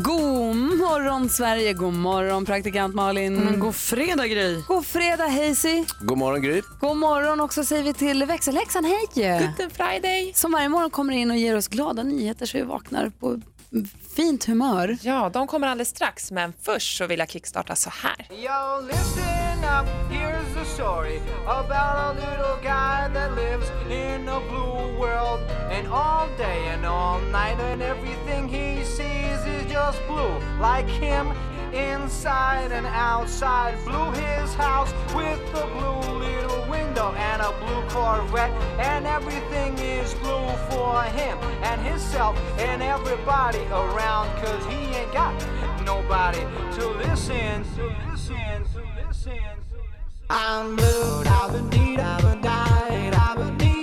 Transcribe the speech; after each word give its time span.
God 0.00 0.56
morgon 0.56 1.28
Sverige, 1.28 1.72
god 1.72 1.94
morgon 1.94 2.44
praktikant 2.44 2.94
Malin. 2.94 3.34
Men 3.34 3.60
god 3.60 3.74
fredag 3.74 4.28
Gry. 4.28 4.62
God 4.68 4.86
fredag 4.86 5.26
Hazy. 5.26 5.84
God 6.00 6.18
morgon 6.18 6.42
Gry. 6.42 6.62
God 6.80 6.96
morgon 6.96 7.40
också 7.40 7.64
säger 7.64 7.82
vi 7.82 7.94
till 7.94 8.24
växelhäxan, 8.24 8.84
hej. 8.84 9.06
Good 9.58 9.72
Friday. 9.72 10.32
Som 10.34 10.52
varje 10.52 10.68
morgon 10.68 10.90
kommer 10.90 11.12
in 11.12 11.30
och 11.30 11.36
ger 11.36 11.56
oss 11.56 11.68
glada 11.68 12.02
nyheter 12.02 12.46
så 12.46 12.58
vi 12.58 12.64
vaknar 12.64 13.08
på 13.20 13.40
fint 14.16 14.44
humör. 14.44 14.98
Ja, 15.02 15.30
de 15.32 15.46
kommer 15.46 15.66
alldeles 15.66 15.88
strax, 15.88 16.30
men 16.30 16.52
först 16.62 16.96
så 16.96 17.06
vill 17.06 17.18
jag 17.18 17.30
kickstarta 17.30 17.76
så 17.76 17.90
här. 17.90 18.26
Yo, 18.30 18.86
inside 31.76 32.72
and 32.72 32.86
outside. 32.86 33.76
Blue 33.84 34.10
his 34.12 34.54
house 34.54 34.92
with 35.14 35.40
a 35.54 35.66
blue 35.74 36.18
little 36.18 36.70
window 36.70 37.12
and 37.12 37.42
a 37.42 37.52
blue 37.60 37.82
Corvette. 37.88 38.50
And 38.78 39.06
everything 39.06 39.78
is 39.78 40.14
blue 40.14 40.48
for 40.70 41.02
him 41.04 41.38
and 41.62 41.80
himself 41.80 42.36
and 42.58 42.82
everybody 42.82 43.64
around. 43.66 44.28
Cause 44.42 44.64
he 44.66 44.94
ain't 44.96 45.12
got 45.12 45.34
nobody 45.84 46.40
to 46.76 46.88
listen, 47.04 47.64
to 47.76 47.94
listen, 48.10 48.64
to 48.74 48.82
listen. 49.06 49.38
I'm 50.28 50.74
blue, 50.74 51.22
I've 51.24 51.52
been 51.52 51.68
deed, 51.70 52.00
I've 52.00 52.22
been 52.22 52.40
died, 52.40 53.14
I've 53.14 53.36
been 53.36 53.58
deed, 53.58 53.75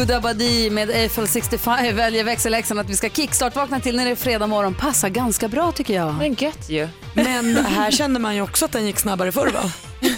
died. 0.00 0.10
Blue 0.10 0.16
Dabadi 0.16 0.70
med 0.70 0.90
Eiffel 0.90 1.28
65 1.28 1.96
väljer 1.96 2.24
växelhäxan 2.24 2.78
att 2.78 2.90
vi 2.90 2.96
ska 2.96 3.08
kickstart-vakna 3.08 3.80
till 3.80 3.96
när 3.96 4.04
det 4.04 4.10
är 4.10 4.16
fredag 4.16 4.46
morgon. 4.46 4.74
Passar 4.74 5.08
ganska 5.08 5.48
bra 5.48 5.72
tycker 5.72 5.94
jag. 5.94 6.14
Men 6.14 6.34
gött 6.34 6.68
ju. 6.68 6.88
Men 7.14 7.56
här 7.56 7.90
kände 7.90 8.20
man 8.20 8.34
ju 8.34 8.42
också 8.42 8.64
att 8.64 8.72
den 8.72 8.86
gick 8.86 8.98
snabbare 8.98 9.32
förr 9.32 9.46
va? 9.46 9.72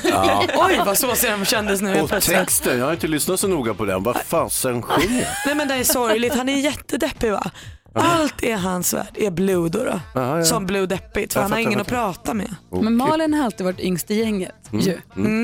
Ja. 0.04 0.44
Oj 0.56 0.80
vad 0.86 0.98
såsig 0.98 1.30
den 1.30 1.44
kändes 1.44 1.80
nu 1.80 1.88
helt 1.88 2.02
Och 2.02 2.08
plötsligt. 2.08 2.36
texten, 2.36 2.78
jag 2.78 2.84
har 2.86 2.92
inte 2.92 3.08
lyssnat 3.08 3.40
så 3.40 3.48
noga 3.48 3.74
på 3.74 3.84
den. 3.84 4.02
Vad 4.02 4.16
fasen 4.16 4.82
sjunger 4.82 5.28
Nej 5.46 5.54
men 5.54 5.68
det 5.68 5.74
är 5.74 5.84
sorgligt, 5.84 6.34
han 6.34 6.48
är 6.48 6.60
jättedeppig 6.60 7.30
va? 7.30 7.50
Allt 7.94 8.42
är 8.42 8.56
hans 8.56 8.94
värld, 8.94 9.14
är 9.14 9.30
Blue 9.30 9.68
då. 9.68 9.78
då. 9.84 10.00
Ja, 10.14 10.38
ja. 10.38 10.44
Som 10.44 10.66
Blue 10.66 10.86
deppigt 10.86 11.32
för 11.32 11.40
Jag 11.40 11.42
han 11.44 11.52
har 11.52 11.58
fattar, 11.58 11.70
ingen 11.70 11.80
att 11.80 11.86
fattar. 11.88 12.12
prata 12.12 12.34
med. 12.34 12.54
Men 12.70 12.96
Malin 12.96 13.34
har 13.34 13.44
alltid 13.44 13.64
varit 13.66 13.80
yngst 13.80 14.10
i 14.10 14.14
gänget. 14.14 14.52
Ju. 14.70 14.98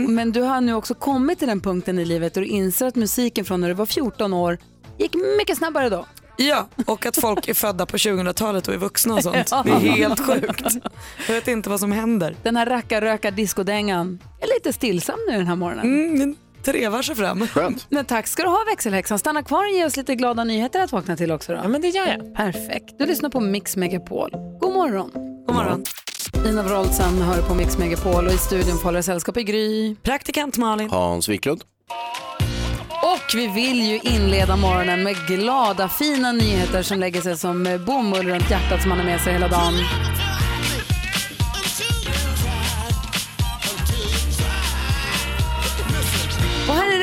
Men 0.09 0.33
du 0.33 0.41
har 0.43 0.61
nu 0.61 0.75
också 0.75 0.95
kommit 0.95 1.39
till 1.39 1.49
den 1.49 1.61
punkten 1.61 1.99
i 1.99 2.05
livet 2.05 2.34
då 2.34 2.41
du 2.41 2.47
inser 2.47 2.87
att 2.87 2.95
musiken 2.97 3.45
från 3.45 3.61
när 3.61 3.69
du 3.69 3.75
var 3.75 3.87
14 3.87 4.33
år 4.34 4.59
gick 4.99 5.15
mycket 5.39 5.59
snabbare 5.59 5.89
då. 5.89 6.06
Ja, 6.41 6.69
och 6.87 7.06
att 7.06 7.17
folk 7.21 7.49
är 7.49 7.55
födda 7.55 7.87
på 7.87 7.97
2000-talet 7.97 8.69
och 8.69 8.75
är 8.75 8.78
vuxna 8.78 9.15
och 9.15 9.22
sånt. 9.22 9.51
Det 9.65 9.71
är 9.71 9.78
helt 9.78 10.21
sjukt. 10.27 10.62
Jag 11.27 11.34
vet 11.34 11.49
inte 11.49 11.71
vad 11.71 11.81
som 11.81 11.93
händer. 11.93 12.37
Den 12.43 12.56
här 12.56 12.67
rackarröka 12.67 13.31
discodängan 13.31 14.19
är 14.41 14.47
lite 14.56 14.72
stillsam 14.72 15.19
nu 15.31 15.37
den 15.37 15.47
här 15.47 15.56
morgonen. 15.56 15.84
Mm, 15.87 16.37
trevar 16.73 17.03
sig 17.03 17.15
fram. 17.15 17.47
Skönt. 17.47 17.87
Men 17.91 18.05
tack 18.05 18.27
ska 18.27 18.43
du 18.43 18.49
ha 18.49 18.65
växelhäxan. 18.71 19.19
Stanna 19.19 19.43
kvar 19.43 19.65
och 19.65 19.71
ge 19.71 19.84
oss 19.84 19.97
lite 19.97 20.15
glada 20.15 20.45
nyheter 20.45 20.81
att 20.81 20.93
vakna 20.93 21.17
till 21.17 21.33
också 21.33 21.53
då. 21.53 21.61
Ja, 21.62 21.69
men 21.69 21.81
det 21.81 21.89
gör 21.89 22.06
jag. 22.06 22.34
Perfekt. 22.34 22.99
Du 22.99 23.06
lyssnar 23.06 23.31
på 23.31 23.41
Mix 23.41 23.77
Megapol. 23.77 24.31
God 24.61 24.73
morgon. 24.73 25.11
God 25.47 25.57
morgon. 25.57 25.84
Ina 26.47 26.62
Wroldsen 26.62 27.23
hör 27.23 27.43
på 27.43 27.55
Mix 27.55 27.78
Megapol 27.78 28.27
och 28.27 28.33
i 28.33 28.39
studion 28.39 28.78
får 28.78 29.03
sällskap 29.03 29.37
i 29.37 29.45
Gry. 29.45 29.97
Praktikant 30.03 30.57
Malin. 30.57 30.91
Hans 30.91 31.28
Wiklund. 31.28 31.62
Och 33.03 33.34
vi 33.34 33.47
vill 33.47 33.81
ju 33.81 33.99
inleda 34.03 34.57
morgonen 34.57 35.03
med 35.03 35.17
glada, 35.27 35.89
fina 35.89 36.33
nyheter 36.33 36.83
som 36.83 36.99
lägger 36.99 37.21
sig 37.21 37.37
som 37.37 37.84
bomull 37.87 38.27
runt 38.27 38.51
hjärtat 38.51 38.81
som 38.81 38.89
man 38.89 38.99
har 38.99 39.07
med 39.07 39.21
sig 39.21 39.33
hela 39.33 39.49
dagen. 39.49 39.75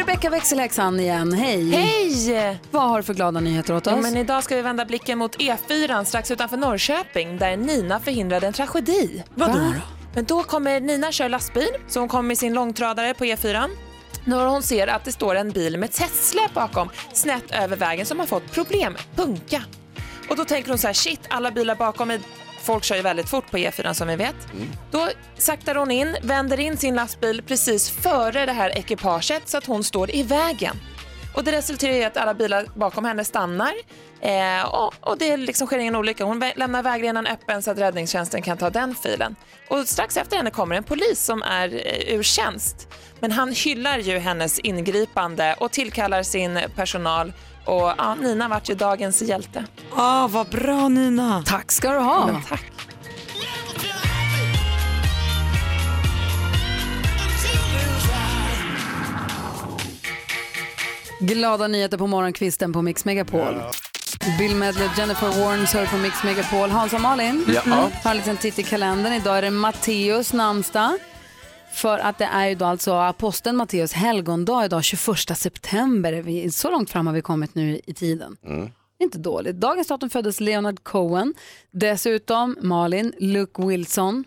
Rebecka 0.08 0.30
växelhäxan 0.30 1.00
igen. 1.00 1.34
Hej! 1.34 1.72
Hej! 1.72 2.60
Vad 2.72 2.90
har 2.90 2.98
du 2.98 3.04
för 3.04 3.14
glada 3.14 3.40
nyheter 3.40 3.76
åt 3.76 3.88
oss? 3.88 3.94
Ja, 3.96 4.02
men 4.02 4.18
idag 4.18 4.44
ska 4.44 4.56
vi 4.56 4.62
vända 4.62 4.86
blicken 4.86 5.18
mot 5.18 5.38
E4 5.38 6.04
strax 6.04 6.32
utanför 6.32 6.58
Norrköping 6.58 7.38
där 7.38 7.58
Nina 7.58 8.00
förhindrade 8.00 8.48
en 8.48 8.54
tragedi. 8.54 9.24
Vadå 9.36 9.54
då? 9.54 9.74
Men 10.16 10.26
då 10.26 10.44
kommer 10.44 10.80
Nina 10.80 11.12
köra 11.12 11.28
lastbil, 11.28 11.70
så 11.88 12.00
hon 12.00 12.10
kommer 12.10 12.28
med 12.28 12.38
sin 12.38 12.54
långtradare 12.54 13.14
på 13.14 13.26
E4. 13.26 13.70
När 14.26 14.46
hon 14.46 14.64
ser 14.64 14.88
att 14.88 15.06
det 15.06 15.12
står 15.12 15.36
en 15.36 15.52
bil 15.52 15.78
med 15.78 15.92
testsläp 15.92 16.54
bakom 16.54 16.90
snett 17.14 17.52
över 17.52 17.78
vägen 17.78 18.06
som 18.06 18.20
har 18.20 18.26
fått 18.26 18.52
problem, 18.52 18.98
punka. 19.16 19.64
Och 20.30 20.36
då 20.36 20.46
tänker 20.46 20.70
hon 20.70 20.78
så 20.78 20.88
här, 20.88 20.94
shit, 20.94 21.22
alla 21.30 21.52
bilar 21.52 21.76
bakom 21.76 22.08
mig, 22.08 22.20
folk 22.66 22.84
kör 22.84 22.96
ju 22.96 23.02
väldigt 23.02 23.30
fort 23.30 23.52
på 23.52 23.58
E4 23.58 23.94
som 23.94 24.08
vi 24.08 24.16
vet. 24.16 24.36
Då 24.92 25.10
saktar 25.38 25.76
hon 25.76 25.92
in, 25.92 26.18
vänder 26.22 26.60
in 26.60 26.78
sin 26.78 26.96
lastbil 26.96 27.44
precis 27.48 27.90
före 27.90 28.46
det 28.46 28.52
här 28.52 28.78
ekipaget 28.78 29.50
så 29.50 29.58
att 29.58 29.66
hon 29.66 29.84
står 29.84 30.16
i 30.16 30.24
vägen. 30.24 30.78
Och 31.36 31.44
det 31.44 31.52
resulterar 31.52 31.94
i 31.94 32.04
att 32.04 32.18
alla 32.18 32.34
bilar 32.34 32.66
bakom 32.76 33.06
henne 33.06 33.26
stannar 33.26 33.74
eh, 34.22 34.66
och, 34.66 34.94
och 35.00 35.18
det 35.18 35.38
liksom 35.38 35.68
sker 35.68 35.78
ingen 35.78 35.96
olycka. 35.96 36.24
Hon 36.24 36.44
lämnar 36.56 36.84
vägrenen 36.84 37.28
öppen 37.28 37.62
så 37.62 37.72
att 37.72 37.78
räddningstjänsten 37.78 38.42
kan 38.42 38.58
ta 38.58 38.70
den 38.70 38.96
filen. 38.96 39.36
Och 39.70 39.88
strax 39.88 40.18
efter 40.18 40.38
henne 40.38 40.52
kommer 40.52 40.76
en 40.76 40.84
polis 40.84 41.26
som 41.26 41.42
är 41.44 41.74
eh, 41.74 42.16
ur 42.16 42.24
tjänst. 42.24 42.88
Men 43.20 43.32
han 43.32 43.52
hyllar 43.52 43.98
ju 43.98 44.18
hennes 44.18 44.60
ingripande 44.60 45.56
och 45.58 45.72
tillkallar 45.72 46.24
sin 46.24 46.60
personal. 46.76 47.34
Och 47.66 47.92
ja, 47.98 48.16
Nina 48.16 48.48
vart 48.48 48.70
ju 48.70 48.76
dagens 48.76 49.22
hjälte. 49.22 49.66
Ah, 49.96 50.28
vad 50.28 50.48
bra 50.48 50.88
Nina. 50.90 51.44
Tack 51.46 51.72
ska 51.72 51.92
du 51.92 52.00
ha. 52.00 52.26
Men 52.28 52.42
tack. 52.42 52.72
Glada 61.20 61.68
nyheter 61.68 61.98
på 61.98 62.08
morgonkvisten 62.08 62.74
på 62.74 62.82
Mix 62.82 63.06
Megapol. 63.06 63.62
Bill 64.40 64.56
Medley, 64.56 64.90
Jennifer 64.98 65.28
Warnes 65.28 65.74
hör 65.74 65.86
på 65.86 65.98
Mix 65.98 66.24
Megapol. 66.24 66.70
Hans 66.70 66.94
och 66.94 67.02
Malin, 67.02 67.46
Ja. 67.48 67.62
mm. 67.66 67.78
har 68.04 68.12
en 68.12 68.18
liten 68.18 68.38
titt 68.38 68.60
i 68.60 68.64
kalendern. 68.64 69.14
Idag 69.14 69.38
är 69.38 69.42
det 69.42 69.52
Matteus 69.52 70.34
namnsdag. 70.34 70.92
För 71.76 72.00
att 72.00 72.18
det 72.18 72.26
är 72.26 72.48
ju 72.48 72.56
då 72.56 72.66
alltså 72.66 72.94
aposteln 72.94 73.58
Matteus 73.58 73.94
helgondag 73.94 74.66
idag, 74.66 74.84
21 74.84 75.36
september. 75.38 76.14
Vi- 76.14 76.52
Så 76.52 76.72
långt 76.72 76.90
fram 76.90 77.08
har 77.08 77.14
vi 77.14 77.22
kommit 77.22 77.56
nu 77.56 77.80
i 77.86 77.94
tiden. 77.94 78.38
Det 78.98 79.04
är 79.04 79.06
inte 79.06 79.18
dåligt. 79.18 79.56
Dagens 79.56 79.88
datum 79.88 80.10
föddes 80.10 80.40
Leonard 80.40 80.84
Cohen. 80.84 81.34
Dessutom 81.72 82.58
Malin, 82.62 83.14
Luke 83.20 83.66
Wilson. 83.66 84.24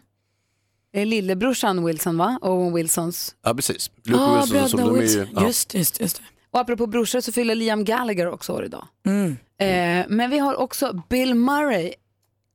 Eh, 0.95 1.07
Lillebrorsan 1.07 1.85
Wilson 1.85 2.19
va? 2.19 2.39
Owen 2.43 2.75
Wilsons. 2.75 3.35
Ja, 3.43 3.55
precis. 3.55 3.91
Luke 4.05 4.21
Ah, 4.21 4.41
Wilson, 4.41 4.69
som 4.69 4.81
de 4.81 4.89
är 4.89 4.95
ju, 4.95 5.01
Wilson. 5.01 5.27
ja. 5.35 5.47
Just, 5.47 5.75
just, 5.75 6.01
just. 6.01 6.17
det. 6.17 6.23
Och 6.51 6.61
apropå 6.61 6.87
brorsor 6.87 7.21
så 7.21 7.33
fyller 7.33 7.55
Liam 7.55 7.85
Gallagher 7.85 8.29
också 8.29 8.53
år 8.53 8.65
idag. 8.65 8.87
Mm. 9.07 9.31
Eh, 9.61 10.07
men 10.09 10.31
vi 10.31 10.39
har 10.39 10.55
också 10.55 11.03
Bill 11.09 11.35
Murray. 11.35 11.93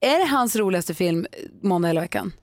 Är 0.01 0.19
det 0.19 0.25
hans 0.25 0.55
roligaste 0.55 0.93
film 0.93 1.25
måndag 1.61 1.87
hela 1.87 2.01
veckan? 2.01 2.33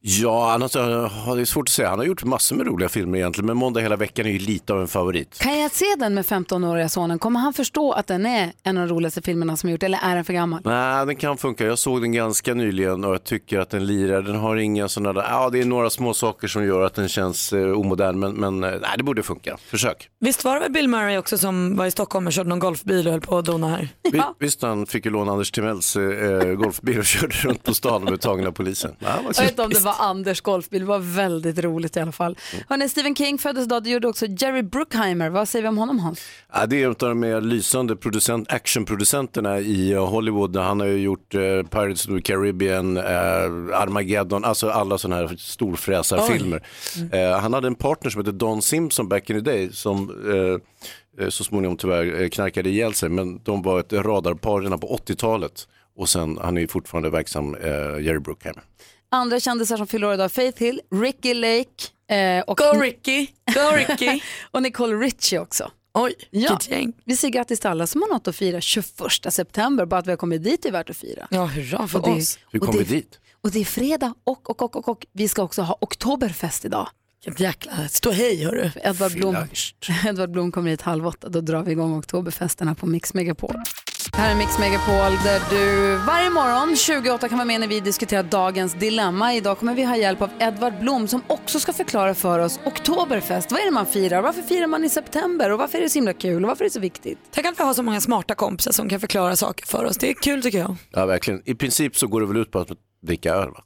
Ja, 0.00 0.52
annars, 0.52 0.74
ja, 0.74 1.34
det 1.34 1.40
är 1.40 1.44
svårt 1.44 1.68
att 1.68 1.72
säga. 1.72 1.88
Han 1.88 1.98
har 1.98 2.06
gjort 2.06 2.24
massor 2.24 2.56
med 2.56 2.66
roliga 2.66 2.88
filmer 2.88 3.18
egentligen, 3.18 3.46
men 3.46 3.56
Måndag 3.56 3.80
hela 3.80 3.96
veckan 3.96 4.26
är 4.26 4.30
ju 4.30 4.38
lite 4.38 4.72
av 4.72 4.80
en 4.80 4.88
favorit. 4.88 5.38
Kan 5.38 5.58
jag 5.58 5.70
se 5.70 5.84
den 5.98 6.14
med 6.14 6.24
15-åriga 6.24 6.88
sonen? 6.88 7.18
Kommer 7.18 7.40
han 7.40 7.52
förstå 7.52 7.92
att 7.92 8.06
den 8.06 8.26
är 8.26 8.52
en 8.62 8.78
av 8.78 8.88
de 8.88 8.94
roligaste 8.94 9.22
filmerna 9.22 9.56
som 9.56 9.70
gjort 9.70 9.82
eller 9.82 9.98
är 10.02 10.14
den 10.14 10.24
för 10.24 10.32
gammal? 10.32 10.60
Nej, 10.64 11.06
den 11.06 11.16
kan 11.16 11.36
funka. 11.36 11.64
Jag 11.64 11.78
såg 11.78 12.00
den 12.00 12.12
ganska 12.12 12.54
nyligen 12.54 13.04
och 13.04 13.14
jag 13.14 13.24
tycker 13.24 13.58
att 13.58 13.70
den 13.70 13.86
lirar. 13.86 14.22
Den 14.22 14.36
har 14.36 14.56
inga 14.56 14.88
sådana 14.88 15.12
där, 15.12 15.28
ja 15.30 15.50
det 15.50 15.60
är 15.60 15.64
några 15.64 15.90
små 15.90 16.14
saker 16.14 16.48
som 16.48 16.64
gör 16.64 16.80
att 16.80 16.94
den 16.94 17.08
känns 17.08 17.52
eh, 17.52 17.70
omodern, 17.70 18.18
men, 18.18 18.32
men 18.32 18.64
eh, 18.64 18.70
nej, 18.70 18.90
det 18.96 19.02
borde 19.02 19.22
funka. 19.22 19.56
Försök. 19.66 20.08
Visst 20.20 20.44
var 20.44 20.54
det 20.54 20.60
väl 20.60 20.72
Bill 20.72 20.88
Murray 20.88 21.18
också 21.18 21.38
som 21.38 21.76
var 21.76 21.86
i 21.86 21.90
Stockholm 21.90 22.26
och 22.26 22.32
körde 22.32 22.48
någon 22.48 22.58
golfbil 22.58 23.06
och 23.06 23.12
höll 23.12 23.20
på 23.20 23.38
att 23.38 23.44
dona 23.44 23.68
här? 23.68 23.88
Vi, 24.12 24.22
visst, 24.38 24.62
han 24.62 24.86
fick 24.86 25.04
ju 25.04 25.10
låna 25.10 25.32
Anders 25.32 25.50
Timells 25.50 25.96
eh, 25.96 26.52
golfbil 26.54 26.98
och 26.98 27.04
körde 27.04 27.34
runt 27.34 27.64
på 27.64 27.74
stan 27.74 27.94
och 27.94 28.08
blev 28.08 28.16
tagen 28.16 28.46
av 28.46 28.52
polisen. 28.52 28.96
Ja, 28.98 29.18
var 29.88 30.06
Anders 30.06 30.40
golfbil, 30.40 30.80
det 30.80 30.86
var 30.86 30.98
väldigt 30.98 31.58
roligt 31.58 31.96
i 31.96 32.00
alla 32.00 32.12
fall. 32.12 32.38
Hörrni, 32.68 32.88
Stephen 32.88 33.14
King 33.14 33.38
föddes 33.38 33.64
idag, 33.64 33.82
det 33.82 33.90
gjorde 33.90 34.08
också 34.08 34.26
Jerry 34.26 34.62
Bruckheimer. 34.62 35.28
Vad 35.28 35.48
säger 35.48 35.62
vi 35.62 35.68
om 35.68 35.78
honom 35.78 35.98
Hans? 35.98 36.20
Ja, 36.52 36.66
det 36.66 36.82
är 36.82 36.84
en 36.84 36.90
av 36.90 36.96
de 36.98 37.20
mer 37.20 37.40
lysande 37.40 37.96
producent, 37.96 38.52
actionproducenterna 38.52 39.58
i 39.58 39.92
eh, 39.92 40.06
Hollywood. 40.06 40.56
Han 40.56 40.80
har 40.80 40.86
ju 40.86 40.98
gjort 40.98 41.34
eh, 41.34 41.40
Pirates 41.40 42.08
of 42.08 42.14
the 42.14 42.20
Caribbean, 42.22 42.96
eh, 42.96 43.02
Armageddon, 43.82 44.44
alltså 44.44 44.70
alla 44.70 44.98
sådana 44.98 45.16
här 45.16 45.36
storfräsarfilmer. 45.38 46.62
Eh, 47.12 47.40
han 47.40 47.54
hade 47.54 47.66
en 47.66 47.74
partner 47.74 48.10
som 48.10 48.20
hette 48.20 48.32
Don 48.32 48.62
Simpson 48.62 49.08
back 49.08 49.30
in 49.30 49.36
the 49.36 49.50
day 49.50 49.72
som 49.72 50.10
eh, 50.32 51.24
eh, 51.24 51.28
så 51.28 51.44
småningom 51.44 51.76
tyvärr 51.76 52.28
knarkade 52.28 52.70
ihjäl 52.70 52.94
sig. 52.94 53.08
Men 53.08 53.42
de 53.42 53.62
var 53.62 53.80
ett 53.80 53.92
radarpar 53.92 54.60
redan 54.60 54.80
på 54.80 54.96
80-talet. 55.06 55.68
Och 55.96 56.08
sen, 56.08 56.38
han 56.42 56.58
är 56.58 56.66
fortfarande 56.66 57.10
verksam, 57.10 57.54
eh, 57.54 57.70
Jerry 58.00 58.18
Bruckheimer. 58.18 58.62
Andra 59.10 59.40
kändisar 59.40 59.76
som 59.76 59.86
fyller 59.86 60.06
år 60.06 60.14
idag, 60.14 60.32
Faith 60.32 60.58
Hill, 60.62 60.80
Ricky 60.94 61.34
Lake 61.34 62.14
eh, 62.16 62.40
och, 62.46 62.56
Go 62.56 62.64
Ricky, 62.80 63.26
go 63.54 63.60
Ricky. 63.76 64.20
och 64.50 64.62
Nicole 64.62 64.96
Richie 64.96 65.38
också. 65.38 65.70
Oj, 65.94 66.14
Ja. 66.30 66.58
gäng. 66.68 66.92
Vi 67.04 67.16
säger 67.16 67.32
grattis 67.32 67.60
till 67.60 67.70
alla 67.70 67.86
som 67.86 68.02
har 68.02 68.08
något 68.08 68.28
att 68.28 68.36
fira 68.36 68.60
21 68.60 68.86
september. 69.30 69.86
Bara 69.86 70.00
att 70.00 70.06
vi 70.06 70.10
har 70.10 70.16
kommit 70.16 70.44
dit 70.44 70.64
är 70.66 70.70
värt 70.72 70.90
att 70.90 70.96
fira. 70.96 71.28
Ja, 71.30 71.44
hurra 71.44 71.88
för 71.88 71.98
Och 71.98 72.04
det- 72.08 72.14
oss. 72.14 72.38
Hur 72.50 72.58
kom 72.60 72.76
vi 72.78 72.84
dit? 72.84 73.18
Och 73.42 73.50
det 73.50 73.60
är 73.60 73.64
fredag 73.64 74.14
och, 74.24 74.50
och, 74.50 74.62
och, 74.62 74.76
och, 74.76 74.88
och 74.88 75.06
vi 75.12 75.28
ska 75.28 75.42
också 75.42 75.62
ha 75.62 75.78
oktoberfest 75.80 76.64
idag. 76.64 76.88
Vilket 77.24 77.40
jäkla 77.40 77.88
stå 77.88 78.10
hej 78.10 78.44
hörru. 78.44 78.70
Edvard 78.82 79.12
Blom, 79.12 79.36
Edvard 80.06 80.30
Blom 80.30 80.52
kommer 80.52 80.70
hit 80.70 80.82
halv 80.82 81.06
åtta, 81.06 81.28
då 81.28 81.40
drar 81.40 81.62
vi 81.62 81.72
igång 81.72 81.98
oktoberfesterna 81.98 82.74
på 82.74 82.86
Mix 82.86 83.14
Megapol. 83.14 83.54
Här 84.12 84.30
är 84.30 84.36
Mix 84.38 84.58
Megapol 84.58 85.12
där 85.24 85.40
du 85.50 85.96
varje 86.06 86.30
morgon 86.30 86.76
28 86.76 87.28
kan 87.28 87.38
vara 87.38 87.46
med 87.46 87.60
när 87.60 87.66
vi 87.68 87.80
diskuterar 87.80 88.22
dagens 88.22 88.74
dilemma. 88.74 89.34
Idag 89.34 89.58
kommer 89.58 89.74
vi 89.74 89.84
ha 89.84 89.96
hjälp 89.96 90.22
av 90.22 90.30
Edvard 90.38 90.80
Blom 90.80 91.08
som 91.08 91.22
också 91.26 91.60
ska 91.60 91.72
förklara 91.72 92.14
för 92.14 92.38
oss 92.38 92.60
oktoberfest. 92.64 93.52
Vad 93.52 93.60
är 93.60 93.64
det 93.64 93.70
man 93.70 93.86
firar? 93.86 94.22
Varför 94.22 94.42
firar 94.42 94.66
man 94.66 94.84
i 94.84 94.88
september? 94.88 95.50
Och 95.50 95.58
varför 95.58 95.78
är 95.78 95.82
det 95.82 95.88
så 95.90 95.98
himla 95.98 96.12
kul? 96.12 96.44
Och 96.44 96.48
varför 96.48 96.64
är 96.64 96.68
det 96.68 96.72
så 96.72 96.80
viktigt? 96.80 97.18
Tänk 97.30 97.46
att 97.46 97.58
vi 97.58 97.62
har 97.64 97.74
så 97.74 97.82
många 97.82 98.00
smarta 98.00 98.34
kompisar 98.34 98.72
som 98.72 98.88
kan 98.88 99.00
förklara 99.00 99.36
saker 99.36 99.66
för 99.66 99.84
oss. 99.84 99.96
Det 99.98 100.10
är 100.10 100.14
kul 100.14 100.42
tycker 100.42 100.58
jag. 100.58 100.76
Ja, 100.90 101.06
verkligen. 101.06 101.42
I 101.44 101.54
princip 101.54 101.96
så 101.96 102.06
går 102.06 102.20
det 102.20 102.26
väl 102.26 102.36
ut 102.36 102.50
på 102.50 102.58
att 102.58 102.68
dricka 103.06 103.34
öl, 103.34 103.48
va? 103.50 103.62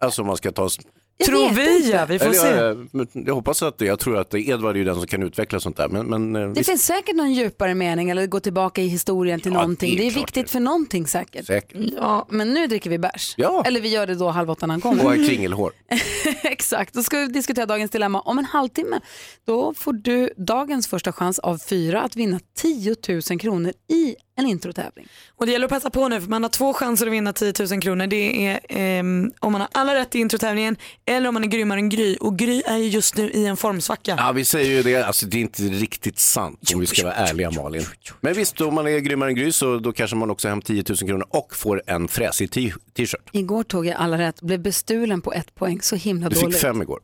Alltså 0.00 0.22
om 0.22 0.26
man 0.28 0.36
ska 0.36 0.52
ta 0.52 0.68
Jag 1.18 1.26
Tror 1.28 1.50
vi 1.50 1.76
inte. 1.76 1.88
ja, 1.88 2.06
vi 2.06 2.18
får 2.18 2.26
Eller, 2.26 2.34
se. 2.34 2.48
ja, 2.48 2.86
men 2.92 3.06
jag 3.26 3.34
hoppas 3.34 3.62
att 3.62 3.78
det, 3.78 3.84
jag 3.84 3.98
tror 3.98 4.18
att 4.18 4.34
Edvard 4.34 4.76
är 4.76 4.84
den 4.84 4.94
som 4.94 5.06
kan 5.06 5.22
utveckla 5.22 5.60
sånt 5.60 5.76
där. 5.76 5.88
Men, 5.88 6.06
men 6.06 6.36
eh, 6.36 6.48
Det 6.48 6.54
visst, 6.58 6.70
finns 6.70 6.84
säkert 6.86 7.16
någon 7.16 7.32
djupare 7.32 7.74
mening 7.74 8.10
eller 8.10 8.26
gå 8.26 8.40
tillbaka 8.40 8.82
i 8.82 8.86
historien 8.88 9.40
till 9.40 9.52
Ja, 9.52 9.58
någonting. 9.60 9.96
det 9.96 10.02
är 10.02 10.10
Det 10.10 10.16
är, 10.16 10.20
viktigt 10.20 10.46
det. 10.46 10.52
för 10.52 10.60
någonting 10.60 11.06
säkert. 11.06 11.46
säkert. 11.46 11.80
Ja, 11.96 12.26
men 12.30 12.54
nu 12.54 12.66
dricker 12.66 12.90
vi 12.90 12.98
bärs. 12.98 13.34
Ja. 13.36 13.62
Eller 13.66 13.80
vi 13.80 13.88
gör 13.88 14.06
det 14.06 14.14
då 14.14 14.28
halv 14.28 14.50
åtta 14.50 14.66
när 14.66 14.74
han 14.74 14.80
kommer. 14.80 15.04
Och 15.04 15.10
har 15.10 15.16
kringelhår. 15.28 15.72
Exakt, 16.42 16.94
då 16.94 17.02
ska 17.02 17.18
vi 17.18 17.26
diskutera 17.26 17.66
dagens 17.66 17.90
dilemma 17.90 18.20
om 18.20 18.38
en 18.38 18.44
halvtimme. 18.44 19.00
Då 19.46 19.74
får 19.74 19.92
du 19.92 20.30
dagens 20.36 20.86
första 20.88 21.12
chans 21.12 21.38
av 21.38 21.58
fyra 21.58 22.02
att 22.02 22.16
vinna 22.16 22.40
10 22.56 22.96
000 23.30 23.38
kronor 23.40 23.72
i 23.92 24.16
en 24.38 24.46
introtävling. 24.46 25.08
Och 25.36 25.46
det 25.46 25.52
gäller 25.52 25.64
att 25.64 25.70
passa 25.70 25.90
på 25.90 26.08
nu 26.08 26.20
för 26.20 26.28
man 26.28 26.42
har 26.42 26.50
två 26.50 26.72
chanser 26.72 27.06
att 27.06 27.12
vinna 27.12 27.32
10 27.32 27.52
000 27.70 27.80
kronor. 27.82 28.06
Det 28.06 28.46
är 28.46 28.60
ehm, 28.68 29.32
om 29.40 29.52
man 29.52 29.60
har 29.60 29.68
alla 29.72 29.94
rätt 29.94 30.14
i 30.14 30.18
introtävlingen 30.18 30.76
eller 31.06 31.28
om 31.28 31.34
man 31.34 31.44
är 31.44 31.48
grymmare 31.48 31.78
än 31.78 31.88
Gry. 31.88 32.16
Och 32.20 32.38
Gry 32.38 32.62
är 32.66 32.76
ju 32.76 32.88
just 32.88 33.16
nu 33.16 33.30
i 33.30 33.46
en 33.46 33.56
formsvacka. 33.56 34.14
Ja, 34.18 34.32
vi 34.32 34.44
säger 34.44 34.70
ju 34.70 34.82
det, 34.82 35.02
alltså 35.02 35.26
det 35.26 35.36
är 35.36 35.40
inte 35.40 35.62
riktigt 35.62 36.18
sant 36.18 36.70
om 36.74 36.80
vi 36.80 36.86
ska 36.86 37.02
vara 37.04 37.14
ärliga 37.14 37.50
Malin. 37.50 37.84
Men 38.20 38.34
visst, 38.34 38.60
om 38.60 38.74
man 38.74 38.86
är 38.86 38.98
grymmare 38.98 39.28
än 39.30 39.34
Gry 39.36 39.52
så 39.52 39.78
då 39.78 39.92
kanske 39.92 40.16
man 40.16 40.30
också 40.30 40.48
har 40.48 40.50
hem 40.50 40.62
10 40.62 40.84
000 40.88 40.96
kronor 40.98 41.26
och 41.30 41.56
får 41.56 41.82
en 41.86 42.08
fräsig 42.08 42.50
t-shirt. 42.50 43.30
Igår 43.32 43.62
tog 43.62 43.86
jag 43.86 43.96
alla 43.96 44.18
rätt, 44.18 44.42
blev 44.42 44.60
bestulen 44.60 45.22
på 45.22 45.32
ett 45.32 45.54
poäng, 45.54 45.80
så 45.82 45.96
himla 45.96 46.28
Du 46.28 46.34
fick 46.34 46.44
dåligt. 46.44 46.60
fem 46.60 46.82
igår. 46.82 47.00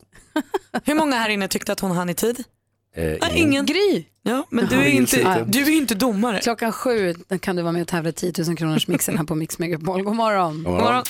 Hur 0.85 0.95
många 0.95 1.17
här 1.17 1.29
inne 1.29 1.49
tyckte 1.49 1.73
att 1.73 1.81
hon 1.81 1.91
hann 1.91 2.09
i 2.11 2.15
tid? 2.15 2.45
Eh, 2.97 3.05
Nej, 3.05 3.19
ingen. 3.35 3.67
Gry, 3.67 4.05
Ja, 4.23 4.47
men 4.51 4.67
du 4.67 4.77
är, 4.77 4.89
inte, 4.89 5.45
du 5.49 5.63
är 5.63 5.67
ju 5.67 5.77
inte 5.77 5.95
domare. 5.95 6.41
klockan 6.41 6.73
sju 6.73 7.15
kan 7.41 7.57
du 7.57 7.63
vara 7.63 7.73
med 7.73 7.83
och 7.83 7.89
tävla 7.89 8.11
i 8.11 8.13
10 8.13 8.33
000 8.47 8.57
kronors 8.57 8.89
mixen 8.89 9.17
här 9.19 9.25
på 9.25 9.35
Mix 9.35 9.59
Megapol. 9.59 10.03
God 10.03 10.17
morgon. 10.17 10.63
God 10.63 10.73
morgon. 10.73 11.05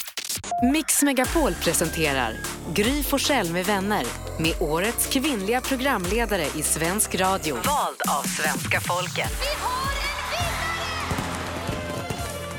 Mix 0.72 1.02
Megapol 1.02 1.54
presenterar 1.54 2.32
Gry 2.74 3.02
Forssell 3.02 3.52
med 3.52 3.64
vänner 3.66 4.04
med 4.40 4.52
årets 4.60 5.06
kvinnliga 5.06 5.60
programledare 5.60 6.46
i 6.58 6.62
svensk 6.62 7.14
radio. 7.14 7.54
Vald 7.54 8.02
av 8.18 8.22
svenska 8.22 8.80
folket. 8.80 9.32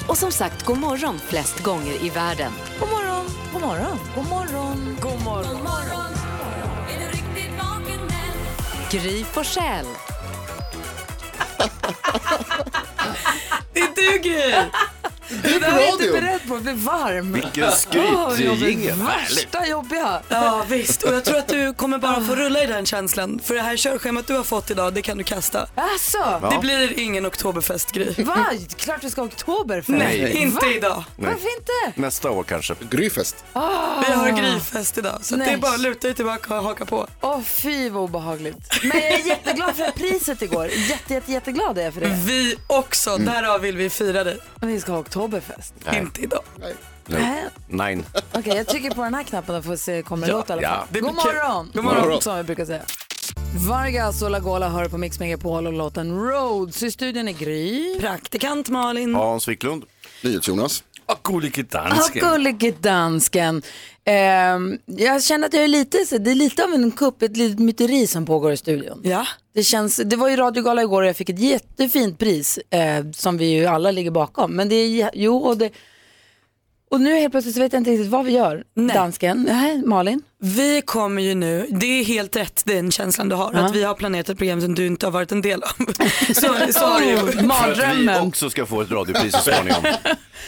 Och 0.08 0.18
som 0.18 0.32
sagt, 0.32 0.66
god 0.66 0.78
morgon 0.78 1.20
flest 1.20 1.60
gånger 1.60 2.06
i 2.06 2.10
världen. 2.10 2.52
God 2.80 2.90
morgon, 2.90 3.26
god 3.54 3.62
morgon, 3.62 3.98
god 4.16 4.30
morgon, 4.30 4.98
god 5.02 5.24
morgon. 5.24 6.13
Gry 8.94 9.24
Forssell. 9.24 9.86
Det 13.74 13.80
är 13.80 13.96
du 13.96 14.20
Gry! 14.20 14.54
Det 15.30 15.60
där 15.60 15.72
var 15.72 15.80
jag 15.80 15.90
inte 15.90 16.08
beredd 16.22 16.40
på, 16.48 16.54
jag 16.56 16.62
blev 16.64 16.76
varm. 16.76 17.32
Vilken 17.34 17.72
skrytjingel, 17.72 19.02
härligt. 19.02 19.38
Värsta 19.38 19.68
jobbiga. 19.68 20.22
Ja 20.30 20.66
visst, 20.70 21.04
och 21.04 21.14
jag 21.14 21.24
tror 21.26 21.38
att 21.38 21.48
du 21.48 21.74
kommer 21.74 21.98
bara 21.98 22.22
få 22.22 22.36
rulla 22.36 22.64
i 22.64 22.68
den 22.68 22.86
känslan. 22.86 23.40
För 23.44 23.54
det 23.56 23.62
här 23.62 23.78
körschemat 23.78 24.28
du 24.28 24.34
har 24.34 24.44
fått 24.44 24.72
idag, 24.72 24.94
det 24.94 25.02
kan 25.02 25.18
du 25.18 25.24
kasta. 25.24 25.68
Alltså, 25.76 26.50
Det 26.52 26.60
blir 26.62 27.00
ingen 27.00 27.26
oktoberfest 27.26 27.92
Gry. 27.92 28.24
va? 28.24 28.46
Klart 28.78 29.04
vi 29.04 29.10
ska 29.10 29.22
ha 29.22 29.28
oktoberfest. 29.28 29.90
Nej, 29.90 30.32
inte 30.38 30.66
idag. 30.66 31.04
Varför 31.16 31.34
inte? 31.60 32.02
Nästa 32.02 32.30
år 32.32 32.44
kanske. 32.44 32.74
Gryfest. 32.90 33.36
Vi 34.08 34.14
har 34.14 34.30
gryfest 34.42 34.98
idag 34.98 35.18
så 35.22 35.36
det 35.36 35.44
är 35.44 35.48
Nej. 35.48 35.58
bara 35.58 35.74
att 35.74 35.80
luta 35.80 36.08
dig 36.08 36.16
tillbaka 36.16 36.58
och 36.58 36.64
haka 36.64 36.86
på. 36.86 37.08
Åh 37.22 37.42
fy 37.42 37.90
vad 37.90 38.04
obehagligt. 38.04 38.58
Men 38.84 38.98
jag 39.02 39.12
är 39.12 39.28
jätteglad 39.28 39.76
för 39.76 39.92
priset 39.92 40.42
igår. 40.42 40.68
Jätte, 40.68 41.14
jätte, 41.14 41.32
jätteglad 41.32 41.78
är 41.78 41.84
jag 41.84 41.94
för 41.94 42.02
det. 42.02 42.18
Vi 42.26 42.56
också, 42.68 43.18
därav 43.18 43.62
vill 43.62 43.78
vi 43.78 43.90
fira 43.90 44.24
dig. 44.24 44.38
Vi 44.62 44.80
ska 44.82 44.92
ha 44.92 45.00
oktoberfest. 45.18 45.74
Inte 45.94 46.22
idag. 46.22 46.42
Nej. 47.06 47.46
Nine. 47.68 48.06
Okej, 48.34 48.56
jag 48.58 48.68
trycker 48.68 48.92
på 48.92 49.04
den 49.04 49.14
här 49.14 49.24
knappen 49.24 49.56
och 49.56 49.66
får 49.66 49.76
se 49.76 50.02
kommer 50.02 50.28
det 50.28 50.32
Ja, 50.32 50.38
låt 50.38 50.50
i 50.50 50.54
alla 50.54 50.62
ja. 50.62 50.70
fall. 50.70 50.88
Det 50.92 50.92
blir 50.92 51.02
God 51.02 51.16
morgon. 51.16 51.72
God 51.74 51.84
morgon. 51.84 52.22
Som 52.22 52.36
jag 52.38 52.46
brukar 52.46 52.66
säga. 52.66 52.82
Vargas 53.68 54.22
och 54.22 54.32
Lagola 54.32 54.70
hör 54.70 54.90
på 54.90 54.98
Mix 54.98 55.20
Megapol 55.20 55.68
och 55.68 55.74
låten 55.74 56.20
Roads. 56.20 56.84
I 56.84 56.92
studion 56.92 57.28
är 57.28 57.32
Gry. 57.32 58.00
Praktikant 58.00 58.70
Malin. 58.70 59.16
Hans 59.16 59.48
Wiklund. 59.48 59.84
NyhetsJonas. 60.24 60.84
Och 61.14 61.24
gullige 61.34 61.62
Och 61.62 61.68
dansken. 61.68 62.22
gullige 62.30 62.74
dansken. 62.82 63.62
Ehm, 64.06 64.78
jag 64.86 65.24
känner 65.24 65.48
att 65.48 65.54
jag 65.54 65.64
är 65.64 65.68
lite, 65.68 66.06
så- 66.06 66.18
det 66.18 66.32
är 66.32 66.36
lite 66.36 66.64
av 66.64 66.74
en 66.74 66.92
kupp, 66.92 67.22
ett 67.22 67.38
litet 67.38 67.60
myteri 67.60 68.08
som 68.08 68.26
pågår 68.26 68.52
i 68.52 68.58
studion. 68.58 69.02
Ja, 69.04 69.26
Det, 69.54 69.64
känns, 69.64 69.96
det 70.06 70.16
var 70.16 70.30
ju 70.30 70.36
radiogala 70.36 70.82
igår 70.82 71.02
och 71.02 71.08
jag 71.08 71.16
fick 71.18 71.30
ett 71.30 71.40
jättefint 71.40 72.20
pris 72.20 72.60
eh, 72.70 73.06
som 73.16 73.38
vi 73.38 73.46
ju 73.46 73.66
alla 73.66 73.92
ligger 73.92 74.12
bakom. 74.12 74.52
Men 74.56 74.70
det 74.70 74.76
är, 74.76 74.88
jä- 74.88 75.10
jo 75.14 75.38
och 75.38 75.58
det, 75.58 75.70
och 76.94 77.02
nu 77.02 77.16
helt 77.16 77.32
plötsligt 77.32 77.56
så 77.56 77.62
vet 77.62 77.74
jag 77.74 77.80
inte 77.80 77.92
riktigt 77.92 78.10
vad 78.12 78.26
vi 78.26 78.32
gör. 78.32 78.64
Nej. 78.76 78.96
Dansken, 78.96 79.44
nej, 79.50 79.82
Malin. 79.86 80.22
vi 80.40 80.82
kommer 80.82 81.22
ju 81.22 81.36
nu, 81.36 81.68
det 81.70 81.86
är 81.86 82.04
helt 82.04 82.36
rätt 82.36 82.62
den 82.66 82.92
känslan 82.92 83.30
du 83.30 83.36
har, 83.36 83.54
att 83.54 83.76
vi 83.76 83.84
har 83.84 83.94
planerat 83.94 84.30
ett 84.30 84.38
program 84.38 84.62
som 84.62 84.76
du 84.76 84.88
inte 84.88 85.06
har 85.06 85.12
varit 85.12 85.32
en 85.32 85.42
del 85.42 85.64
av. 85.64 85.70
så, 86.34 86.72
så 86.74 86.86
har 86.86 87.00
det 87.00 87.06
ju. 87.06 87.16
Oh, 87.16 87.20
För 87.20 87.30
att 87.30 87.36
vi 87.36 87.48
mardrömmen. 87.48 88.28
också 88.28 88.50
ska 88.50 88.66
få 88.66 88.82
ett 88.82 88.92
radiopris 88.92 89.34
så 89.34 89.40
småningom. 89.52 89.84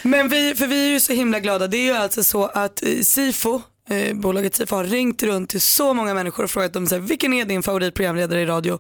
Men 0.02 0.30
vi, 0.30 0.56
för 0.56 0.68
vi 0.68 0.88
är 0.88 0.90
ju 0.92 1.00
så 1.00 1.14
himla 1.14 1.40
glada. 1.40 1.68
Det 1.68 1.78
är 1.78 1.86
ju 1.86 1.94
alltså 1.94 2.24
så 2.24 2.46
att 2.46 2.84
eh, 2.84 2.90
Sifo, 3.02 3.62
eh, 3.90 4.16
bolaget 4.16 4.56
Sifo 4.56 4.76
har 4.76 4.84
ringt 4.84 5.24
runt 5.24 5.50
till 5.50 5.62
så 5.62 5.94
många 5.94 6.14
människor 6.14 6.44
och 6.44 6.52
frågat 6.52 6.74
dem 6.74 6.88
så 6.88 6.96
här, 6.96 7.02
vilken 7.02 7.34
är 7.34 7.46
din 7.46 7.64
favoritprogramledare 7.64 8.42
i 8.42 8.46
radio? 8.46 8.80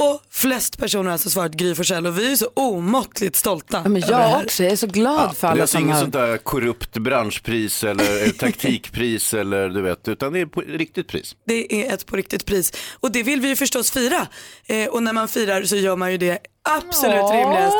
Och 0.00 0.22
flest 0.30 0.78
personer 0.78 1.04
har 1.04 1.12
alltså 1.12 1.30
svarat 1.30 1.52
Gry 1.52 1.74
Forssell 1.74 2.06
och 2.06 2.18
vi 2.18 2.32
är 2.32 2.36
så 2.36 2.50
omåttligt 2.54 3.36
stolta. 3.36 3.80
Ja, 3.84 3.88
men 3.88 4.02
jag 4.08 4.42
också, 4.44 4.62
jag 4.62 4.72
är 4.72 4.76
så 4.76 4.86
glad 4.86 5.28
ja, 5.28 5.32
för 5.32 5.48
alla 5.48 5.48
som 5.48 5.48
har... 5.48 5.54
Det 5.54 5.58
är 5.58 5.62
alltså 5.62 5.78
inget 5.78 5.98
sånt 5.98 6.12
där 6.12 6.36
korrupt 6.36 6.96
branschpris 6.96 7.84
eller 7.84 8.24
eh, 8.26 8.30
taktikpris 8.30 9.34
eller 9.34 9.68
du 9.68 9.82
vet, 9.82 10.08
utan 10.08 10.32
det 10.32 10.40
är 10.40 10.46
på 10.46 10.60
riktigt 10.60 11.08
pris. 11.08 11.36
Det 11.46 11.84
är 11.84 11.94
ett 11.94 12.06
på 12.06 12.16
riktigt 12.16 12.46
pris 12.46 12.72
och 13.00 13.12
det 13.12 13.22
vill 13.22 13.40
vi 13.40 13.48
ju 13.48 13.56
förstås 13.56 13.90
fira. 13.90 14.26
Eh, 14.66 14.88
och 14.88 15.02
när 15.02 15.12
man 15.12 15.28
firar 15.28 15.62
så 15.62 15.76
gör 15.76 15.96
man 15.96 16.12
ju 16.12 16.18
det 16.18 16.38
absolut 16.62 17.20
oh! 17.20 17.32
rimligast 17.32 17.76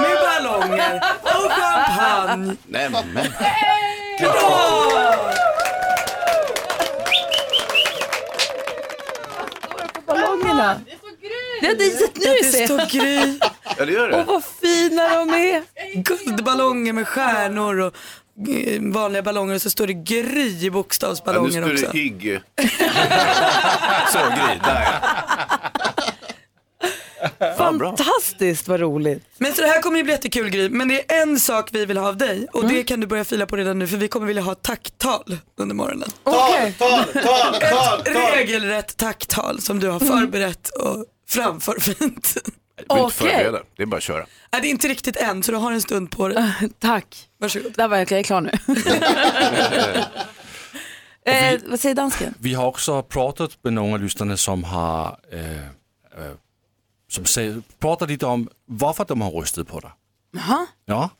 med 0.00 0.16
ballonger 0.24 1.02
och 1.22 1.50
champagne. 1.50 2.56
Nej, 2.66 2.90
men. 2.90 3.04
men. 3.14 3.26
Hey! 3.26 3.84
Ballongerna. 10.06 10.80
Det 11.64 11.68
har 11.68 11.74
dit 11.74 12.16
nu 12.16 12.36
Det 12.42 12.66
står. 12.66 12.98
Gry. 12.98 13.38
Ja, 13.78 13.84
det 13.84 13.92
gör 13.92 14.08
det. 14.08 14.16
Och 14.20 14.26
vad 14.26 14.44
fina 14.44 15.08
de 15.16 15.30
är. 15.30 15.62
Guldballonger 16.02 16.92
med 16.92 17.08
stjärnor 17.08 17.78
och 17.80 17.94
eh, 18.48 18.80
vanliga 18.82 19.22
ballonger 19.22 19.54
och 19.54 19.62
så 19.62 19.70
står 19.70 19.86
det 19.86 19.92
Gry 19.92 20.40
i 20.46 20.54
Ja, 20.58 20.62
nu 20.64 20.70
bokstavsballonger 20.70 21.50
står 21.62 21.72
också. 21.72 21.86
det 21.92 21.98
hygg. 21.98 22.22
Så, 24.12 24.18
Gry, 24.18 24.58
där 24.64 24.82
ja. 24.82 25.10
Ja. 27.38 27.54
Fantastiskt 27.58 28.68
vad 28.68 28.80
roligt. 28.80 29.24
Men 29.38 29.52
så 29.52 29.62
det 29.62 29.68
här 29.68 29.82
kommer 29.82 29.96
ju 29.98 30.02
bli 30.04 30.12
jättekul 30.12 30.50
Gry, 30.50 30.68
men 30.68 30.88
det 30.88 31.12
är 31.12 31.22
en 31.22 31.40
sak 31.40 31.68
vi 31.72 31.86
vill 31.86 31.96
ha 31.96 32.08
av 32.08 32.16
dig 32.16 32.46
och 32.52 32.68
det 32.68 32.82
kan 32.82 33.00
du 33.00 33.06
börja 33.06 33.24
fila 33.24 33.46
på 33.46 33.56
redan 33.56 33.78
nu 33.78 33.86
för 33.86 33.96
vi 33.96 34.08
kommer 34.08 34.26
vilja 34.26 34.42
ha 34.42 34.54
tacktal 34.54 35.38
under 35.58 35.74
morgonen. 35.74 36.08
Okej. 36.24 36.74
Ett 38.04 38.36
regelrätt 38.36 38.96
tacktal 38.96 39.60
som 39.60 39.80
du 39.80 39.88
har 39.88 40.00
förberett 40.00 40.68
och 40.68 41.04
framför 41.26 41.80
fint. 41.80 42.36
Du 42.76 42.84
behöver 42.84 43.06
inte 43.06 43.16
Okej. 43.24 43.30
förbereda, 43.30 43.62
det 43.76 43.82
är 43.82 43.86
bara 43.86 43.96
att 43.96 44.02
köra. 44.02 44.26
Nej, 44.52 44.62
det 44.62 44.68
är 44.68 44.70
inte 44.70 44.88
riktigt 44.88 45.16
än 45.16 45.42
så 45.42 45.52
du 45.52 45.58
har 45.58 45.72
en 45.72 45.82
stund 45.82 46.10
på 46.10 46.28
dig. 46.28 46.44
Tack. 46.78 47.28
Varsågod. 47.38 47.72
Där 47.72 47.88
var 47.88 47.96
jag, 47.96 48.12
jag 48.12 48.18
är 48.18 48.22
klar 48.22 48.40
nu. 48.40 48.50
eh, 51.32 51.60
vad 51.66 51.80
säger 51.80 51.94
dansken? 51.94 52.34
Vi 52.38 52.54
har 52.54 52.66
också 52.66 53.02
pratat 53.02 53.58
med 53.62 53.72
några 53.72 53.94
av 53.94 54.00
lyssnarna 54.00 54.36
som 54.36 54.64
har 54.64 55.18
äh, 55.32 55.56
äh, 55.60 56.34
som 57.08 57.24
säger, 57.24 57.62
pratat 57.78 58.08
lite 58.08 58.26
om 58.26 58.48
varför 58.66 59.04
de 59.04 59.20
har 59.20 59.30
röstat 59.30 59.68
på 59.68 59.80
dig. 59.80 59.90
Jaha. 60.32 60.66
Ja, 60.84 61.10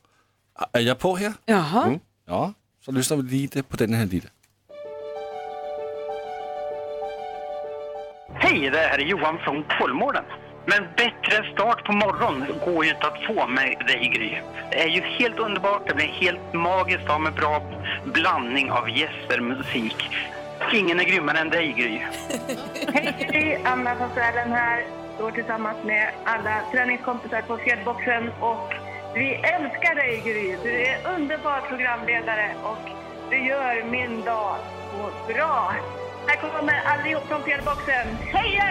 är 0.73 0.81
jag 0.81 0.99
på 0.99 1.17
här? 1.17 1.33
Jaha. 1.45 1.87
Mm. 1.87 2.01
Ja, 2.27 2.53
så 2.85 2.93
lyssnar 2.93 3.17
vi 3.17 3.23
lite 3.23 3.63
på 3.63 3.77
den 3.77 3.95
här 3.95 4.07
lite. 4.07 4.29
Hej, 8.55 8.71
det 8.71 8.79
här 8.79 8.99
är 8.99 9.03
Johan 9.03 9.39
från 9.39 9.65
Kolmården. 9.79 10.25
Men 10.67 10.89
bättre 10.97 11.53
start 11.53 11.85
på 11.85 11.93
morgon 11.93 12.45
går 12.65 12.85
ju 12.85 12.91
inte 12.91 13.07
att 13.07 13.23
få 13.23 13.47
med 13.47 13.85
dig 13.87 14.11
Gry. 14.15 14.37
Det 14.71 14.83
är 14.83 14.89
ju 14.89 15.01
helt 15.01 15.39
underbart, 15.39 15.89
det 15.89 15.95
blir 15.95 16.07
helt 16.07 16.53
magiskt 16.53 17.11
av 17.11 17.21
med 17.21 17.33
bra 17.33 17.63
blandning 18.05 18.71
av 18.71 18.91
gäster, 18.91 19.41
musik. 19.41 20.09
Ingen 20.73 21.01
är 21.01 21.05
grymmare 21.05 21.39
än 21.39 21.51
dig 21.51 21.73
Gry. 21.73 21.99
Hej, 23.33 23.61
Anna 23.65 23.97
från 23.97 24.11
Sälen 24.15 24.53
här. 24.53 24.85
Står 25.15 25.31
tillsammans 25.31 25.79
med 25.85 26.11
alla 26.25 26.61
träningskompisar 26.73 27.43
på 27.43 27.57
fjällboxen 27.57 28.31
och 28.41 28.75
vi 29.15 29.35
älskar 29.35 29.95
dig 29.95 30.23
Gry. 30.25 30.57
Du 30.63 30.83
är 30.83 31.15
underbar 31.15 31.61
programledare 31.69 32.55
och 32.63 32.91
du 33.31 33.47
gör 33.47 33.85
min 33.85 34.25
dag 34.25 34.57
så 34.91 35.33
bra. 35.33 35.75
Här 36.27 36.37
kommer 36.37 36.81
allihop 36.85 37.25
från 37.29 37.43
fjällboxen. 37.43 38.07
Heja 38.33 38.65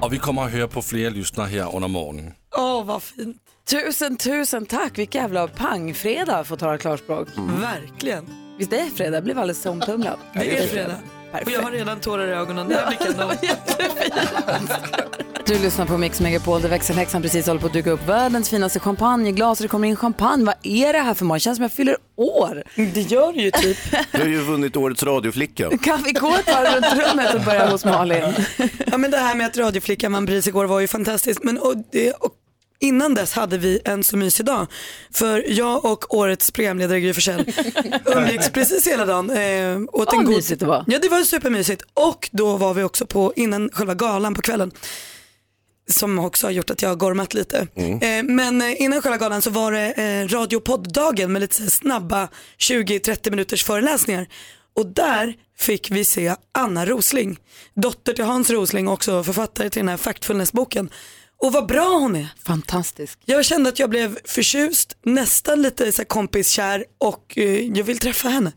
Och 0.00 0.12
vi 0.12 0.18
kommer 0.18 0.44
att 0.44 0.52
höra 0.52 0.68
på 0.68 0.82
fler 0.82 1.10
lyssnare 1.10 1.46
här 1.46 1.76
under 1.76 1.88
morgonen. 1.88 2.34
Åh 2.56 2.84
vad 2.84 3.02
fint. 3.02 3.36
Tusen, 3.70 4.16
tusen 4.16 4.66
tack. 4.66 4.98
Vilken 4.98 5.22
jävla 5.22 5.48
pangfredag 5.48 6.46
för 6.46 6.54
att 6.54 6.60
tala 6.60 6.78
klarspråk. 6.78 7.28
Verkligen. 7.60 8.26
Visst 8.58 8.72
är 8.72 8.76
det 8.84 8.90
fredag? 8.90 9.16
Jag 9.16 9.24
blev 9.24 9.38
alldeles 9.38 9.66
omtumlad. 9.66 10.18
Det 10.34 10.58
är 10.58 10.66
fredag. 10.66 10.98
Och 11.32 11.50
jag 11.50 11.62
har 11.62 11.70
redan 11.70 12.00
tårar 12.00 12.28
i 12.28 12.30
ögonen 12.30 12.66
när 12.66 12.74
jag 12.78 12.88
blickar 12.88 13.12
dem. 13.12 13.36
Du 15.46 15.58
lyssnar 15.58 15.86
på 15.86 15.98
Mix 15.98 16.20
Megapol 16.20 16.62
där 16.62 16.68
växelhäxan 16.68 17.22
precis 17.22 17.46
håller 17.46 17.60
på 17.60 17.66
att 17.66 17.72
duka 17.72 17.90
upp 17.90 18.08
världens 18.08 18.50
finaste 18.50 18.80
champagneglas 18.80 19.60
och 19.60 19.64
det 19.64 19.68
kommer 19.68 19.88
in 19.88 19.96
champagne. 19.96 20.44
Vad 20.44 20.54
är 20.62 20.92
det 20.92 20.98
här 20.98 21.14
för 21.14 21.24
morgon? 21.24 21.36
Det 21.36 21.40
känns 21.40 21.56
som 21.56 21.62
jag 21.62 21.72
fyller 21.72 21.96
år. 22.16 22.62
Det 22.94 23.00
gör 23.00 23.32
det 23.32 23.38
ju 23.38 23.50
typ. 23.50 23.78
Du 24.12 24.18
har 24.18 24.26
ju 24.26 24.40
vunnit 24.40 24.76
årets 24.76 25.02
radioflicka. 25.02 25.70
Kan 25.82 26.02
vi 26.02 26.12
gå 26.12 26.34
ett 26.34 26.46
varv 26.46 26.74
runt 26.74 27.06
rummet 27.06 27.34
och 27.34 27.40
börja 27.40 27.70
hos 27.70 27.84
Malin? 27.84 28.32
Ja 28.86 28.98
men 28.98 29.10
det 29.10 29.16
här 29.16 29.34
med 29.34 29.46
att 29.46 29.56
radioflickan 29.56 30.12
vann 30.12 30.26
pris 30.26 30.46
igår 30.46 30.64
var 30.64 30.80
ju 30.80 30.88
fantastiskt. 30.88 31.42
Men 31.42 31.58
och 31.58 31.74
det, 31.92 32.12
och 32.12 32.30
innan 32.82 33.14
dess 33.14 33.32
hade 33.32 33.58
vi 33.58 33.80
en 33.84 34.04
så 34.04 34.16
mysig 34.16 34.46
dag. 34.46 34.66
För 35.10 35.44
jag 35.48 35.84
och 35.84 36.14
årets 36.14 36.50
programledare 36.50 37.00
Gry 37.00 37.14
Forssell 37.14 37.52
umgicks 38.04 38.50
precis 38.50 38.86
hela 38.86 39.04
dagen. 39.04 39.30
Eh, 39.30 39.78
åt 39.92 40.06
Vad 40.06 40.14
en 40.14 40.24
god... 40.24 40.34
mysigt 40.34 40.60
det 40.60 40.66
var. 40.66 40.84
Ja 40.86 40.98
det 40.98 41.08
var 41.08 41.20
supermysigt. 41.20 41.82
Och 41.94 42.28
då 42.32 42.56
var 42.56 42.74
vi 42.74 42.82
också 42.82 43.06
på, 43.06 43.32
innan 43.36 43.70
själva 43.72 43.94
galan 43.94 44.34
på 44.34 44.42
kvällen. 44.42 44.70
Som 45.90 46.18
också 46.18 46.46
har 46.46 46.52
gjort 46.52 46.70
att 46.70 46.82
jag 46.82 46.88
har 46.88 46.96
gormat 46.96 47.34
lite. 47.34 47.66
Eh, 47.74 48.22
men 48.24 48.62
eh, 48.62 48.82
innan 48.82 49.02
själva 49.02 49.18
galan 49.18 49.42
så 49.42 49.50
var 49.50 49.72
det 49.72 49.92
eh, 49.92 50.28
radio 50.28 50.56
och 50.56 50.64
podddagen 50.64 51.32
med 51.32 51.40
lite 51.40 51.54
så 51.54 51.62
här 51.62 51.70
snabba 51.70 52.28
20-30 52.58 53.30
minuters 53.30 53.64
föreläsningar. 53.64 54.26
Och 54.76 54.86
där 54.86 55.34
fick 55.58 55.90
vi 55.90 56.04
se 56.04 56.34
Anna 56.52 56.86
Rosling, 56.86 57.38
dotter 57.74 58.12
till 58.12 58.24
Hans 58.24 58.50
Rosling 58.50 58.88
också 58.88 59.24
författare 59.24 59.70
till 59.70 59.80
den 59.80 59.88
här 59.88 59.96
Factfulness-boken. 59.96 60.90
Och 61.42 61.52
vad 61.52 61.66
bra 61.66 61.98
hon 61.98 62.16
är. 62.16 62.28
Fantastisk. 62.44 63.18
Jag 63.24 63.44
kände 63.44 63.68
att 63.68 63.78
jag 63.78 63.90
blev 63.90 64.18
förtjust, 64.24 64.96
nästan 65.04 65.62
lite 65.62 65.92
så 65.92 66.02
här 66.02 66.04
kompiskär 66.04 66.84
och 66.98 67.38
eh, 67.38 67.60
jag 67.60 67.84
vill 67.84 67.98
träffa 67.98 68.28
henne. 68.28 68.52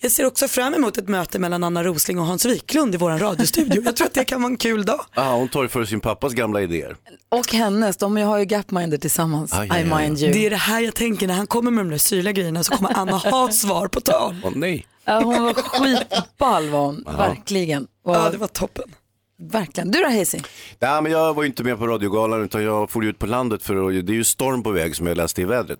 Jag 0.00 0.12
ser 0.12 0.26
också 0.26 0.48
fram 0.48 0.74
emot 0.74 0.98
ett 0.98 1.08
möte 1.08 1.38
mellan 1.38 1.64
Anna 1.64 1.84
Rosling 1.84 2.18
och 2.18 2.26
Hans 2.26 2.44
Wiklund 2.44 2.94
i 2.94 2.98
vår 2.98 3.10
radiostudio. 3.10 3.82
Jag 3.84 3.96
tror 3.96 4.06
att 4.06 4.14
det 4.14 4.24
kan 4.24 4.42
vara 4.42 4.50
en 4.50 4.56
kul 4.56 4.84
dag. 4.84 5.00
Ah, 5.14 5.32
hon 5.34 5.48
tar 5.48 5.62
ju 5.62 5.68
för 5.68 5.84
sin 5.84 6.00
pappas 6.00 6.32
gamla 6.32 6.62
idéer. 6.62 6.96
Och 7.28 7.52
hennes, 7.52 7.96
de 7.96 8.16
har 8.16 8.38
ju 8.38 8.44
Gapminder 8.44 8.98
tillsammans. 8.98 9.52
Aj, 9.52 9.66
I 9.66 9.70
aj, 9.70 9.92
aj. 9.92 10.02
mind 10.02 10.18
you. 10.18 10.32
Det 10.32 10.46
är 10.46 10.50
det 10.50 10.56
här 10.56 10.80
jag 10.80 10.94
tänker 10.94 11.26
när 11.26 11.34
han 11.34 11.46
kommer 11.46 11.70
med 11.70 11.84
de 11.84 11.90
där 11.90 11.98
syrliga 11.98 12.32
grejerna 12.32 12.64
så 12.64 12.76
kommer 12.76 12.98
Anna 12.98 13.16
ha 13.16 13.52
svar 13.52 13.88
på 13.88 14.00
tal. 14.00 14.36
Åh 14.44 14.52
nej. 14.54 14.86
Ja, 15.04 15.20
hon 15.22 15.42
var 15.42 15.54
skitball 15.54 16.68
var 16.70 16.86
hon, 16.86 17.04
verkligen. 17.16 17.86
Och, 18.04 18.14
Ja 18.14 18.30
det 18.30 18.38
var 18.38 18.46
toppen. 18.48 18.94
Verkligen. 19.38 19.90
Du 19.90 20.00
då 20.00 20.06
Hayes? 20.06 20.34
Nej, 20.80 21.02
men 21.02 21.12
jag 21.12 21.34
var 21.34 21.42
ju 21.42 21.48
inte 21.48 21.64
med 21.64 21.78
på 21.78 21.86
radiogalan 21.86 22.42
utan 22.44 22.62
jag 22.62 22.90
for 22.90 23.04
ut 23.04 23.18
på 23.18 23.26
landet 23.26 23.62
för 23.62 23.88
att, 23.98 24.06
det 24.06 24.12
är 24.12 24.14
ju 24.14 24.24
storm 24.24 24.62
på 24.62 24.70
väg 24.70 24.96
som 24.96 25.06
jag 25.06 25.16
läste 25.16 25.42
i 25.42 25.44
vädret. 25.44 25.78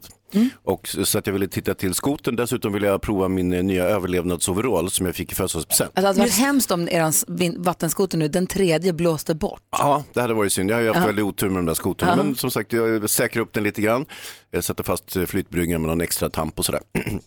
Och 0.64 0.88
så 1.04 1.18
att 1.18 1.26
jag 1.26 1.32
ville 1.32 1.48
titta 1.48 1.74
till 1.74 1.94
skoten. 1.94 2.36
Dessutom 2.36 2.72
ville 2.72 2.86
jag 2.86 3.02
prova 3.02 3.28
min 3.28 3.52
eh, 3.52 3.62
nya 3.64 3.84
överlevnadsoverall 3.84 4.90
som 4.90 5.06
jag 5.06 5.14
fick 5.14 5.32
i 5.32 5.34
födelsedagspresent. 5.34 5.90
Alltså, 5.94 6.00
det 6.02 6.06
hade 6.06 6.20
varit 6.20 6.32
hemskt 6.38 6.70
om 6.70 6.88
er 6.88 7.58
vattenskoter 7.58 8.18
nu, 8.18 8.28
den 8.28 8.46
tredje 8.46 8.92
blåste 8.92 9.34
bort. 9.34 9.60
Ja, 9.70 10.04
det 10.12 10.20
hade 10.20 10.34
varit 10.34 10.52
synd. 10.52 10.70
Jag 10.70 10.76
har 10.76 10.82
ju 10.82 10.88
haft 10.88 11.00
Ja. 11.00 11.06
väldigt 11.06 11.24
otur 11.24 11.48
med 11.48 11.58
de 11.58 11.66
där 11.66 11.74
skotrarna. 11.74 12.12
Ja. 12.16 12.22
Men 12.22 12.34
som 12.34 12.50
sagt, 12.50 12.72
jag 12.72 13.10
säkrar 13.10 13.42
upp 13.42 13.52
den 13.52 13.62
lite 13.62 13.82
grann. 13.82 14.06
Jag 14.50 14.64
sätter 14.64 14.84
fast 14.84 15.16
eh, 15.16 15.24
flytbryggan 15.24 15.80
med 15.82 15.88
någon 15.88 16.00
extra 16.00 16.30
tamp 16.30 16.58
och 16.58 16.64
sådär. 16.64 16.80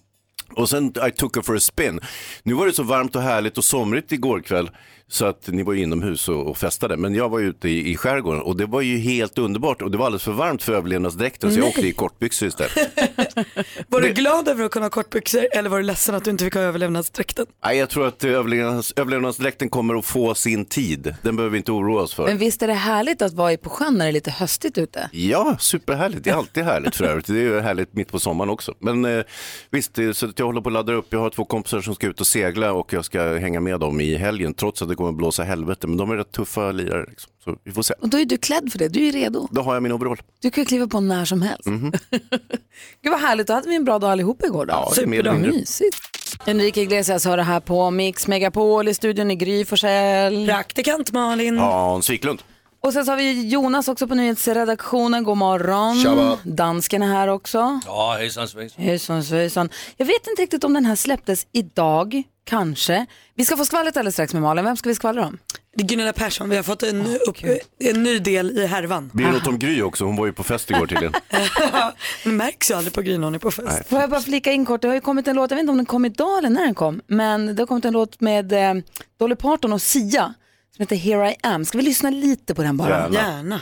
Och 0.56 0.70
sen 0.70 0.94
I 1.08 1.12
took 1.12 1.36
her 1.36 1.42
for 1.44 1.56
a 1.56 1.60
spin. 1.60 2.00
Nu 2.44 2.54
var 2.54 2.66
det 2.66 2.74
så 2.74 2.84
varmt 2.84 3.16
och 3.16 3.22
härligt 3.22 3.58
och 3.58 3.64
somrigt 3.64 4.12
igår 4.12 4.40
kväll 4.42 4.70
så 5.10 5.26
att 5.26 5.48
ni 5.48 5.64
var 5.64 5.74
ju 5.74 5.84
inomhus 5.84 6.30
och, 6.30 6.48
och 6.48 6.58
festade. 6.58 6.98
Men 6.98 7.16
jag 7.16 7.30
var 7.30 7.40
ute 7.40 7.70
i, 7.70 7.92
i 7.92 7.98
skärgården 7.98 8.42
och 8.42 8.58
det 8.58 8.66
var 8.66 8.82
ju 8.82 8.98
helt 8.98 9.38
underbart 9.38 9.82
och 9.82 9.92
det 9.92 9.98
var 9.98 10.06
alldeles 10.06 10.24
för 10.24 10.32
varmt 10.32 10.64
för 10.64 10.74
överlevnadsdräkten 10.74 11.52
så 11.52 11.58
jag 11.58 11.62
Nej. 11.62 11.70
åkte 11.70 11.88
i 11.88 11.94
kortbyxor 11.94 12.48
istället. 12.48 12.78
Var 13.88 14.02
du 14.02 14.14
glad 14.14 14.48
över 14.48 14.66
att 14.66 14.72
kunna 14.72 14.86
ha 14.86 14.90
kortbyxor 14.90 15.48
eller 15.52 15.70
var 15.70 15.78
du 15.78 15.84
ledsen 15.84 16.16
att 16.16 16.24
du 16.24 16.32
inte 16.32 16.44
fick 16.44 16.54
ha 16.54 16.62
överlevnadsdräkten? 16.62 17.46
Nej, 17.66 17.78
jag 17.78 17.90
tror 17.90 18.08
att 18.08 18.24
överlevnads, 18.24 18.94
överlevnadsdräkten 18.96 19.70
kommer 19.70 19.96
att 19.96 20.06
få 20.06 20.36
sin 20.36 20.66
tid. 20.66 21.16
Den 21.22 21.36
behöver 21.36 21.52
vi 21.52 21.58
inte 21.58 21.72
oroa 21.72 22.02
oss 22.02 22.14
för. 22.14 22.26
Men 22.26 22.38
visst 22.38 22.62
är 22.62 22.68
det 22.68 22.74
härligt 22.74 23.22
att 23.22 23.34
vara 23.34 23.54
i 23.54 23.58
på 23.58 23.70
sjön 23.70 23.98
när 23.98 24.06
det 24.06 24.10
är 24.10 24.14
lite 24.14 24.32
höstigt 24.32 24.78
ute? 24.78 25.10
Ja, 25.12 25.56
superhärligt. 25.60 26.24
Det 26.24 26.30
är 26.30 26.36
alltid 26.36 26.64
härligt 26.64 26.96
för 26.96 27.06
övrigt. 27.06 27.28
Det 27.28 27.34
är 27.34 27.44
ju 27.44 27.60
härligt 27.60 27.94
mitt 27.94 28.12
på 28.12 28.20
sommaren 28.20 28.50
också. 28.50 28.74
Men 28.80 29.06
eh, 29.06 29.24
visst, 29.72 30.00
så 30.14 30.26
att 30.26 30.40
jag 30.40 30.46
håller 30.46 30.62
på 30.62 30.70
att 30.70 30.74
ladda 30.74 30.94
upp. 30.94 31.08
Jag 31.10 31.20
har 31.20 31.30
två 31.30 31.46
kompisar 31.46 31.82
som 31.82 31.96
ska 31.96 32.08
ut 32.08 32.22
och 32.22 32.28
segla 32.28 32.74
och 32.74 32.94
jag 32.94 33.06
ska 33.06 33.38
hänga 33.38 33.60
med 33.60 33.80
dem 33.80 34.02
i 34.02 34.16
helgen 34.16 34.54
trots 34.54 34.82
att 34.82 34.90
det 34.90 34.96
kommer 35.00 35.10
att 35.10 35.18
blåsa 35.18 35.44
helvete. 35.44 35.88
Men 35.88 35.98
de 35.98 36.12
är 36.12 36.16
rätt 36.16 36.32
tuffa 36.32 36.72
lirare. 36.72 37.06
Liksom. 37.10 37.32
Så 37.44 37.56
vi 37.64 37.72
får 37.72 37.82
se. 37.82 37.94
Och 38.02 38.10
då 38.10 38.20
är 38.20 38.26
du 38.26 38.38
klädd 38.38 38.72
för 38.72 38.80
det, 38.80 38.88
du 38.88 39.08
är 39.08 39.12
redo. 39.12 39.48
Då 39.52 39.62
har 39.62 39.74
jag 39.74 39.84
min 39.84 39.92
overall. 39.92 40.18
Du 40.42 40.52
kan 40.52 40.66
kliva 40.66 40.88
på 40.88 41.00
när 41.00 41.26
som 41.26 41.42
helst. 41.42 41.66
Mhm. 41.66 41.92
Gud 43.02 43.12
vad 43.12 43.20
härligt, 43.20 43.48
då 43.48 43.54
hade 43.54 43.70
vi 43.70 43.76
en 43.76 43.86
bra 43.86 44.00
dag 44.00 44.12
allihop 44.12 44.44
igår 44.44 44.66
då. 44.66 44.74
Ja, 44.96 45.06
mindre. 45.06 45.34
Mysigt. 45.34 45.98
Enrique 46.46 46.82
Iglesias 46.82 47.26
har 47.26 47.38
det 47.38 47.44
här 47.44 47.60
på 47.60 47.92
Mix 47.92 48.28
Megapol 48.28 48.88
i 48.88 48.94
studion 48.94 49.32
i 49.32 49.36
Gry 49.36 49.66
Forssell. 49.66 50.48
Praktikant 50.48 51.12
Malin. 51.12 51.58
Hans 51.58 52.10
Wiklund. 52.10 52.42
Och 52.82 52.94
sen 52.94 53.06
så 53.06 53.12
har 53.12 53.18
vi 53.18 53.48
Jonas 53.48 53.88
också 53.88 54.08
på 54.08 54.16
nyhetsredaktionen. 54.16 55.24
God 55.24 55.38
morgon. 55.38 56.04
Tjaba. 56.04 56.38
Dansken 56.44 57.02
är 57.02 57.08
här 57.08 57.28
också. 57.28 57.80
Ja, 57.86 58.16
hejsan 58.20 58.48
svejsan. 58.48 58.84
Hejsan 58.84 59.24
svejsan. 59.24 59.70
Jag 59.98 60.06
vet 60.06 60.28
inte 60.28 60.42
riktigt 60.42 60.64
om 60.64 60.74
den 60.74 60.86
här 60.86 60.96
släpptes 60.96 61.48
idag, 61.52 62.24
kanske. 62.44 63.06
Vi 63.36 63.46
ska 63.46 63.58
få 63.58 63.66
skvallret 63.66 63.98
alldeles 63.98 64.16
strax 64.16 64.34
med 64.34 64.42
Malin. 64.42 64.66
Vem 64.66 64.78
ska 64.78 64.90
vi 64.90 64.96
skvallra 64.96 65.28
om? 65.28 65.38
Det 65.76 65.84
är 65.84 65.88
Gunilla 65.88 66.14
Persson, 66.14 66.50
vi 66.50 66.56
har 66.56 66.64
fått 66.64 66.84
en, 66.84 67.06
upp, 67.28 67.38
en 67.80 68.04
ny 68.04 68.20
del 68.20 68.58
i 68.58 68.66
härvan. 68.66 69.12
Det 69.14 69.32
något 69.32 69.48
om 69.48 69.60
Gry 69.60 69.82
också? 69.82 70.06
Hon 70.06 70.16
var 70.16 70.26
ju 70.26 70.34
på 70.34 70.44
fest 70.44 70.70
igår 70.70 70.88
tydligen. 70.88 71.14
Det 72.24 72.30
märks 72.30 72.72
ju 72.72 72.76
aldrig 72.76 72.94
på 72.94 73.02
Gry 73.02 73.18
när 73.18 73.24
hon 73.24 73.36
är 73.36 73.40
på 73.40 73.52
fest. 73.52 73.90
Får 73.90 74.00
jag 74.00 74.10
bara 74.10 74.22
flika 74.22 74.52
in 74.52 74.66
kort, 74.66 74.82
det 74.82 74.88
har 74.88 74.96
ju 74.96 75.02
kommit 75.02 75.28
en 75.28 75.36
låt, 75.36 75.52
jag 75.52 75.56
vet 75.56 75.62
inte 75.62 75.72
om 75.72 75.78
den 75.78 75.86
kom 75.86 76.06
idag 76.06 76.38
eller 76.38 76.50
när 76.50 76.66
den 76.66 76.76
kom, 76.76 77.02
men 77.08 77.56
det 77.56 77.62
har 77.62 77.68
kommit 77.68 77.86
en 77.86 77.94
låt 77.94 78.22
med 78.22 78.54
eh, 78.54 78.84
Dolly 79.20 79.36
Parton 79.36 79.74
och 79.74 79.82
Sia 79.82 80.34
som 80.80 80.84
heter 80.84 80.96
Here 80.96 81.32
I 81.32 81.36
am. 81.44 81.66
Ska 81.66 81.78
vi 81.78 81.84
lyssna 81.84 82.10
lite 82.10 82.56
på 82.56 82.64
den 82.64 82.78
bara? 82.78 82.90
Gärna. 82.90 83.14
Gärna. 83.14 83.62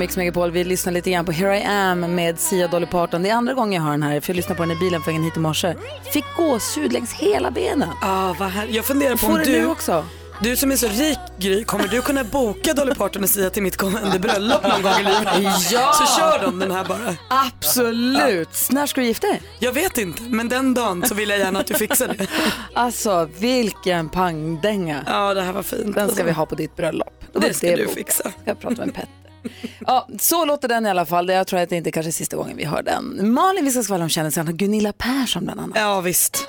Mix 0.00 0.16
Megapol. 0.16 0.50
Vi 0.50 0.64
lyssnar 0.64 0.92
lite 0.92 1.10
grann 1.10 1.24
på 1.24 1.32
Here 1.32 1.58
I 1.58 1.62
Am 1.64 2.00
med 2.14 2.40
Sia 2.40 2.68
Dolly 2.68 2.86
Parton. 2.86 3.22
Det 3.22 3.28
är 3.30 3.34
andra 3.34 3.54
gången 3.54 3.72
jag 3.72 3.82
hör 3.82 3.90
den 3.90 4.02
här, 4.02 4.20
för 4.20 4.30
jag 4.30 4.36
lyssnade 4.36 4.56
på 4.56 4.62
den 4.62 4.70
i 4.76 4.76
bilen 4.80 5.02
på 5.02 5.06
vägen 5.10 5.22
hit 5.22 5.36
i 5.36 5.40
morse. 5.40 5.74
Fick 6.12 6.24
gåshud 6.36 6.92
längs 6.92 7.12
hela 7.12 7.50
benen. 7.50 7.88
Ah, 8.02 8.34
vad 8.38 8.48
här... 8.48 8.66
Jag 8.70 8.84
funderar 8.84 9.12
på 9.12 9.18
Får 9.18 9.28
om 9.28 9.38
det 9.38 9.44
du, 9.44 9.52
nu 9.60 9.66
också? 9.66 10.04
du 10.42 10.56
som 10.56 10.72
är 10.72 10.76
så 10.76 10.88
rik 10.88 11.18
Gry, 11.38 11.64
kommer 11.64 11.88
du 11.88 12.02
kunna 12.02 12.24
boka 12.24 12.74
Dolly 12.74 12.94
Parton 12.94 13.22
och 13.22 13.28
Sia 13.30 13.50
till 13.50 13.62
mitt 13.62 13.76
kommande 13.76 14.18
bröllop 14.18 14.62
någon 14.62 14.82
gång 14.82 14.92
i 15.00 15.04
livet? 15.04 15.72
Ja! 15.72 15.92
Så 15.92 16.20
kör 16.20 16.42
de 16.46 16.58
den 16.58 16.70
här 16.70 16.84
bara. 16.84 17.16
Absolut. 17.30 18.68
När 18.70 18.86
ska 18.86 19.00
du 19.00 19.06
gifta 19.06 19.26
dig? 19.26 19.42
Jag 19.58 19.72
vet 19.72 19.98
inte, 19.98 20.22
men 20.22 20.48
den 20.48 20.74
dagen 20.74 21.04
så 21.06 21.14
vill 21.14 21.28
jag 21.28 21.38
gärna 21.38 21.60
att 21.60 21.66
du 21.66 21.74
fixar 21.74 22.08
det. 22.18 22.26
Alltså, 22.74 23.28
vilken 23.38 24.08
pangdänga. 24.08 25.04
Ja, 25.06 25.34
det 25.34 25.42
här 25.42 25.52
var 25.52 25.62
fint. 25.62 25.94
Den 25.94 26.10
ska 26.10 26.24
vi 26.24 26.32
ha 26.32 26.46
på 26.46 26.54
ditt 26.54 26.76
bröllop. 26.76 27.24
Det 27.32 27.38
var 27.38 27.50
ska 27.52 27.66
du 27.66 27.76
bokat. 27.76 27.94
fixa. 27.94 28.32
Jag 28.44 28.60
prata 28.60 28.86
med 28.86 28.94
Petter. 28.94 29.19
Ja, 29.86 30.08
så 30.18 30.44
låter 30.44 30.68
den 30.68 30.86
i 30.86 30.90
alla 30.90 31.06
fall. 31.06 31.28
Jag 31.28 31.46
tror 31.46 31.60
att 31.60 31.68
det 31.68 31.76
inte 31.76 31.90
kanske 31.90 32.10
är 32.10 32.12
sista 32.12 32.36
gången 32.36 32.56
vi 32.56 32.64
hör 32.64 32.82
den. 32.82 33.32
Malin, 33.32 33.64
vi 33.64 33.70
ska 33.70 33.82
skvallra 33.82 34.04
om 34.04 34.08
kändisarna. 34.10 34.52
Gunilla 34.52 34.92
Persson 34.92 35.44
bland 35.44 35.60
annat. 35.60 35.76
Ja, 35.78 36.00
visst. 36.00 36.44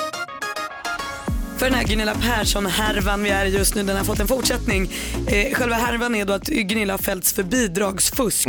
För 1.58 1.66
den 1.66 1.76
här 1.76 1.84
Gunilla 1.84 2.14
Persson-härvan 2.16 3.24
vi 3.24 3.30
är 3.30 3.46
just 3.46 3.76
nu, 3.76 3.84
den 3.84 3.98
har 3.98 4.04
fått 4.04 4.20
en 4.20 4.28
fortsättning. 4.28 4.92
Eh, 5.28 5.54
själva 5.54 5.76
härvan 5.76 6.16
är 6.16 6.26
då 6.26 6.34
att 6.34 6.48
Gunilla 6.48 6.94
har 6.94 6.98
fällts 6.98 7.34
för 7.34 7.44
bidragsfusk 7.44 8.48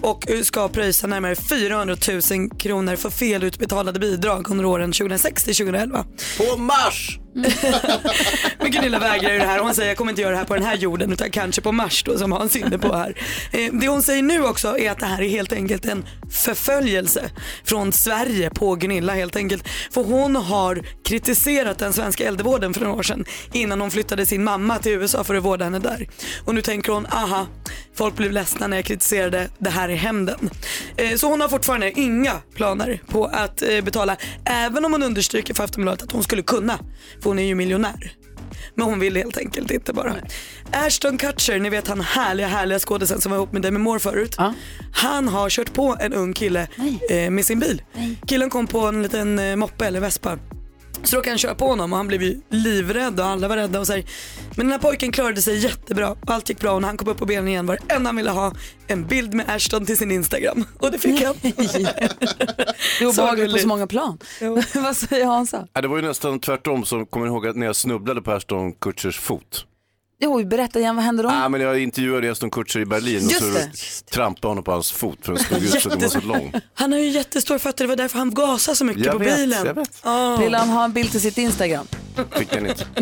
och 0.00 0.30
eh, 0.30 0.40
ska 0.42 0.68
pröjsa 0.68 1.06
närmare 1.06 1.36
400 1.36 1.96
000 2.30 2.50
kronor 2.58 2.96
för 2.96 3.10
felutbetalade 3.10 3.98
bidrag 3.98 4.50
under 4.50 4.64
åren 4.64 4.92
2006 4.92 5.44
till 5.44 5.54
2011. 5.54 6.04
På 6.38 6.56
Mars! 6.56 7.18
Men 8.58 8.70
Gunilla 8.70 8.98
vägrar 8.98 9.32
ju 9.32 9.38
det 9.38 9.44
här. 9.44 9.58
Hon 9.58 9.74
säger 9.74 9.88
jag 9.88 9.96
kommer 9.96 10.12
inte 10.12 10.22
göra 10.22 10.32
det 10.32 10.38
här 10.38 10.44
på 10.44 10.54
den 10.54 10.64
här 10.64 10.76
jorden 10.76 11.12
utan 11.12 11.30
kanske 11.30 11.62
på 11.62 11.72
Mars 11.72 12.04
då 12.04 12.18
som 12.18 12.32
Hans 12.32 12.56
är 12.56 12.60
inne 12.60 12.78
på 12.78 12.96
här. 12.96 13.14
Eh, 13.52 13.72
det 13.72 13.88
hon 13.88 14.02
säger 14.02 14.22
nu 14.22 14.44
också 14.44 14.78
är 14.78 14.90
att 14.90 14.98
det 14.98 15.06
här 15.06 15.22
är 15.22 15.28
helt 15.28 15.52
enkelt 15.52 15.86
en 15.86 16.04
förföljelse 16.30 17.30
från 17.64 17.92
Sverige 17.92 18.50
på 18.50 18.74
Gunilla 18.74 19.14
helt 19.14 19.36
enkelt. 19.36 19.68
För 19.90 20.04
hon 20.04 20.36
har 20.36 20.82
kritiserat 21.04 21.78
den 21.78 21.92
svenska 21.92 22.28
äldrevården 22.28 22.74
för 22.74 22.80
några 22.80 22.94
år 22.94 23.02
sedan 23.02 23.24
innan 23.52 23.80
hon 23.80 23.90
flyttade 23.90 24.26
sin 24.26 24.44
mamma 24.44 24.78
till 24.78 24.92
USA 24.92 25.24
för 25.24 25.34
att 25.34 25.44
vårda 25.44 25.64
henne 25.64 25.78
där. 25.78 26.08
Och 26.44 26.54
nu 26.54 26.62
tänker 26.62 26.92
hon, 26.92 27.06
aha, 27.06 27.46
folk 27.94 28.16
blev 28.16 28.32
ledsna 28.32 28.66
när 28.66 28.76
jag 28.76 28.84
kritiserade 28.84 29.48
det 29.58 29.70
här 29.70 29.88
i 29.88 29.94
hämnden. 29.94 30.50
Eh, 30.96 31.16
så 31.16 31.26
hon 31.28 31.40
har 31.40 31.48
fortfarande 31.48 32.00
inga 32.00 32.32
planer 32.54 33.02
på 33.06 33.24
att 33.24 33.62
eh, 33.62 33.80
betala, 33.80 34.16
även 34.44 34.84
om 34.84 34.92
hon 34.92 35.02
understryker 35.02 35.54
för 35.54 35.64
Aftonbladet 35.64 36.02
att 36.02 36.12
hon 36.12 36.22
skulle 36.22 36.42
kunna, 36.42 36.78
för 37.22 37.30
hon 37.30 37.38
är 37.38 37.42
ju 37.42 37.54
miljonär. 37.54 38.12
Men 38.74 38.86
hon 38.86 39.00
vill 39.00 39.16
helt 39.16 39.38
enkelt 39.38 39.70
inte 39.70 39.92
bara. 39.92 40.16
Ashton 40.72 41.18
Kutcher, 41.18 41.58
ni 41.58 41.70
vet 41.70 41.88
han 41.88 42.00
härliga 42.00 42.46
härliga 42.46 42.78
skådisen 42.78 43.20
som 43.20 43.30
var 43.30 43.36
ihop 43.38 43.52
med 43.52 43.62
Demi 43.62 43.78
Moore 43.78 44.00
förut. 44.00 44.34
Han 44.92 45.28
har 45.28 45.50
kört 45.50 45.72
på 45.72 45.96
en 46.00 46.12
ung 46.12 46.32
kille 46.32 46.68
eh, 47.10 47.30
med 47.30 47.44
sin 47.44 47.58
bil. 47.60 47.82
Killen 48.26 48.50
kom 48.50 48.66
på 48.66 48.80
en 48.80 49.02
liten 49.02 49.38
eh, 49.38 49.56
moppe 49.56 49.86
eller 49.86 50.00
vespa. 50.00 50.38
Så 51.04 51.16
råkade 51.16 51.30
han 51.30 51.38
köra 51.38 51.54
på 51.54 51.66
honom 51.66 51.92
och 51.92 51.96
han 51.96 52.06
blev 52.06 52.22
ju 52.22 52.40
livrädd 52.50 53.20
och 53.20 53.26
alla 53.26 53.48
var 53.48 53.56
rädda 53.56 53.80
och 53.80 53.86
så 53.86 53.92
här. 53.92 54.04
Men 54.56 54.66
den 54.66 54.72
här 54.72 54.78
pojken 54.78 55.12
klarade 55.12 55.42
sig 55.42 55.58
jättebra. 55.58 56.16
Allt 56.26 56.48
gick 56.48 56.60
bra 56.60 56.72
och 56.72 56.80
när 56.80 56.88
han 56.88 56.96
kom 56.96 57.08
upp 57.08 57.18
på 57.18 57.26
benen 57.26 57.48
igen 57.48 57.66
var 57.66 57.78
det 57.88 57.94
enda 57.94 58.08
han 58.08 58.16
ville 58.16 58.30
ha 58.30 58.52
en 58.86 59.06
bild 59.06 59.34
med 59.34 59.50
Ashton 59.50 59.86
till 59.86 59.96
sin 59.96 60.10
Instagram. 60.10 60.64
Och 60.78 60.90
det 60.90 60.98
fick 60.98 61.22
han. 61.22 61.34
Det 61.42 63.04
är 63.04 63.06
obehagligt 63.06 63.52
på 63.52 63.58
så 63.58 63.68
många 63.68 63.86
plan. 63.86 64.18
Vad 64.74 64.96
säger 64.96 65.26
Hansa? 65.26 65.68
Ja, 65.72 65.80
det 65.80 65.88
var 65.88 65.96
ju 65.96 66.02
nästan 66.02 66.40
tvärtom 66.40 66.84
som 66.84 67.06
kommer 67.06 67.26
ihåg 67.26 67.46
att 67.46 67.56
när 67.56 67.66
jag 67.66 67.76
snubblade 67.76 68.22
på 68.22 68.32
Ashton 68.32 68.72
Kutchers 68.72 69.18
fot. 69.18 69.64
Jo, 70.20 70.44
berätta 70.44 70.78
igen, 70.78 70.96
vad 70.96 71.04
hände 71.04 71.22
då? 71.22 71.28
Nej, 71.28 71.48
men 71.48 71.60
jag 71.60 71.78
intervjuade 71.82 72.30
Ashton 72.32 72.50
Kutcher 72.50 72.80
i 72.80 72.84
Berlin 72.86 73.16
och 73.26 73.32
Just 73.32 73.38
så 73.44 73.46
det. 73.52 73.70
trampade 74.12 74.48
honom 74.48 74.64
på 74.64 74.72
hans 74.72 74.92
fot 74.92 75.18
för 75.22 75.32
den 75.32 75.44
stod 75.44 75.58
ut 75.62 75.70
så 75.82 75.88
att 75.88 76.00
den 76.00 76.00
var 76.00 76.08
så 76.08 76.26
lång. 76.26 76.52
Han 76.74 76.92
har 76.92 76.98
ju 76.98 77.08
jättestora 77.08 77.58
fötter, 77.58 77.84
det 77.84 77.88
var 77.88 77.96
därför 77.96 78.18
han 78.18 78.34
gasade 78.34 78.76
så 78.76 78.84
mycket 78.84 79.04
Jag 79.04 79.12
på 79.12 79.18
vet, 79.18 79.36
bilen. 79.36 79.66
jag 79.66 79.74
vet. 79.74 79.90
Ah. 80.02 80.36
Vill 80.36 80.54
han 80.54 80.68
ha 80.68 80.84
en 80.84 80.92
bild 80.92 81.10
till 81.10 81.20
sitt 81.20 81.38
Instagram? 81.38 81.86
Fick 82.32 82.50
den 82.50 82.66
inte. 82.66 82.86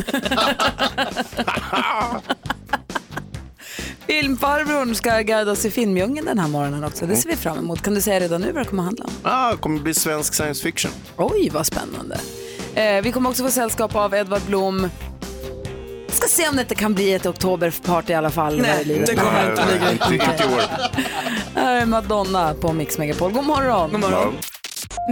Filmfarbrorn 4.07 4.95
ska 4.95 5.21
guida 5.21 5.53
oss 5.53 5.65
i 5.65 5.71
filmdjungeln 5.71 6.27
den 6.27 6.39
här 6.39 6.49
morgonen 6.49 6.85
också. 6.85 7.07
Det 7.07 7.17
ser 7.17 7.29
vi 7.29 7.37
fram 7.37 7.59
emot. 7.59 7.83
Kan 7.83 7.95
du 7.95 8.01
säga 8.01 8.21
redan 8.21 8.41
nu 8.41 8.53
vad 8.53 8.63
det 8.65 8.69
kommer 8.69 8.83
handla 8.83 9.05
om? 9.05 9.11
Ah, 9.23 9.51
det 9.51 9.57
kommer 9.57 9.81
bli 9.81 9.95
svensk 9.95 10.35
science 10.35 10.63
fiction. 10.63 10.91
Oj, 11.17 11.51
vad 11.53 11.67
spännande. 11.67 12.21
Eh, 12.75 13.03
vi 13.03 13.13
kommer 13.13 13.31
också 13.31 13.45
få 13.45 13.51
sällskap 13.51 13.95
av 13.95 14.15
Edvard 14.15 14.43
Blom. 14.47 14.91
Ska 16.17 16.29
se 16.29 16.49
om 16.49 16.57
det 16.57 16.63
inte 16.63 16.75
kan 16.75 16.95
bli 16.95 17.13
ett 17.15 17.27
oktoberparty 17.27 18.13
i 18.13 18.17
alla 18.17 18.31
fall. 18.31 18.61
Nej, 18.61 19.05
det 19.07 19.17
kommer 19.17 19.51
inte 19.51 19.65
bli 19.67 19.75
Inte, 19.93 20.15
inte 20.15 20.45
i 20.45 20.47
år. 20.55 20.63
Här 21.55 21.77
är 21.81 21.87
Madonna 21.87 22.55
på 22.55 22.73
Mix 22.73 22.99
Megapol. 22.99 23.33
God 23.33 23.45
morgon. 23.45 23.93
God 23.93 24.01
morgon. 24.01 24.37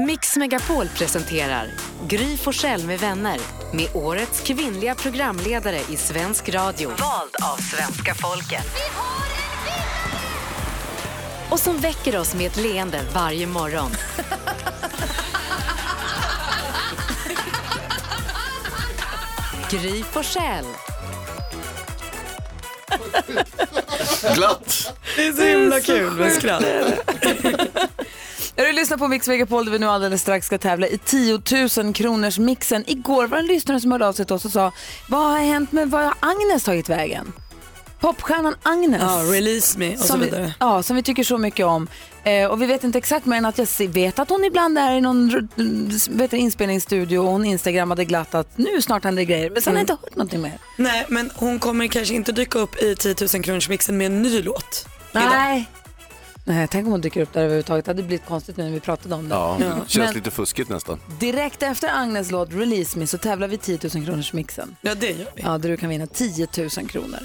Mix 0.06 0.36
Megapol 0.36 0.88
presenterar 0.88 1.68
Gry 2.06 2.36
Forssell 2.36 2.86
med 2.86 2.98
vänner 2.98 3.38
med 3.72 3.86
årets 3.94 4.40
kvinnliga 4.40 4.94
programledare 4.94 5.80
i 5.90 5.96
svensk 5.96 6.48
radio. 6.48 6.88
Vald 6.88 7.34
av 7.52 7.56
svenska 7.56 8.14
folket. 8.14 8.66
Och 11.50 11.60
som 11.60 11.78
väcker 11.78 12.18
oss 12.18 12.34
med 12.34 12.46
ett 12.46 12.56
leende 12.56 13.00
varje 13.14 13.46
morgon. 13.46 13.90
Gry 19.70 20.02
Forssell. 20.02 20.66
Glatt. 24.34 24.92
Det 25.16 25.26
är 25.26 25.32
så 25.32 25.42
himla 25.42 25.80
kul 25.80 26.12
med 26.12 26.32
skratt. 26.32 26.64
Du 28.56 28.72
lyssnar 28.72 28.96
på 28.96 29.08
Mix 29.08 29.28
Megapol 29.28 29.64
där 29.64 29.72
vi 29.72 29.78
nu 29.78 29.86
alldeles 29.86 30.20
strax 30.22 30.46
ska 30.46 30.58
tävla 30.58 30.86
i 30.86 30.98
10 30.98 31.40
000 31.82 31.94
kronors 31.94 32.38
mixen. 32.38 32.84
Igår 32.86 33.26
var 33.26 33.36
det 33.36 33.42
en 33.42 33.46
lyssnare 33.46 33.80
som 33.80 33.92
hörde 33.92 34.08
av 34.08 34.12
sig 34.12 34.26
till 34.26 34.34
oss 34.34 34.44
och 34.44 34.50
sa, 34.50 34.72
vad 35.08 35.20
har 35.20 35.38
hänt 35.38 35.72
med 35.72 35.90
vad 35.90 36.04
har 36.04 36.14
Agnes 36.20 36.64
tagit 36.64 36.88
vägen? 36.88 37.32
Popstjärnan 38.04 38.54
Agnes. 38.62 39.02
Ja, 39.02 39.22
release 39.34 39.78
me 39.78 39.92
och 39.94 39.98
så 40.00 40.06
som 40.06 40.20
vi, 40.20 40.24
vidare. 40.26 40.54
ja, 40.60 40.82
som 40.82 40.96
vi 40.96 41.02
tycker 41.02 41.24
så 41.24 41.38
mycket 41.38 41.66
om. 41.66 41.88
Eh, 42.24 42.46
och 42.50 42.62
vi 42.62 42.66
vet 42.66 42.84
inte 42.84 42.98
exakt 42.98 43.26
mer 43.26 43.36
än 43.36 43.44
att 43.46 43.58
jag 43.58 43.88
vet 43.88 44.18
att 44.18 44.28
hon 44.28 44.44
ibland 44.44 44.78
är 44.78 44.92
i 44.92 45.00
någon 45.00 45.48
vet 46.10 46.32
inspelningsstudio 46.32 47.18
och 47.18 47.26
hon 47.30 47.44
instagrammade 47.44 48.04
glatt 48.04 48.34
att 48.34 48.58
nu 48.58 48.82
snart 48.82 49.04
händer 49.04 49.22
det 49.22 49.26
grejer. 49.26 49.50
Men 49.50 49.62
sen 49.62 49.72
har 49.72 49.78
jag 49.78 49.82
inte 49.82 49.92
hört 49.92 50.16
någonting 50.16 50.40
mer. 50.42 50.58
Nej, 50.76 51.06
men 51.08 51.30
hon 51.34 51.58
kommer 51.58 51.86
kanske 51.86 52.14
inte 52.14 52.32
dyka 52.32 52.58
upp 52.58 52.82
i 52.82 52.96
10 52.96 53.14
000 53.34 53.42
kronors 53.44 53.68
mixen 53.68 53.96
med 53.96 54.06
en 54.06 54.22
ny 54.22 54.42
låt. 54.42 54.86
Nej. 55.12 55.70
Nej, 56.46 56.68
tänk 56.70 56.86
om 56.86 56.92
hon 56.92 57.00
dyker 57.00 57.22
upp 57.22 57.32
där 57.32 57.40
överhuvudtaget. 57.40 57.84
Det 57.84 57.90
hade 57.90 58.02
blivit 58.02 58.26
konstigt 58.26 58.56
nu 58.56 58.64
när 58.64 58.70
vi 58.70 58.80
pratade 58.80 59.14
om 59.14 59.28
det. 59.28 59.34
Ja, 59.34 59.56
Ja. 59.60 59.66
känns 59.86 59.96
Men 59.96 60.14
lite 60.14 60.30
fuskigt 60.30 60.70
nästan. 60.70 61.00
direkt 61.20 61.62
efter 61.62 61.88
Agnes 61.94 62.30
låt 62.30 62.52
Release 62.52 62.98
Me 62.98 63.06
så 63.06 63.18
tävlar 63.18 63.48
vi 63.48 63.58
10 63.58 63.78
000 63.94 64.04
kronors 64.06 64.32
mixen. 64.32 64.76
Ja, 64.80 64.94
det 64.94 65.06
gör 65.10 65.28
vi. 65.36 65.42
Ja, 65.42 65.58
där 65.58 65.68
du 65.68 65.76
kan 65.76 65.88
vinna 65.88 66.06
10 66.06 66.46
000 66.58 66.70
kronor. 66.88 67.18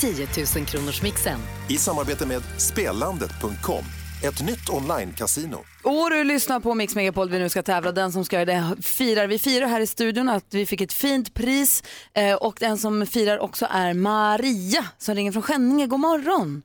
10 0.00 0.26
000 0.56 0.66
kronors 0.66 1.02
mixen. 1.02 1.40
I 1.68 1.78
samarbete 1.78 2.26
med 2.26 2.42
Spelandet.com, 2.58 3.84
ett 4.24 4.42
nytt 4.42 4.68
online-casino. 4.70 5.58
Och 5.82 6.10
du 6.10 6.24
lyssnar 6.24 6.60
på 6.60 6.74
Mix 6.74 6.94
Megapol, 6.94 7.30
vi 7.30 7.38
nu 7.38 7.48
ska 7.48 7.62
tävla. 7.62 7.92
Den 7.92 8.12
som 8.12 8.24
ska 8.24 8.36
göra 8.36 8.44
det 8.44 8.82
firar. 8.82 9.26
Vi 9.26 9.38
firar 9.38 9.66
här 9.66 9.80
i 9.80 9.86
studion 9.86 10.28
att 10.28 10.44
vi 10.50 10.66
fick 10.66 10.80
ett 10.80 10.92
fint 10.92 11.34
pris 11.34 11.82
eh, 12.14 12.34
och 12.34 12.56
den 12.60 12.78
som 12.78 13.06
firar 13.06 13.38
också 13.38 13.66
är 13.70 13.94
Maria 13.94 14.84
som 14.98 15.14
ringer 15.14 15.32
från 15.32 15.42
Skänninge. 15.42 15.86
God 15.86 16.00
morgon! 16.00 16.62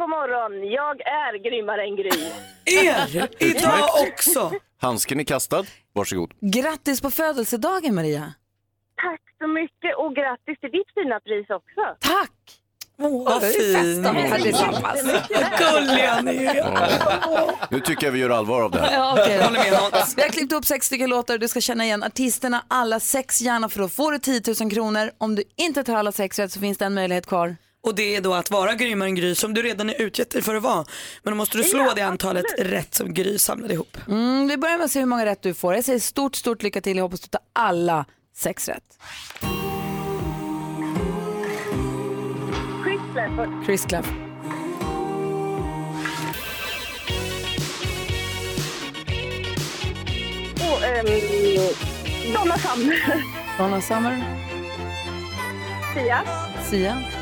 God 0.00 0.10
morgon. 0.10 0.70
Jag 0.70 1.00
är 1.00 1.32
grymmare 1.46 1.82
än 1.82 1.96
Gry. 1.96 2.10
Er, 2.64 3.28
idag 3.38 3.88
också. 4.08 4.52
Handsken 4.80 5.20
är 5.20 5.24
kastad, 5.24 5.64
varsågod. 5.92 6.32
Grattis 6.40 7.00
på 7.00 7.10
födelsedagen 7.10 7.94
Maria! 7.94 8.34
Tack 9.02 9.20
så 9.38 9.44
och 10.04 10.14
grattis 10.14 10.60
till 10.60 10.70
ditt 10.70 10.90
fina 10.94 11.20
pris 11.20 11.50
också. 11.50 11.80
Tack! 11.98 12.32
Åh, 12.98 13.24
vad 13.24 13.40
träffas. 13.40 15.02
Vad 15.30 15.58
gulliga 15.58 16.20
ni 16.22 16.44
är. 16.44 17.72
Nu 17.72 17.80
tycker 17.80 18.06
jag 18.06 18.12
vi 18.12 18.18
gör 18.18 18.30
allvar 18.30 18.62
av 18.62 18.70
det 18.70 18.80
här. 18.80 18.92
Ja, 18.92 19.12
okej. 19.12 19.38
Vi 20.16 20.22
har 20.22 20.28
klippt 20.28 20.52
upp 20.52 20.64
sex 20.64 20.86
stycken 20.86 21.10
låtar 21.10 21.34
och 21.34 21.40
du 21.40 21.48
ska 21.48 21.60
känna 21.60 21.84
igen 21.84 22.02
artisterna 22.02 22.64
alla 22.68 23.00
sex 23.00 23.40
gärna 23.40 23.68
för 23.68 23.80
då 23.80 23.88
får 23.88 24.12
du 24.12 24.18
10 24.18 24.42
000 24.60 24.70
kronor. 24.70 25.10
Om 25.18 25.34
du 25.34 25.42
inte 25.56 25.84
tar 25.84 25.94
alla 25.94 26.12
sex 26.12 26.38
rätt 26.38 26.52
så 26.52 26.60
finns 26.60 26.78
det 26.78 26.84
en 26.84 26.94
möjlighet 26.94 27.26
kvar. 27.26 27.56
Och 27.82 27.94
det 27.94 28.16
är 28.16 28.20
då 28.20 28.34
att 28.34 28.50
vara 28.50 28.74
grymmare 28.74 29.08
än 29.08 29.14
Gry 29.14 29.34
som 29.34 29.54
du 29.54 29.62
redan 29.62 29.90
är 29.90 30.02
utgett 30.02 30.30
dig 30.30 30.42
för 30.42 30.54
att 30.54 30.62
vara. 30.62 30.84
Men 31.22 31.32
då 31.32 31.36
måste 31.36 31.58
du 31.58 31.64
slå 31.64 31.80
Ja, 31.80 31.92
det 31.96 32.02
antalet 32.02 32.44
rätt 32.58 32.94
som 32.94 33.14
Gry 33.14 33.38
samlade 33.38 33.74
ihop. 33.74 33.96
Mm, 34.08 34.48
vi 34.48 34.56
börjar 34.56 34.76
med 34.76 34.84
att 34.84 34.90
se 34.90 34.98
hur 34.98 35.06
många 35.06 35.26
rätt 35.26 35.42
du 35.42 35.54
får. 35.54 35.74
Jag 35.74 35.84
säger 35.84 35.98
stort, 35.98 36.36
stort 36.36 36.62
lycka 36.62 36.80
till. 36.80 36.96
Jag 36.96 37.04
hoppas 37.04 37.20
du 37.20 37.28
tar 37.28 37.40
alla 37.52 38.04
sex 38.36 38.68
rätt. 38.68 38.98
Chris 42.84 43.00
Clafford. 43.12 43.64
Chris 43.66 43.84
Claff. 43.84 44.06
Och 50.56 50.84
ehm, 50.84 51.06
Donna 52.34 52.58
Summer. 52.58 53.24
Donna 53.58 53.80
Summer. 53.80 54.24
Sia. 55.94 56.22
Sia. 56.70 57.19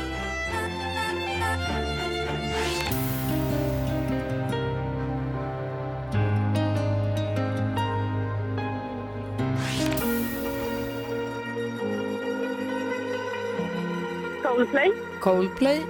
Coldplay. 14.59 14.91
Coldplay. 15.21 15.81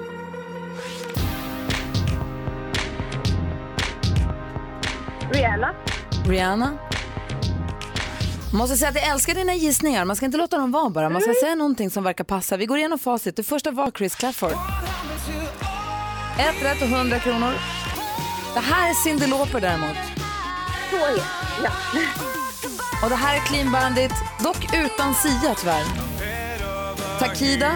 Rihanna. 5.31 5.75
Rihanna. 6.27 6.77
Måste 8.53 8.77
säga 8.77 8.89
att 8.89 8.95
jag 8.95 9.07
älskar 9.07 9.33
dina 9.33 9.53
gissningar. 9.53 10.05
Man 10.05 10.15
ska 10.15 10.25
inte 10.25 10.37
låta 10.37 10.57
dem 10.57 10.71
vara 10.71 10.89
bara. 10.89 11.09
Man 11.09 11.21
ska 11.21 11.33
säga 11.41 11.55
någonting 11.55 11.89
som 11.89 12.03
verkar 12.03 12.23
passa. 12.23 12.57
Vi 12.57 12.65
går 12.65 12.77
igenom 12.77 12.99
facit. 12.99 13.35
Det 13.35 13.43
första 13.43 13.71
var 13.71 13.91
Chris 13.91 14.15
Clafford. 14.15 14.51
Ett 16.39 16.63
rätt 16.63 16.81
och 16.81 16.87
100 16.87 17.19
kronor. 17.19 17.53
Det 18.53 18.59
här 18.59 18.89
är 18.89 18.93
Cyndi 18.93 19.27
Lauper 19.27 19.61
däremot. 19.61 19.97
Så 20.91 21.21
ja. 21.63 21.71
Och 23.03 23.09
det 23.09 23.15
här 23.15 23.35
är 23.35 23.39
Clean 23.39 23.71
Bandit, 23.71 24.13
dock 24.43 24.73
utan 24.73 25.15
Sia 25.15 25.55
tyvärr. 25.55 25.85
Takida. 27.19 27.75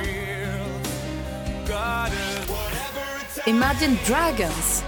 Imagine 3.45 3.97
Dragons. 4.07 4.83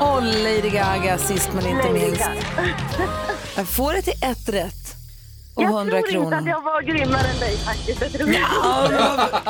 Och 0.00 0.22
Lady 0.22 0.70
Gaga 0.70 1.18
sist 1.18 1.50
men 1.54 1.66
inte 1.66 1.82
Lady 1.88 1.92
minst. 1.92 2.20
Jag 3.56 3.68
får 3.68 3.92
det 3.92 4.02
till 4.02 4.22
ett 4.22 4.48
rätt 4.48 4.74
och 5.54 5.62
Jag 5.62 5.70
100 5.70 5.90
tror 5.90 5.98
inte 5.98 6.10
kronor. 6.12 6.34
att 6.38 6.46
jag 6.46 6.62
var 6.62 6.82
grymmare 6.82 7.28
än 7.34 7.38
dig 7.40 7.56
faktiskt. 7.56 8.00
Jag 8.02 8.12
tror 8.12 8.30
Ja, 8.34 8.88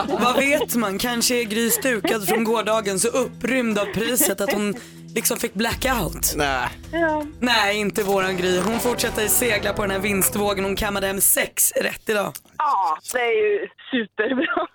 vad, 0.09 0.21
vad 0.21 0.37
vet 0.37 0.75
man? 0.75 0.99
Kanske 0.99 1.35
är 1.41 1.45
Gry 1.45 1.71
stukad 1.71 2.29
från 2.29 2.45
gårdagen 2.45 3.01
så 3.01 3.09
upprymd 3.09 3.79
av 3.79 3.85
priset 3.85 4.41
att 4.41 4.53
hon 4.53 4.75
liksom 5.15 5.37
fick 5.37 5.55
blackout. 5.55 6.35
Nej. 6.37 6.69
Ja. 6.93 7.27
Nej, 7.41 7.81
inte 7.81 8.03
våran 8.03 8.37
Gry. 8.37 8.61
Hon 8.61 8.81
fortsätter 8.81 9.29
segla 9.29 9.73
på 9.73 9.83
den 9.83 9.91
här 9.91 9.99
vinstvågen. 9.99 10.65
Hon 10.65 10.77
kammade 10.77 11.07
hem 11.07 11.21
sex 11.21 11.73
rätt 11.73 12.09
idag. 12.09 12.33
ja, 12.59 12.99
det 13.13 13.19
är 13.19 13.51
ju 13.51 13.69
superbra. 13.91 14.67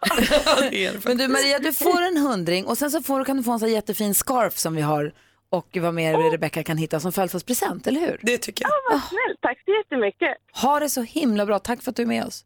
Men 1.06 1.18
du 1.18 1.28
Maria, 1.28 1.60
du 1.60 1.74
får 1.74 2.02
en 2.02 2.18
hundring 2.18 2.66
och 2.66 2.78
sen 2.78 2.92
så 2.92 3.04
får, 3.04 3.26
kan 3.26 3.38
du 3.38 3.44
få 3.44 3.52
en 3.52 3.60
sån 3.60 3.68
här 3.70 3.76
jättefin 3.76 4.16
scarf 4.16 4.58
som 4.58 4.76
vi 4.76 4.82
har 4.82 5.12
och 5.52 5.78
vad 5.82 5.94
mer 5.94 6.32
Rebecca 6.32 6.64
kan 6.64 6.78
hitta 6.78 7.00
som 7.00 7.12
födelsedagspresent, 7.12 7.88
eller 7.88 8.02
hur? 8.02 8.20
Det 8.22 8.38
tycker 8.38 8.66
jag. 8.66 8.70
Ja, 8.72 8.76
vad 8.92 9.02
snällt. 9.04 9.42
Tack 9.42 9.58
så 9.66 9.72
jättemycket. 9.72 10.38
Ha 10.62 10.80
det 10.80 10.90
så 10.90 11.02
himla 11.02 11.46
bra. 11.46 11.60
Tack 11.60 11.84
för 11.84 11.92
att 11.92 11.96
du 11.96 12.02
är 12.02 12.08
med 12.08 12.26
oss. 12.26 12.46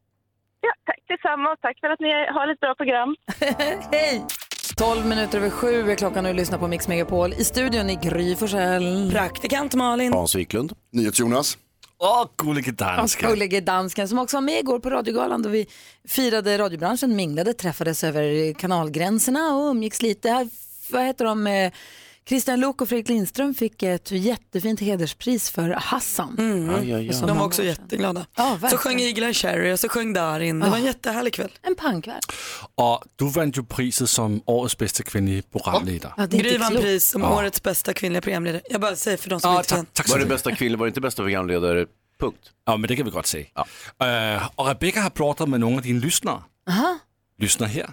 Ja, 0.62 0.74
tack 0.86 1.00
detsamma 1.08 1.52
och 1.52 1.60
tack 1.62 1.80
för 1.80 1.90
att 1.90 2.00
ni 2.00 2.10
har 2.10 2.48
ett 2.48 2.60
bra 2.60 2.76
program. 2.76 3.16
Hej! 3.92 4.26
12 4.78 5.06
minuter 5.06 5.38
över 5.38 5.50
sju 5.50 5.92
är 5.92 5.96
klockan 5.96 6.26
och 6.26 6.32
du 6.34 6.38
lyssnar 6.38 6.58
på 6.58 6.68
Mix 6.68 6.88
Megapol. 6.88 7.34
I 7.34 7.44
studion 7.44 7.90
i 7.90 7.96
Gry 7.96 8.36
Forssell. 8.36 9.10
Praktikant 9.12 9.74
Malin. 9.74 10.14
Hans 10.14 10.36
Wiklund. 10.36 10.74
NyhetsJonas. 10.92 11.58
Åh, 12.00 12.26
gullige 12.38 12.72
Och 12.72 12.76
dansken. 12.76 13.30
gullige 13.30 13.62
dansken 13.62 14.08
som 14.08 14.20
också 14.20 14.38
var 14.38 14.42
med 14.42 14.60
igår 14.60 14.80
på 14.80 14.90
radiogalan 14.90 15.42
då 15.42 15.50
vi 15.50 15.68
firade 16.08 16.58
radiobranschen, 16.58 17.16
minglade, 17.16 17.54
träffades 17.54 18.04
över 18.04 18.54
kanalgränserna 18.54 19.56
och 19.56 19.70
umgicks 19.72 20.02
lite. 20.02 20.30
Här, 20.30 20.50
vad 20.92 21.06
heter 21.06 21.26
de? 21.26 21.48
Christian 22.30 22.60
Luuk 22.60 22.82
och 22.82 22.90
Fredrik 22.90 23.10
Lindström 23.10 23.54
fick 23.54 23.84
ett 23.84 24.12
jättefint 24.12 24.80
hederspris 24.80 25.50
för 25.50 25.70
Hassan. 25.70 26.36
Mm. 26.40 26.70
Aj, 26.70 26.94
aj, 26.94 27.10
aj. 27.10 27.22
De 27.28 27.38
var 27.38 27.46
också 27.46 27.64
jätteglada. 27.64 28.26
Ja, 28.36 28.60
så 28.70 28.78
sjöng 28.78 29.02
Eagle 29.02 29.34
Cherry 29.34 29.74
och 29.74 29.80
så 29.80 29.90
sjöng 29.90 30.14
Darin. 30.14 30.60
Det 30.60 30.70
var 30.70 30.78
en 30.78 30.84
jättehärlig 30.84 31.34
kväll. 31.34 31.52
En 31.62 31.76
pangkväll. 31.76 32.22
Och 32.76 33.04
du 33.16 33.30
vann 33.30 33.52
ju 33.52 33.64
priset 33.64 34.10
som 34.10 34.42
årets 34.46 34.78
bästa 34.78 35.04
kvinnliga 35.04 35.42
programledare. 35.52 36.14
Ja, 36.18 36.26
Gry 36.26 36.58
vann 36.58 36.76
pris 36.76 37.10
som 37.12 37.22
Ja. 37.22 37.38
årets 37.40 37.64
bästa 37.64 37.94
kvinnliga 37.94 38.22
programledare. 38.22 38.62
Jag 38.70 38.82
bara 38.82 38.96
säger 38.96 39.18
för 39.18 39.30
de 39.30 39.40
som 39.40 39.52
Ja, 39.52 39.60
inte 39.60 39.70
kan. 40.04 40.12
Var 40.12 40.20
det 40.20 40.26
bästa 40.26 40.56
kvinnliga, 40.56 40.80
var 40.80 40.86
det 40.86 40.90
inte 40.90 41.02
bästa 41.02 41.24
programledare? 41.24 41.86
Punkt. 42.20 42.52
Ja, 42.66 42.78
men 42.78 42.88
det 42.88 42.96
kan 42.96 43.06
vi 43.06 43.12
gott 43.12 43.28
säga. 43.28 43.46
Uh, 43.56 44.50
och 44.56 44.68
Rebecca 44.68 45.02
har 45.02 45.10
pratat 45.10 45.50
med 45.50 45.60
några 45.60 45.76
av 45.76 45.82
dina 45.82 46.00
lyssnare. 46.00 46.42
Aha. 46.70 47.00
Lyssna 47.40 47.66
här. 47.66 47.90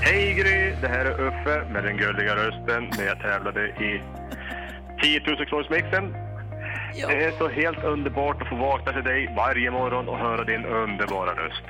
Hej 0.00 0.34
Gry, 0.34 0.72
det 0.80 0.88
här 0.88 1.04
är 1.04 1.20
Uffe 1.20 1.64
med 1.72 1.84
den 1.84 1.96
gulliga 1.96 2.36
rösten 2.36 2.90
när 2.98 3.06
jag 3.06 3.20
tävlade 3.20 3.66
i 3.66 4.00
10 5.02 5.20
000 5.26 5.46
kronorsmixen. 5.46 6.14
Det 7.08 7.24
är 7.24 7.30
så 7.38 7.48
helt 7.48 7.84
underbart 7.84 8.42
att 8.42 8.48
få 8.48 8.54
vakna 8.56 8.92
till 8.92 9.04
dig 9.04 9.34
varje 9.36 9.70
morgon 9.70 10.08
och 10.08 10.18
höra 10.18 10.44
din 10.44 10.64
underbara 10.64 11.30
röst. 11.30 11.62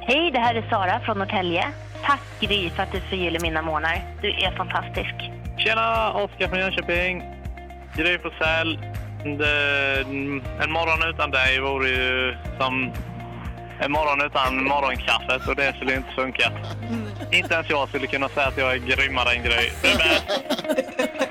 Hej, 0.00 0.30
det 0.30 0.38
här 0.38 0.54
är 0.54 0.62
Sara 0.70 1.00
från 1.00 1.18
Norrtälje. 1.18 1.64
Tack 2.04 2.20
Gry 2.40 2.70
för 2.70 2.82
att 2.82 2.92
du 2.92 3.00
förgyller 3.00 3.40
mina 3.40 3.62
månader. 3.62 4.02
Du 4.22 4.28
är 4.28 4.50
fantastisk. 4.56 5.14
Tjena, 5.58 6.12
Oskar 6.12 6.48
från 6.48 6.58
Jönköping. 6.58 7.22
Gry 7.96 8.18
Forssell. 8.18 8.78
Det- 9.38 10.00
En 10.64 10.70
morgon 10.72 11.10
utan 11.14 11.30
dig 11.30 11.60
vore 11.60 11.88
ju 11.88 12.36
som 12.58 12.92
en 13.80 13.92
morgon 13.92 14.26
utan 14.26 14.64
morgonkaffet 14.64 15.48
och 15.48 15.56
det 15.56 15.72
skulle 15.76 15.96
inte 15.96 16.08
funka. 16.16 16.52
Inte 17.32 17.54
ens 17.54 17.70
jag 17.70 17.88
skulle 17.88 18.06
kunna 18.06 18.28
säga 18.28 18.46
att 18.46 18.58
jag 18.58 18.72
är 18.72 18.76
grymmare 18.78 19.32
än 19.32 19.42
Gry. 19.42 19.70
Du 19.82 19.88
är 19.88 19.96
bäst. 19.98 20.24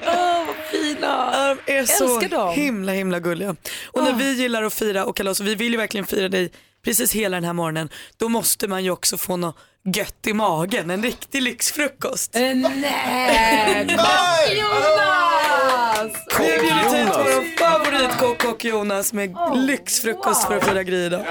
Åh, 0.08 0.46
vad 0.48 0.56
fina! 0.72 1.32
De 1.66 1.74
är 1.74 1.86
så 1.86 2.20
Älskar 2.20 2.38
dem. 2.38 2.54
himla 2.54 2.92
himla 2.92 3.20
gulliga. 3.20 3.56
Och 3.92 4.04
när 4.04 4.14
vi 4.14 4.32
gillar 4.34 4.64
att 4.64 4.74
fira 4.74 5.06
och 5.06 5.16
kalas 5.18 5.40
och 5.40 5.48
vi 5.48 5.56
vill 5.56 5.72
ju 5.72 5.78
verkligen 5.78 6.06
fira 6.08 6.30
dig 6.30 6.52
precis 6.86 7.12
hela 7.14 7.38
den 7.38 7.44
här 7.44 7.54
morgonen. 7.54 7.90
Då 8.18 8.30
måste 8.30 8.68
man 8.68 8.84
ju 8.84 8.92
också 8.92 9.18
få 9.18 9.38
något 9.38 9.56
gött 9.96 10.28
i 10.28 10.34
magen, 10.34 10.90
en 10.90 11.04
riktig 11.04 11.42
lyxfrukost. 11.42 12.36
Eh, 12.36 12.42
Nej! 12.42 13.88
Jonas! 14.58 16.12
Vi 16.40 16.52
har 16.52 16.60
bjudit 16.60 16.94
hit 17.00 17.08
vår 17.16 17.58
favoritkock 17.58 18.38
Kock 18.42 18.64
Jonas 18.66 19.14
med 19.14 19.36
lyxfrukost 19.56 20.48
för 20.48 20.58
att 20.58 20.66
fira 20.66 20.84
Gry 20.84 21.06
idag. 21.06 21.26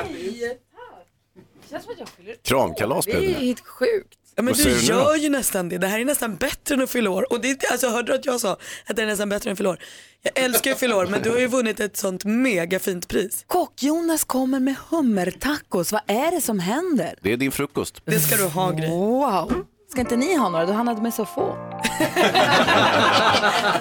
Känns 1.74 1.84
som 1.84 1.92
att 1.92 1.98
jag 2.00 2.08
fyller 2.08 2.34
Kramkalas 2.42 3.04
blev 3.06 3.20
Det 3.20 3.26
är 3.26 3.28
det. 3.28 3.34
helt 3.46 3.66
sjukt. 3.66 4.18
Ja, 4.36 4.42
men 4.42 4.46
Vad 4.46 4.56
du 4.56 4.62
säger 4.62 4.76
du 4.76 4.82
nu 4.82 4.88
gör 4.88 5.04
då? 5.04 5.16
ju 5.16 5.28
nästan 5.28 5.68
det. 5.68 5.78
Det 5.78 5.86
här 5.86 5.98
är 6.00 6.04
nästan 6.04 6.36
bättre 6.36 6.74
än 6.74 6.82
att 6.82 6.90
fylla 6.90 7.10
år. 7.10 7.32
Och 7.32 7.40
det, 7.40 7.50
är- 7.50 7.72
alltså, 7.72 7.88
hörde 7.88 8.12
du 8.12 8.14
att 8.18 8.24
jag 8.24 8.40
sa 8.40 8.52
att 8.86 8.96
det 8.96 9.02
är 9.02 9.06
nästan 9.06 9.28
bättre 9.28 9.50
än 9.50 9.52
att 9.52 9.58
fylla 9.58 9.70
år? 9.70 9.78
Jag 10.22 10.44
älskar 10.44 10.70
ju 10.70 10.74
att 10.74 10.80
fylla 10.80 10.96
år 10.96 11.06
men 11.06 11.22
du 11.22 11.30
har 11.30 11.38
ju 11.38 11.46
vunnit 11.46 11.80
ett 11.80 11.96
sånt 11.96 12.24
mega 12.24 12.78
fint 12.78 13.08
pris. 13.08 13.44
Kock-Jonas 13.46 14.24
kommer 14.24 14.60
med 14.60 14.74
hummertacos. 14.90 15.92
Vad 15.92 16.00
är 16.06 16.30
det 16.30 16.40
som 16.40 16.58
händer? 16.58 17.14
Det 17.22 17.32
är 17.32 17.36
din 17.36 17.52
frukost. 17.52 18.02
Det 18.04 18.20
ska 18.20 18.36
du 18.36 18.44
ha 18.44 18.70
Gry. 18.70 18.88
Wow. 18.88 19.64
Ska 19.90 20.00
inte 20.00 20.16
ni 20.16 20.34
ha 20.36 20.48
några? 20.48 20.66
Du 20.66 20.72
handlade 20.72 21.02
med 21.02 21.14
så 21.14 21.24
få. 21.26 21.56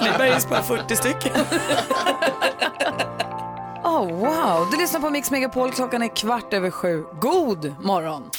Det 0.04 0.16
börjar 0.18 0.50
bara 0.50 0.64
40 0.64 0.96
stycken. 0.96 1.32
Oh, 3.84 4.08
wow. 4.08 4.68
Du 4.72 4.78
lyssnar 4.78 5.00
på 5.00 5.10
Mix 5.10 5.32
Megapol. 5.32 5.72
Klockan 5.72 6.02
är 6.02 6.16
kvart 6.16 6.54
över 6.54 6.72
sju. 6.72 7.04
God 7.22 7.76
morgon! 7.82 8.30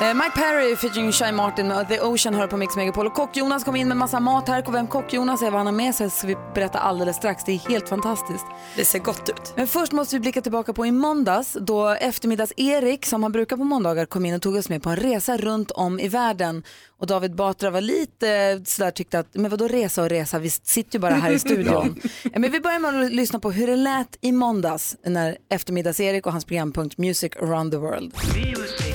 Eh, 0.00 0.14
Mike 0.14 0.30
Perry 0.34 0.76
featuring 0.76 1.12
Shy 1.12 1.32
Martin 1.32 1.68
med 1.68 1.88
The 1.88 2.00
Ocean 2.00 2.34
hör 2.34 2.46
på 2.46 2.56
Mix 2.56 2.76
Megapol. 2.76 3.06
Och 3.06 3.14
Kock-Jonas 3.14 3.64
kom 3.64 3.76
in 3.76 3.88
med 3.88 3.96
massa 3.96 4.20
mat 4.20 4.48
här. 4.48 4.68
Och 4.68 4.74
vem 4.74 4.86
Kock-Jonas 4.86 5.42
är, 5.42 5.50
vad 5.50 5.60
han 5.60 5.66
har 5.66 5.72
med 5.72 5.94
sig, 5.94 6.10
ska 6.10 6.26
vi 6.26 6.36
berätta 6.54 6.78
alldeles 6.78 7.16
strax. 7.16 7.44
Det 7.44 7.52
är 7.52 7.58
helt 7.58 7.88
fantastiskt. 7.88 8.44
Det 8.76 8.84
ser 8.84 8.98
gott 8.98 9.28
ut. 9.28 9.52
Men 9.56 9.66
först 9.66 9.92
måste 9.92 10.16
vi 10.16 10.20
blicka 10.20 10.40
tillbaka 10.40 10.72
på 10.72 10.86
i 10.86 10.92
måndags 10.92 11.56
då 11.60 11.88
eftermiddags-Erik, 11.88 13.06
som 13.06 13.22
han 13.22 13.32
brukar 13.32 13.56
på 13.56 13.64
måndagar, 13.64 14.06
kom 14.06 14.26
in 14.26 14.34
och 14.34 14.42
tog 14.42 14.56
oss 14.56 14.68
med 14.68 14.82
på 14.82 14.90
en 14.90 14.96
resa 14.96 15.36
runt 15.36 15.70
om 15.70 16.00
i 16.00 16.08
världen. 16.08 16.62
Och 16.98 17.06
David 17.06 17.34
Batra 17.34 17.70
var 17.70 17.80
lite 17.80 18.60
sådär 18.64 18.90
tyckte 18.90 19.18
att, 19.18 19.26
men 19.32 19.50
vadå 19.50 19.68
resa 19.68 20.02
och 20.02 20.08
resa, 20.08 20.38
vi 20.38 20.50
sitter 20.50 20.98
ju 20.98 21.00
bara 21.00 21.14
här 21.14 21.30
i 21.30 21.38
studion. 21.38 22.00
Ja, 22.22 22.38
Men 22.38 22.52
vi 22.52 22.60
börjar 22.60 22.78
med 22.78 23.04
att 23.04 23.12
lyssna 23.12 23.38
på 23.38 23.50
hur 23.50 23.66
det 23.66 23.76
lät 23.76 24.16
i 24.20 24.32
måndags 24.32 24.96
när 25.06 25.36
eftermiddags-Erik 25.48 26.26
och 26.26 26.32
hans 26.32 26.44
programpunkt 26.44 26.98
Music 26.98 27.32
around 27.36 27.72
the 27.72 27.78
world. 27.78 28.14
Music 28.34 28.87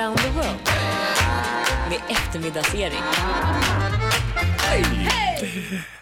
around 0.00 0.16
the 0.18 0.30
world. 0.36 0.60
Med 1.88 2.00
eftermiddags-Erik. 2.08 3.04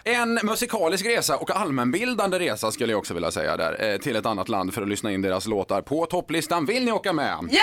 En 0.03 0.39
musikalisk 0.43 1.05
resa 1.05 1.37
och 1.37 1.55
allmänbildande 1.55 2.39
resa 2.39 2.71
skulle 2.71 2.93
jag 2.93 2.99
också 2.99 3.13
vilja 3.13 3.31
säga 3.31 3.57
där, 3.57 3.93
eh, 3.93 3.97
till 3.97 4.15
ett 4.15 4.25
annat 4.25 4.49
land 4.49 4.73
för 4.73 4.81
att 4.81 4.87
lyssna 4.87 5.11
in 5.11 5.21
deras 5.21 5.47
låtar 5.47 5.81
på 5.81 6.05
topplistan. 6.05 6.65
Vill 6.65 6.85
ni 6.85 6.91
åka 6.91 7.13
med? 7.13 7.37
Ja! 7.51 7.61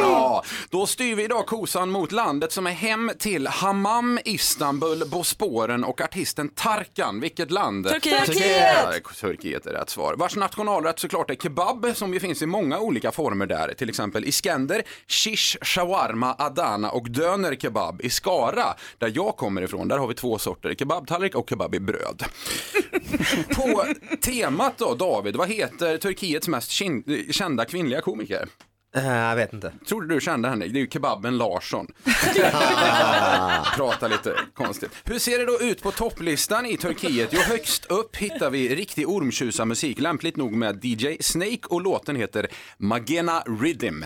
ja! 0.00 0.44
Då 0.70 0.86
styr 0.86 1.14
vi 1.14 1.24
idag 1.24 1.46
kosan 1.46 1.90
mot 1.90 2.12
landet 2.12 2.52
som 2.52 2.66
är 2.66 2.70
hem 2.70 3.10
till 3.18 3.46
Hammam, 3.46 4.18
Istanbul, 4.24 5.04
Bosporen 5.06 5.84
och 5.84 6.00
artisten 6.00 6.48
Tarkan. 6.48 7.20
Vilket 7.20 7.50
land? 7.50 7.88
Turkiet. 7.88 8.26
Turkiet! 8.26 9.16
Turkiet 9.20 9.66
är 9.66 9.72
rätt 9.72 9.90
svar. 9.90 10.14
Vars 10.18 10.36
nationalrätt 10.36 10.98
såklart 10.98 11.30
är 11.30 11.34
kebab 11.34 11.86
som 11.94 12.14
ju 12.14 12.20
finns 12.20 12.42
i 12.42 12.46
många 12.46 12.78
olika 12.78 13.12
former 13.12 13.46
där. 13.46 13.74
Till 13.74 13.88
exempel 13.88 14.24
iskender, 14.24 14.82
shish, 15.06 15.56
shawarma, 15.62 16.34
adana 16.38 16.90
och 16.90 17.10
döner 17.10 17.54
kebab. 17.54 18.00
I 18.02 18.10
Skara, 18.10 18.64
där 18.98 19.12
jag 19.14 19.36
kommer 19.36 19.62
ifrån, 19.62 19.88
där 19.88 19.98
har 19.98 20.06
vi 20.06 20.14
två 20.14 20.38
sorter. 20.38 20.74
Kebabtallrik 20.88 21.34
och 21.34 21.48
kebab 21.50 21.74
i 21.74 21.80
bröd. 21.80 22.24
På 23.54 23.84
temat 24.20 24.78
då, 24.78 24.94
David, 24.94 25.36
vad 25.36 25.48
heter 25.48 25.98
Turkiets 25.98 26.48
mest 26.48 26.70
kin- 26.70 27.32
kända 27.32 27.64
kvinnliga 27.64 28.00
komiker? 28.00 28.48
jag 28.92 29.36
vet 29.36 29.52
inte. 29.52 29.72
Tror 29.88 30.02
du 30.02 30.14
du 30.14 30.20
kände 30.20 30.48
henne? 30.48 30.66
Det 30.66 30.78
är 30.78 30.80
ju 30.80 30.86
kebaben 30.90 31.36
Larsson. 31.38 31.86
Prata 33.76 34.08
lite 34.08 34.34
konstigt. 34.54 34.90
Hur 35.04 35.18
ser 35.18 35.38
det 35.38 35.44
då 35.46 35.60
ut 35.60 35.82
på 35.82 35.90
topplistan 35.90 36.66
i 36.66 36.76
Turkiet? 36.76 37.28
Jo, 37.32 37.40
högst 37.40 37.84
upp 37.84 38.16
hittar 38.16 38.50
vi 38.50 38.74
riktig 38.74 39.08
ormtjusarmusik, 39.08 40.00
lämpligt 40.00 40.36
nog 40.36 40.52
med 40.52 40.84
DJ 40.84 41.16
Snake 41.20 41.62
och 41.68 41.82
låten 41.82 42.16
heter 42.16 42.46
Magena 42.78 43.42
Rhythm. 43.60 44.04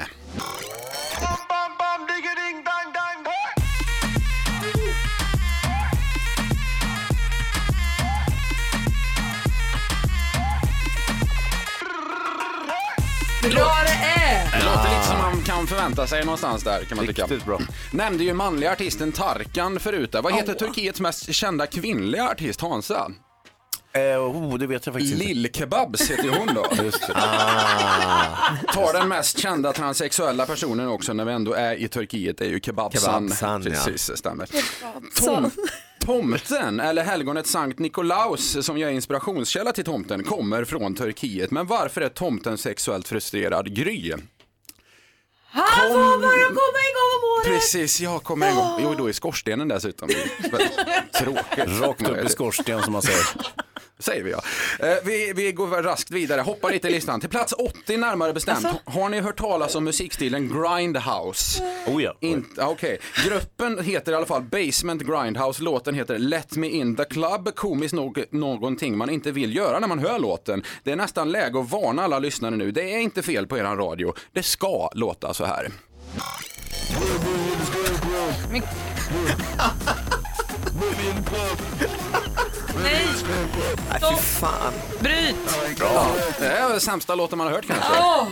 Bra 13.55 13.73
det 13.85 13.93
är! 13.93 14.59
Det 14.61 14.65
låter 14.65 14.91
lite 14.91 15.07
som 15.07 15.19
man 15.19 15.43
kan 15.43 15.67
förvänta 15.67 16.07
sig 16.07 16.25
någonstans 16.25 16.63
där 16.63 16.85
kan 16.85 16.97
man 16.97 17.07
tycka. 17.07 17.23
Riktigt 17.23 17.45
bra. 17.45 17.59
Nämnde 17.93 18.25
ju 18.25 18.35
manliga 18.35 18.73
artisten 18.73 19.13
Tarkan 19.13 19.81
förut. 19.81 20.13
där. 20.13 20.23
Vad 20.23 20.35
heter 20.35 20.55
Turkiets 20.55 21.01
mest 21.01 21.35
kända 21.35 21.67
kvinnliga 21.67 22.29
artist 22.29 22.61
Hansa? 22.61 23.11
Oh, 24.01 24.59
det 24.59 24.67
vet 24.67 24.87
jag 24.87 24.93
faktiskt 24.93 25.13
inte. 25.13 25.25
Lill-Kebabs 25.25 26.11
heter 26.11 26.25
ju 26.25 26.31
hon 26.31 26.55
då. 26.55 26.67
Just 26.85 27.07
det. 27.07 27.13
Tar 28.73 28.93
den 28.93 29.09
mest 29.09 29.39
kända 29.39 29.73
transsexuella 29.73 30.47
personen 30.47 30.89
också 30.89 31.13
när 31.13 31.25
vi 31.25 31.33
ändå 31.33 31.53
är 31.53 31.75
i 31.75 31.89
Turkiet 31.89 32.41
är 32.41 32.49
ju 32.49 32.61
Kebabsan. 32.61 33.29
Kebabsan, 33.29 33.63
ja. 33.63 33.71
Precis, 33.71 34.07
det 34.07 34.17
stämmer. 34.17 34.49
Tom, 35.21 35.51
tomten, 36.01 36.81
eller 36.81 37.05
helgonet 37.05 37.47
Sankt 37.47 37.79
Nikolaus 37.79 38.67
som 38.67 38.79
ju 38.79 38.87
är 38.87 38.91
inspirationskälla 38.91 39.73
till 39.73 39.85
tomten, 39.85 40.25
kommer 40.25 40.65
från 40.65 40.95
Turkiet. 40.95 41.51
Men 41.51 41.67
varför 41.67 42.01
är 42.01 42.09
tomten 42.09 42.59
sexuellt 42.59 43.09
frustrerad? 43.09 43.75
Gry. 43.75 44.13
Han 45.55 45.93
får 45.93 46.21
bara 46.21 46.49
komma 46.49 46.79
igång 46.91 47.13
om 47.19 47.39
året! 47.39 47.47
Precis, 47.47 48.01
jag 48.01 48.23
kommer 48.23 48.51
igång. 48.51 48.81
Jo, 48.83 48.95
då 48.99 49.11
i 49.11 49.13
skorstenen 49.13 49.69
dessutom. 49.69 50.09
Det 50.09 51.19
Tråkigt. 51.19 51.81
Rakt 51.81 52.09
upp 52.09 52.25
i 52.25 52.29
skorsten 52.29 52.83
som 52.83 52.93
man 52.93 53.03
säger. 53.03 53.27
Säger 54.03 54.23
vi 54.25 54.31
ja. 54.31 54.43
Eh, 54.81 54.95
Vi, 55.05 55.33
vi 55.37 55.53
går 55.53 55.67
raskt 55.83 56.11
vidare, 56.11 56.41
hoppar 56.41 56.71
lite 56.73 56.89
i 56.89 56.91
listan. 56.91 57.21
Till 57.21 57.29
plats 57.29 57.53
80 57.53 57.97
närmare 57.97 58.33
bestämt. 58.33 58.65
Alltså? 58.65 58.81
Har 58.85 59.09
ni 59.09 59.21
hört 59.21 59.37
talas 59.39 59.75
om 59.75 59.85
musikstilen 59.85 60.49
Grindhouse? 60.49 61.63
Oh 61.87 62.03
ja. 62.03 62.15
Inte- 62.21 62.65
Okej, 62.65 62.99
gruppen 63.25 63.85
heter 63.85 64.13
i 64.13 64.15
alla 64.15 64.27
fall 64.27 64.43
Basement 64.43 65.03
Grindhouse. 65.03 65.63
Låten 65.63 65.95
heter 65.95 66.19
Let 66.19 66.57
Me 66.57 66.69
In 66.69 66.97
The 66.97 67.05
Club. 67.05 67.55
Komiskt 67.55 67.95
nog 67.95 68.25
någonting 68.31 68.97
man 68.99 69.11
inte 69.11 69.33
vill 69.33 69.57
göra 69.57 69.79
när 69.79 69.89
man 69.89 69.99
hör 69.99 70.19
låten. 70.19 70.63
Det 70.85 70.93
är 70.93 70.97
nästan 70.97 71.33
läge 71.33 71.61
att 71.61 71.71
varna 71.71 72.03
alla 72.05 72.19
lyssnare 72.19 72.57
nu. 72.57 72.71
Det 72.73 72.95
är 72.95 72.99
inte 72.99 73.23
fel 73.23 73.47
på 73.47 73.59
eran 73.59 73.77
radio. 73.77 74.15
Det 74.33 74.43
ska 74.43 74.91
låta 74.95 75.35
så 75.35 75.45
här. 75.45 75.71
Nej! 82.83 83.07
Nej, 83.91 84.01
fy 84.01 84.17
fan. 84.23 84.73
Bryt! 85.01 85.37
Bra. 85.79 86.07
Det 86.39 86.47
är 86.47 86.69
den 86.69 86.81
sämsta 86.81 87.15
låten 87.15 87.39
man 87.39 87.47
har 87.47 87.55
hört 87.55 87.67
kanske. 87.67 87.93
Åh, 88.01 88.29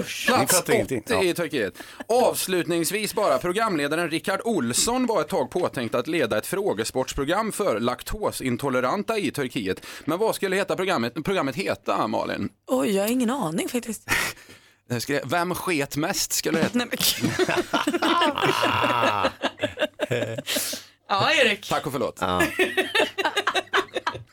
usch. 0.00 0.26
Plats 0.26 0.56
fattar 0.56 0.72
80 0.72 0.72
ingenting. 0.94 1.02
Ja. 1.08 1.22
i 1.22 1.34
Turkiet. 1.34 1.74
Avslutningsvis 2.08 3.14
bara, 3.14 3.38
programledaren 3.38 4.10
Rickard 4.10 4.40
Olsson 4.44 5.06
var 5.06 5.20
ett 5.20 5.28
tag 5.28 5.50
påtänkt 5.50 5.94
att 5.94 6.06
leda 6.06 6.38
ett 6.38 6.46
frågesportsprogram 6.46 7.52
för 7.52 7.80
laktosintoleranta 7.80 9.18
i 9.18 9.30
Turkiet. 9.30 9.86
Men 10.04 10.18
vad 10.18 10.34
skulle 10.34 10.56
heta 10.56 10.76
programmet, 10.76 11.24
programmet 11.24 11.56
heta, 11.56 12.06
Malin? 12.06 12.48
Oj, 12.66 12.90
jag 12.96 13.02
har 13.02 13.08
ingen 13.10 13.30
aning 13.30 13.68
faktiskt. 13.68 14.10
Det 14.88 15.00
skulle- 15.00 15.22
Vem 15.24 15.54
sket 15.54 15.96
mest 15.96 16.32
skulle 16.32 16.58
det 16.58 16.64
heta. 16.64 16.78
Nej, 16.78 16.86
men... 20.08 20.38
ja, 21.20 21.30
Erik. 21.32 21.68
Tack 21.68 21.86
och 21.86 21.92
förlåt. 21.92 22.20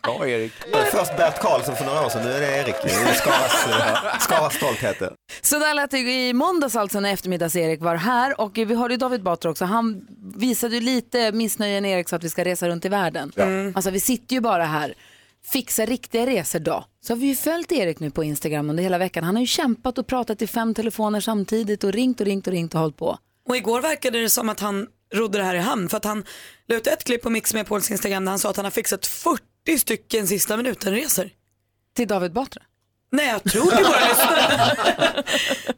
Bra 0.04 0.28
Erik. 0.28 0.52
Först 0.92 1.18
Bert 1.18 1.40
Karlsson 1.42 1.76
för 1.76 1.86
några 1.86 2.06
år 2.06 2.10
sedan, 2.10 2.24
nu 2.24 2.32
är 2.32 2.40
det 2.40 2.58
Erik. 2.58 2.76
Det 2.84 2.90
är 2.90 3.14
Skaras, 3.14 3.68
eh, 3.68 4.20
Skaras 4.20 4.54
stolthet. 4.54 5.00
det. 5.00 5.14
Så 5.42 5.60
där 5.60 5.74
lät 5.74 5.92
det 5.92 6.00
i 6.00 6.34
måndags 6.34 6.76
alltså 6.76 7.00
när 7.00 7.14
eftermiddags-Erik 7.14 7.82
var 7.82 7.96
här 7.96 8.42
och 8.42 8.58
vi 8.58 8.76
hörde 8.76 8.94
ju 8.94 8.98
David 8.98 9.24
Batra 9.24 9.52
också. 9.52 9.66
Han 9.66 10.08
visade 10.36 10.76
ju 10.76 10.82
lite 10.82 11.32
missnöjen 11.32 11.86
Erik 11.86 12.10
så 12.10 12.16
att 12.16 12.24
vi 12.24 12.30
ska 12.30 12.46
resa 12.46 12.70
runt 12.70 12.86
i 12.86 12.90
världen. 12.90 13.32
Mm. 13.36 13.74
Alltså 13.76 13.92
vi 13.92 14.00
sitter 14.00 14.36
ju 14.36 14.42
bara 14.42 14.66
här. 14.66 14.94
Fixa 15.46 15.86
riktiga 15.86 16.26
resor 16.26 16.60
då. 16.60 16.84
Så 17.06 17.14
har 17.14 17.18
vi 17.18 17.26
ju 17.28 17.36
följt 17.36 17.72
Erik 17.72 18.00
nu 18.00 18.12
på 18.12 18.24
Instagram 18.24 18.70
under 18.70 18.84
hela 18.84 18.98
veckan. 18.98 19.24
Han 19.24 19.36
har 19.36 19.42
ju 19.42 19.48
kämpat 19.48 19.98
och 19.98 20.08
pratat 20.08 20.42
i 20.42 20.48
fem 20.48 20.74
telefoner 20.74 21.20
samtidigt 21.22 21.84
och 21.84 21.92
ringt 21.94 22.20
och 22.22 22.26
ringt 22.28 22.48
och 22.48 22.54
ringt 22.54 22.74
och 22.76 22.80
hållit 22.82 22.98
på. 22.98 23.18
Och 23.50 23.56
igår 23.58 23.82
verkade 23.82 24.22
det 24.22 24.30
som 24.30 24.50
att 24.50 24.60
han 24.60 24.88
rodde 25.14 25.38
det 25.38 25.44
här 25.44 25.56
i 25.56 25.60
hamn 25.60 25.90
för 25.90 25.98
att 25.98 26.06
han 26.06 26.26
la 26.68 26.76
ut 26.76 26.88
ett 26.88 27.04
klipp 27.04 27.22
på 27.22 27.30
Mix 27.30 27.54
med 27.54 27.68
Pauls 27.68 27.92
Instagram 27.92 28.26
där 28.26 28.30
han 28.30 28.40
sa 28.40 28.50
att 28.50 28.56
han 28.56 28.66
har 28.66 28.72
fixat 28.72 29.06
40 29.06 29.80
stycken 29.80 30.28
sista 30.28 30.58
minuten-resor. 30.58 31.30
Till 31.96 32.08
David 32.08 32.34
Batra? 32.34 32.62
Nej, 33.12 33.28
jag 33.28 33.44
tror 33.44 33.72
till 33.72 33.86
våra 33.86 34.08
lyssnare. 34.08 35.24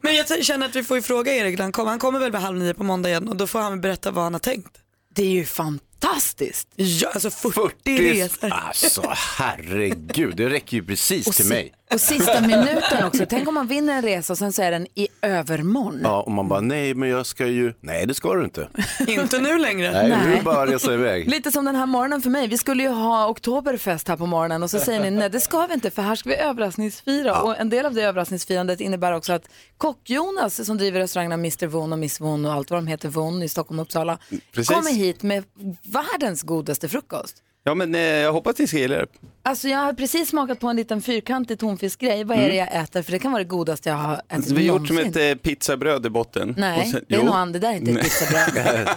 Men 0.00 0.14
jag 0.14 0.44
känner 0.44 0.66
att 0.66 0.76
vi 0.76 0.82
får 0.82 0.96
ju 0.96 1.02
fråga 1.02 1.34
Erik 1.34 1.58
när 1.58 1.62
han 1.62 1.72
kommer. 1.72 1.90
Han 1.90 1.98
kommer 1.98 2.18
väl 2.18 2.32
vid 2.32 2.40
halv 2.40 2.58
nio 2.58 2.74
på 2.74 2.84
måndag 2.84 3.08
igen 3.08 3.28
och 3.28 3.36
då 3.36 3.46
får 3.46 3.58
han 3.58 3.80
berätta 3.80 4.10
vad 4.10 4.24
han 4.24 4.32
har 4.32 4.40
tänkt. 4.40 4.78
Det 5.14 5.22
är 5.22 5.30
ju 5.30 5.44
fantastiskt. 5.44 6.68
Ja, 6.76 7.10
alltså 7.14 7.30
40, 7.30 8.12
resor. 8.12 8.50
Alltså 8.50 9.02
herregud, 9.38 10.36
det 10.36 10.48
räcker 10.48 10.76
ju 10.76 10.84
precis 10.84 11.26
Och 11.26 11.34
till 11.34 11.46
mig. 11.46 11.72
Och 11.94 12.00
sista 12.00 12.40
minuten 12.40 13.04
också. 13.06 13.26
Tänk 13.28 13.48
om 13.48 13.54
man 13.54 13.66
vinner 13.66 13.96
en 13.96 14.02
resa 14.02 14.32
och 14.32 14.38
sen 14.38 14.52
så 14.52 14.62
är 14.62 14.70
den 14.70 14.86
i 14.94 15.08
övermorgon. 15.22 16.00
Ja, 16.02 16.22
och 16.22 16.32
man 16.32 16.48
bara, 16.48 16.60
nej 16.60 16.94
men 16.94 17.08
jag 17.08 17.26
ska 17.26 17.46
ju, 17.46 17.74
nej 17.80 18.06
det 18.06 18.14
ska 18.14 18.34
du 18.34 18.44
inte. 18.44 18.68
Inte 19.06 19.38
nu 19.38 19.58
längre. 19.58 19.92
Nej, 19.92 20.02
nu 20.08 20.16
Nej. 20.16 20.36
det 20.36 20.42
bara 20.42 20.66
resa 20.66 20.94
iväg. 20.94 21.28
Lite 21.30 21.52
som 21.52 21.64
den 21.64 21.76
här 21.76 21.86
morgonen 21.86 22.22
för 22.22 22.30
mig. 22.30 22.48
Vi 22.48 22.58
skulle 22.58 22.82
ju 22.82 22.88
ha 22.88 23.28
oktoberfest 23.28 24.08
här 24.08 24.16
på 24.16 24.26
morgonen 24.26 24.62
och 24.62 24.70
så 24.70 24.78
säger 24.78 25.00
ni 25.00 25.10
nej 25.10 25.30
det 25.30 25.40
ska 25.40 25.66
vi 25.66 25.74
inte 25.74 25.90
för 25.90 26.02
här 26.02 26.14
ska 26.14 26.28
vi 26.28 26.36
överraskningsfira. 26.36 27.42
Och 27.42 27.60
en 27.60 27.70
del 27.70 27.86
av 27.86 27.94
det 27.94 28.02
överraskningsfirandet 28.02 28.80
innebär 28.80 29.12
också 29.12 29.32
att 29.32 29.48
Kock-Jonas 29.78 30.64
som 30.66 30.78
driver 30.78 31.00
restaurangerna 31.00 31.34
Mr 31.34 31.66
Von 31.66 31.92
och 31.92 31.98
Miss 31.98 32.20
Von 32.20 32.44
och 32.46 32.52
allt 32.52 32.70
vad 32.70 32.78
de 32.78 32.86
heter 32.86 33.08
Von 33.08 33.42
i 33.42 33.48
Stockholm 33.48 33.78
och 33.78 33.86
Uppsala 33.86 34.18
Precis. 34.52 34.76
kommer 34.76 34.92
hit 34.92 35.22
med 35.22 35.44
världens 35.82 36.42
godaste 36.42 36.88
frukost. 36.88 37.36
Ja, 37.64 37.74
men 37.74 37.94
eh, 37.94 38.00
jag 38.00 38.32
hoppas 38.32 38.58
ni 38.58 38.66
ska 38.66 38.78
gilla 38.78 38.96
det. 38.96 39.06
Alltså 39.42 39.68
jag 39.68 39.78
har 39.78 39.92
precis 39.92 40.28
smakat 40.28 40.60
på 40.60 40.68
en 40.68 40.76
liten 40.76 41.02
fyrkantig 41.02 41.58
tonfiskgrej. 41.58 42.24
Vad 42.24 42.38
är 42.38 42.48
det 42.48 42.54
jag 42.56 42.74
äter? 42.82 43.02
För 43.02 43.12
det 43.12 43.18
kan 43.18 43.32
vara 43.32 43.42
det 43.42 43.48
godaste 43.48 43.88
jag 43.88 43.96
har 43.96 44.22
ätit 44.28 44.50
Vi 44.50 44.68
har 44.68 44.78
gjort 44.78 44.86
som 44.86 44.96
någonsin. 44.96 45.22
ett 45.22 45.36
eh, 45.38 45.42
pizzabröd 45.42 46.06
i 46.06 46.10
botten. 46.10 46.54
Nej, 46.58 46.80
Och 46.80 46.86
sen- 46.86 47.04
det 47.08 47.14
är 47.14 47.18
jo. 47.18 47.24
nog 47.26 47.34
an- 47.34 47.52
det 47.52 47.58
där 47.58 47.70
är 47.72 47.76
inte 47.76 47.90
ett 47.90 48.02
pizzabröd. 48.02 48.52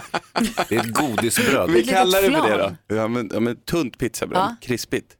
Det 0.68 0.74
är 0.76 0.80
ett 0.80 0.92
godisbröd. 0.94 1.70
Vi 1.70 1.82
kallar 1.84 2.22
det 2.22 2.30
för 2.30 2.48
det 2.48 2.56
flan. 2.56 2.76
då. 2.88 2.94
Ja, 2.96 3.08
men, 3.08 3.30
ja, 3.34 3.40
men 3.40 3.56
tunt 3.56 3.98
pizzabröd, 3.98 4.38
Ja. 4.38 4.56
krispigt. 4.60 5.12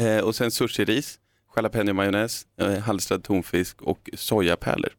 Eh, 0.00 0.18
och 0.18 0.34
sen 0.34 0.50
sushiris, 0.50 1.18
jalapeno-majonnäs, 1.56 2.42
eh, 2.60 2.78
halstrad 2.78 3.24
tonfisk 3.24 3.82
och 3.82 4.10
sojapärlor. 4.16 4.90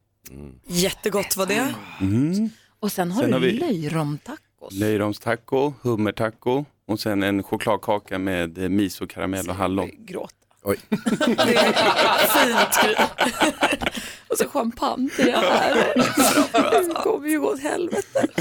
Jättegott 0.68 1.38
var 1.38 1.46
det. 1.46 1.74
Mm. 2.02 2.50
Och 2.80 2.92
sen 2.92 3.12
har 3.12 3.22
Sen 3.22 3.30
du 3.32 3.36
har 3.36 3.42
vi- 3.42 3.52
löjromtacos. 3.52 4.72
Löjromstaco, 4.72 5.74
hummertaco 5.82 6.66
och 6.92 7.00
sen 7.00 7.24
en 7.24 7.44
chokladkaka 7.44 8.20
med 8.20 8.58
eh, 8.58 8.70
miso, 8.70 9.08
karamell 9.08 9.50
och 9.50 9.56
hallon. 9.56 9.90
Gråta. 9.98 10.36
Oj. 10.64 10.78
Fint. 12.34 12.98
Och 14.28 14.38
så 14.38 14.48
champagne 14.50 15.10
till 15.16 15.26
det 15.26 15.32
här. 15.38 15.94
Det 16.88 16.94
kommer 16.94 17.28
ju 17.28 17.40
gå 17.40 17.48
åt 17.48 17.60
helvete. 17.62 18.28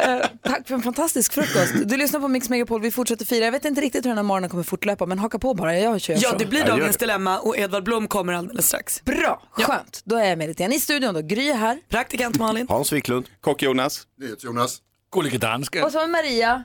Eh, 0.00 0.26
tack 0.42 0.68
för 0.68 0.74
en 0.74 0.82
fantastisk 0.82 1.32
frukost. 1.32 1.74
Du 1.84 1.96
lyssnar 1.96 2.20
på 2.20 2.28
Mix 2.28 2.48
Megapol, 2.48 2.80
vi 2.80 2.90
fortsätter 2.90 3.24
fira. 3.24 3.44
Jag 3.44 3.52
vet 3.52 3.64
inte 3.64 3.80
riktigt 3.80 4.04
hur 4.04 4.08
den 4.10 4.16
här 4.18 4.22
morgonen 4.24 4.50
kommer 4.50 4.62
fortlöpa, 4.62 5.06
men 5.06 5.18
haka 5.18 5.38
på 5.38 5.54
bara. 5.54 5.78
Jag 5.78 6.00
kör 6.00 6.14
Ja, 6.14 6.30
så. 6.30 6.36
det 6.36 6.46
blir 6.46 6.64
dagens 6.64 6.96
dilemma 6.96 7.38
och 7.38 7.58
Edvard 7.58 7.84
Blom 7.84 8.08
kommer 8.08 8.32
alldeles 8.32 8.66
strax. 8.68 9.04
Bra, 9.04 9.42
skönt. 9.50 10.02
Då 10.04 10.16
är 10.16 10.24
jag 10.24 10.38
med 10.38 10.48
lite 10.48 10.62
grann. 10.62 10.72
I 10.72 10.80
studion 10.80 11.14
då, 11.14 11.20
Gry 11.20 11.48
är 11.50 11.54
här. 11.54 11.78
Praktikant 11.88 12.38
Malin. 12.38 12.66
Hans 12.68 12.92
Wiklund. 12.92 13.26
Kock 13.40 13.62
Jonas. 13.62 14.02
Jonas. 14.44 14.78
Gullige 15.12 15.38
danska. 15.38 15.84
Och 15.84 15.92
så 15.92 15.98
har 15.98 16.06
vi 16.06 16.12
Maria. 16.12 16.62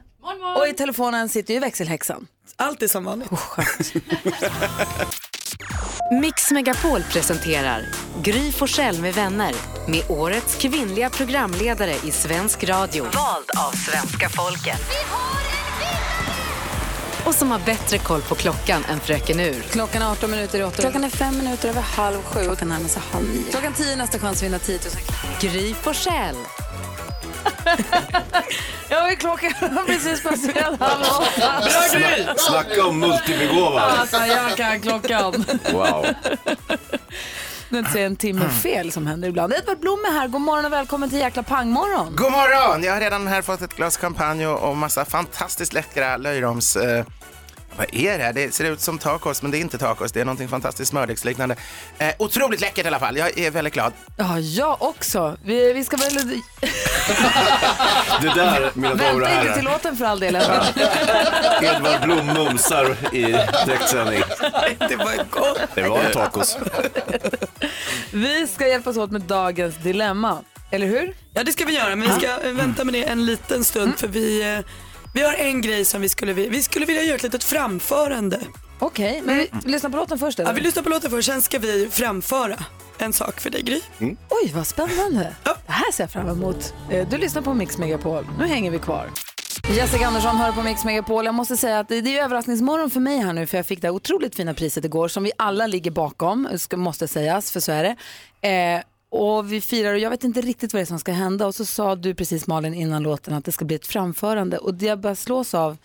Och 0.58 0.68
i 0.68 0.74
telefonen 0.74 1.30
sitter 1.30 1.54
ju 1.54 1.60
växelhäxan. 1.60 2.28
Allt 2.56 2.82
är 2.82 2.88
som 2.88 3.04
vanligt. 3.04 3.30
Mix 6.22 6.52
Megapol 6.52 7.04
presenterar 7.04 7.86
Gry 8.22 8.52
Forssell 8.52 9.02
med 9.02 9.14
vänner 9.14 9.56
med 9.88 10.04
årets 10.10 10.56
kvinnliga 10.56 11.10
programledare 11.10 11.94
i 12.04 12.12
svensk 12.12 12.64
radio. 12.64 13.04
Vald 13.04 13.50
av 13.68 13.72
svenska 13.72 14.30
folket. 14.30 14.82
Och 17.26 17.36
som 17.36 17.52
har 17.52 17.60
bättre 17.60 17.98
koll 17.98 18.22
på 18.22 18.36
klockan 18.36 18.86
än 18.86 19.00
Fröken 19.00 19.40
Ur. 19.40 19.62
Klockan 19.62 20.02
är 20.02 20.12
18 20.12 20.32
minuter 20.32 20.60
i 20.60 20.64
8. 20.64 20.82
Klockan 20.82 21.04
är 21.04 21.10
fem 21.10 21.38
minuter 21.38 21.70
över 21.70 21.82
halv 21.82 22.22
sju. 22.24 22.44
Klockan 22.44 22.70
närmar 22.70 22.88
sig 22.90 23.02
halv 23.12 23.30
nio. 23.30 23.52
Klockan 23.52 23.74
tio 23.74 23.96
nästa 23.96 24.20
chans 24.20 24.38
att 24.38 24.44
vinna 24.44 24.60
10 24.60 24.80
000 24.80 25.52
Gry 25.52 25.74
Forssell. 25.74 26.36
Ja, 28.90 29.04
men 29.08 29.16
klockan 29.16 29.52
har 29.60 29.86
precis 29.86 30.24
passerat 30.24 30.80
halv 30.80 31.02
åtta. 31.02 31.62
Snack, 31.90 32.40
snacka 32.40 32.86
om 32.86 33.00
multibegåvad. 33.00 33.84
Alltså, 33.84 34.18
jag 34.18 34.58
kan 34.58 34.82
klockan. 34.82 35.46
Wow. 35.72 36.06
Det 37.70 37.78
är 37.78 37.80
inte 37.80 38.02
en 38.02 38.16
timme 38.16 38.50
fel 38.50 38.92
som 38.92 39.08
händer 39.08 39.28
ibland. 39.28 39.54
Edvard 39.54 39.80
Blom 39.80 40.00
är 40.00 40.12
här. 40.12 40.28
God 40.28 40.42
morgon 40.42 40.66
och 40.66 40.74
välkommen 40.74 41.10
till 41.10 41.20
Jäkla 41.20 41.44
pangmorgon. 41.44 42.16
God 42.16 42.32
morgon! 42.32 42.84
Jag 42.84 42.94
har 42.94 43.00
redan 43.00 43.28
här 43.28 43.42
fått 43.42 43.62
ett 43.62 43.76
glas 43.76 43.98
champagne 43.98 44.48
och 44.48 44.70
och 44.70 44.78
massa 44.78 45.06
fantastiskt 45.06 45.74
läckra 45.74 46.18
löjroms... 46.18 46.76
Eh, 46.76 47.06
vad 47.78 47.88
är 47.96 48.18
det? 48.18 48.24
här? 48.24 48.34
Det 48.34 48.54
ser 48.54 48.72
ut 48.72 48.82
som 48.82 48.98
tacos, 48.98 49.42
men 49.42 49.52
det 49.52 49.58
är 49.58 49.60
inte 49.60 49.78
tacos. 49.78 50.12
Det 50.12 50.22
är 50.22 50.26
någonting 50.26 50.48
fantastiskt 50.48 50.90
smördegsliknande. 50.90 51.56
Eh, 51.98 52.14
otroligt 52.20 52.62
läckert 52.62 52.86
i 52.86 52.88
alla 52.88 53.00
fall. 53.00 53.18
Jag 53.18 53.38
är 53.40 53.52
väldigt 53.52 53.74
glad. 53.74 53.94
Ja, 54.18 54.40
jag 54.40 54.82
också. 54.82 55.38
Vi, 55.44 55.74
vi 55.74 55.84
ska 55.84 55.98
väl... 55.98 56.14
Det 58.22 58.28
där, 58.36 58.72
mina 58.74 58.96
damer 58.96 59.14
och 59.16 59.22
Vänta 59.22 59.32
inte 59.42 59.42
till 59.42 59.50
herrar. 59.52 59.62
låten 59.74 59.96
för 59.98 60.06
all 60.06 60.20
del. 60.20 60.36
Edvard. 60.36 60.64
Edvard 61.64 62.02
Blom 62.04 62.26
mumsar 62.26 62.98
i 63.16 63.22
direktsändning. 63.66 64.22
Det 64.90 64.96
var 64.96 65.30
gott. 65.30 65.60
Det 65.76 65.82
var 65.90 66.00
en 66.04 66.12
tacos. 66.12 66.58
Vi 68.12 68.48
ska 68.48 68.68
hjälpas 68.68 68.98
åt 68.98 69.12
med 69.12 69.22
dagens 69.22 69.76
dilemma. 69.76 70.38
Eller 70.72 70.88
hur? 70.88 71.14
Ja, 71.34 71.44
det 71.44 71.52
ska 71.52 71.66
vi 71.66 71.74
göra, 71.76 71.96
men 71.96 72.10
vi 72.10 72.16
ska 72.16 72.28
eh, 72.48 72.54
vänta 72.54 72.84
med 72.84 72.94
det 72.94 73.04
en 73.04 73.26
liten 73.26 73.64
stund 73.64 73.98
för 74.00 74.08
vi, 74.08 74.54
eh, 74.54 74.60
vi 75.14 75.22
har 75.22 75.34
en 75.34 75.62
grej 75.62 75.86
som 75.86 76.02
vi 76.02 76.10
skulle, 76.10 76.34
vi, 76.34 76.50
vi 76.50 76.64
skulle 76.64 76.86
vilja 76.86 77.04
göra 77.04 77.16
ett 77.16 77.24
litet 77.24 77.44
framförande. 77.44 78.40
Okej, 78.80 79.22
men 79.26 79.38
vi 79.38 79.72
lyssnar 79.72 79.90
på 79.90 79.98
låten 79.98 80.20
först 80.20 80.40
Ja, 80.40 80.46
eller? 80.46 80.54
vi 80.54 80.62
lyssnar 80.62 80.84
på 80.84 80.90
låten 80.90 81.12
först, 81.12 81.26
sen 81.30 81.42
ska 81.42 81.60
vi 81.60 81.90
framföra 81.92 82.56
en 82.98 83.14
sak 83.14 83.40
för 83.42 83.50
dig 83.50 83.62
Gry. 83.62 83.82
Oj, 84.30 84.52
vad 84.56 84.68
spännande. 84.68 85.36
Det 85.44 85.52
här 85.72 85.92
ser 85.92 86.04
jag 86.04 86.12
fram 86.12 86.30
emot. 86.30 86.74
Eh, 86.92 87.08
Du 87.10 87.18
lyssnar 87.18 87.42
på 87.42 87.54
Mix 87.54 87.78
Megapol. 87.78 88.28
Nu 88.40 88.46
hänger 88.48 88.72
vi 88.72 88.80
kvar. 88.80 89.10
Jessica 89.76 90.08
Andersson 90.08 90.36
hör 90.38 90.52
på 90.52 90.62
Mix 90.64 90.84
Megapol. 90.86 91.26
Jag 91.26 91.36
måste 91.36 91.58
säga 91.58 91.80
att 91.80 91.90
det 91.90 92.02
det 92.02 92.18
är 92.20 92.24
överraskningsmorgon 92.24 92.90
för 92.92 93.00
mig 93.00 93.18
här 93.18 93.34
nu 93.34 93.48
för 93.48 93.58
jag 93.58 93.66
fick 93.66 93.82
det 93.82 93.88
här 93.88 93.96
otroligt 93.96 94.36
fina 94.36 94.54
priset 94.54 94.86
igår 94.86 95.08
som 95.08 95.24
vi 95.24 95.32
alla 95.38 95.68
ligger 95.68 95.92
bakom, 95.92 96.48
ska, 96.58 96.78
måste 96.78 97.08
sägas, 97.08 97.52
för 97.52 97.60
så 97.60 97.72
är 97.72 97.84
det. 97.84 97.96
Eh, 98.50 98.82
och 99.12 99.52
vi 99.54 99.62
firar 99.62 99.94
och 99.94 100.00
jag 100.00 100.10
vet 100.10 100.24
inte 100.24 100.42
riktigt 100.42 100.74
vad 100.74 100.80
det 100.80 100.84
är 100.84 100.86
som 100.86 101.00
ska 101.00 101.12
hända 101.12 101.48
och 101.48 101.56
så 101.56 101.66
sa 101.66 101.96
du 101.96 102.16
precis 102.16 102.48
Malin 102.48 102.74
innan 102.74 103.04
låten 103.04 103.34
att 103.34 103.46
det 103.46 103.52
ska 103.52 103.66
bli 103.66 103.76
ett 103.76 103.88
framförande 103.88 104.58
och 104.58 104.74
det 104.74 104.86
jag 104.86 105.00
bara 105.00 105.16
slås 105.16 105.54
av 105.54 105.78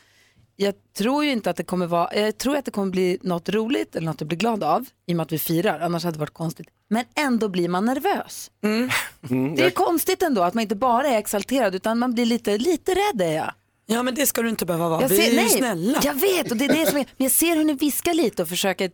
jag 0.56 0.74
tror 0.98 1.24
ju 1.24 1.30
inte 1.32 1.50
att 1.50 1.56
det 1.56 1.64
kommer 1.64 1.86
vara, 1.86 2.14
jag 2.16 2.38
tror 2.38 2.56
att 2.56 2.64
det 2.64 2.70
kommer 2.70 2.90
bli 2.90 3.18
något 3.22 3.48
roligt 3.48 3.96
eller 3.96 4.06
något 4.06 4.22
att 4.22 4.28
bli 4.28 4.36
glad 4.36 4.64
av 4.64 4.84
i 5.06 5.12
och 5.12 5.16
med 5.16 5.24
att 5.24 5.32
vi 5.32 5.38
firar, 5.38 5.80
annars 5.80 6.04
hade 6.04 6.16
det 6.16 6.20
varit 6.20 6.34
konstigt. 6.34 6.66
Men 6.88 7.04
ändå 7.14 7.48
blir 7.48 7.68
man 7.68 7.84
nervös. 7.84 8.50
Mm, 8.64 8.90
Det 9.54 9.60
är 9.60 9.64
jag, 9.64 9.74
konstigt 9.74 10.22
ändå 10.22 10.42
att 10.42 10.54
man 10.54 10.62
inte 10.62 10.76
bara 10.76 11.08
är 11.08 11.18
exalterad 11.18 11.74
utan 11.74 11.98
man 11.98 12.14
blir 12.14 12.26
lite, 12.26 12.58
lite 12.58 12.92
rädd 12.92 13.22
är 13.22 13.32
jag. 13.32 13.52
Ja 13.88 14.02
men 14.02 14.14
det 14.14 14.26
ska 14.26 14.42
du 14.42 14.48
inte 14.48 14.66
behöva 14.66 14.88
vara, 14.88 15.02
jag 15.02 15.08
vi 15.08 15.26
är 15.26 15.30
ju 15.30 15.36
nej, 15.36 15.48
snälla. 15.48 16.00
Jag 16.02 16.14
vet 16.14 16.50
och 16.50 16.56
det 16.56 16.64
är 16.64 16.68
det 16.68 16.86
som 16.86 16.96
är, 16.96 17.06
men 17.16 17.24
jag 17.24 17.32
ser 17.32 17.56
hur 17.56 17.64
ni 17.64 17.74
viskar 17.74 18.14
lite 18.14 18.42
och 18.42 18.48
försöker, 18.48 18.90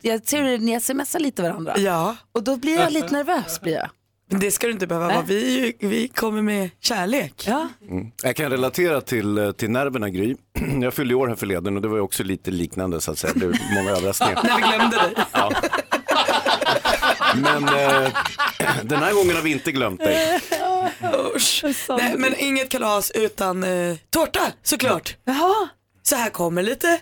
jag 0.00 0.28
ser 0.28 0.42
hur 0.42 0.58
ni 0.58 0.80
smsar 0.80 1.18
lite 1.18 1.42
varandra. 1.42 1.78
Ja. 1.78 2.16
Och 2.32 2.42
då 2.42 2.56
blir 2.56 2.76
jag 2.76 2.92
lite 2.92 3.12
nervös 3.12 3.60
blir 3.60 3.72
jag. 3.72 3.90
Men 4.30 4.40
det 4.40 4.50
ska 4.50 4.66
du 4.66 4.72
inte 4.72 4.86
behöva 4.86 5.08
vara, 5.08 5.22
vi, 5.22 5.76
vi 5.78 6.08
kommer 6.08 6.42
med 6.42 6.70
kärlek. 6.80 7.44
Ja. 7.46 7.68
mm. 7.88 8.10
jag 8.22 8.36
kan 8.36 8.50
relatera 8.50 9.00
till, 9.00 9.38
eh, 9.38 9.52
till 9.52 9.70
nerverna 9.70 10.10
Gry. 10.10 10.36
Jag 10.82 10.94
fyllde 10.94 11.14
år 11.14 11.28
här 11.28 11.34
förleden 11.34 11.76
och 11.76 11.82
det 11.82 11.88
var 11.88 11.96
ju 11.96 12.02
också 12.02 12.22
lite 12.22 12.50
liknande 12.50 13.00
så 13.00 13.10
att 13.10 13.18
säga. 13.18 13.32
Det 13.32 13.38
blev 13.38 13.60
många 13.74 13.90
överraskningar. 13.96 14.42
När 14.44 14.56
vi 14.56 14.62
glömde 14.62 14.96
dig. 14.96 15.14
Ja. 15.32 15.52
Men 17.36 17.64
eh, 17.68 18.12
den 18.82 18.98
här 18.98 19.14
gången 19.14 19.36
har 19.36 19.42
vi 19.42 19.52
inte 19.52 19.72
glömt 19.72 20.00
dig. 20.00 20.40
Usch. 21.36 21.64
Nej, 21.88 22.14
men 22.18 22.34
inget 22.38 22.68
kalas 22.68 23.10
utan 23.10 23.64
eh, 23.64 23.96
tårta 24.10 24.40
såklart. 24.62 25.16
Jaha. 25.24 25.68
Så 26.02 26.16
här 26.16 26.30
kommer 26.30 26.62
lite. 26.62 27.00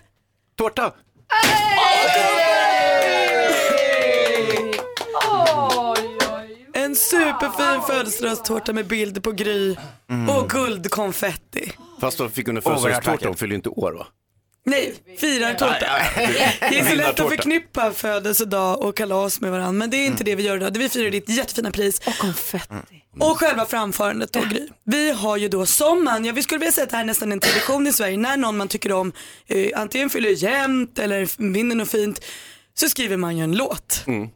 Tårta! 0.57 0.93
En 6.73 6.95
superfin 6.95 7.81
födelsedagstårta 7.87 8.73
med 8.73 8.87
bild 8.87 9.23
på 9.23 9.31
Gry 9.31 9.75
och 10.29 10.49
guldkonfetti. 10.49 11.71
Fast 12.01 12.17
de 12.17 12.29
fick 12.31 12.47
under 12.47 12.61
Oerhört 12.67 12.81
födelsedagstårta, 12.81 13.25
de 13.25 13.35
fyller 13.37 13.51
ju 13.51 13.55
inte 13.55 13.69
år 13.69 13.91
va? 13.91 14.07
Nej, 14.63 14.93
firar 15.17 15.53
tårta. 15.53 15.89
Det 16.59 16.79
är 16.79 16.89
så 16.89 16.95
lätt 16.95 17.19
att 17.19 17.29
förknippa 17.29 17.91
födelsedag 17.91 18.81
och 18.81 18.97
kalas 18.97 19.41
med 19.41 19.51
varandra 19.51 19.71
men 19.71 19.89
det 19.89 19.97
är 19.97 20.05
inte 20.05 20.23
det 20.23 20.35
vi 20.35 20.43
gör 20.43 20.57
idag. 20.57 20.73
Det 20.73 20.79
vi 20.79 20.89
firar 20.89 21.11
ditt 21.11 21.29
jättefina 21.29 21.71
pris. 21.71 22.01
Och 22.05 22.17
konfetti. 22.17 23.01
Och 23.19 23.39
själva 23.39 23.65
framförandet 23.65 24.33
då 24.33 24.39
Gry. 24.39 24.67
Vi 24.83 25.11
har 25.11 25.37
ju 25.37 25.47
då 25.47 25.65
som 25.65 26.03
man, 26.03 26.25
ja, 26.25 26.33
vi 26.33 26.43
skulle 26.43 26.59
vilja 26.59 26.71
säga 26.71 26.83
att 26.83 26.89
det 26.89 26.95
här 26.95 27.03
är 27.03 27.07
nästan 27.07 27.31
en 27.31 27.39
tradition 27.39 27.87
i 27.87 27.93
Sverige, 27.93 28.17
när 28.17 28.37
någon 28.37 28.57
man 28.57 28.67
tycker 28.67 28.91
om 28.91 29.11
eh, 29.47 29.69
antingen 29.75 30.09
fyller 30.09 30.43
jämnt 30.43 30.99
eller 30.99 31.51
vinner 31.51 31.75
något 31.75 31.91
fint 31.91 32.25
så 32.73 32.89
skriver 32.89 33.17
man 33.17 33.37
ju 33.37 33.43
en 33.43 33.55
låt. 33.57 34.03
Mm. 34.07 34.29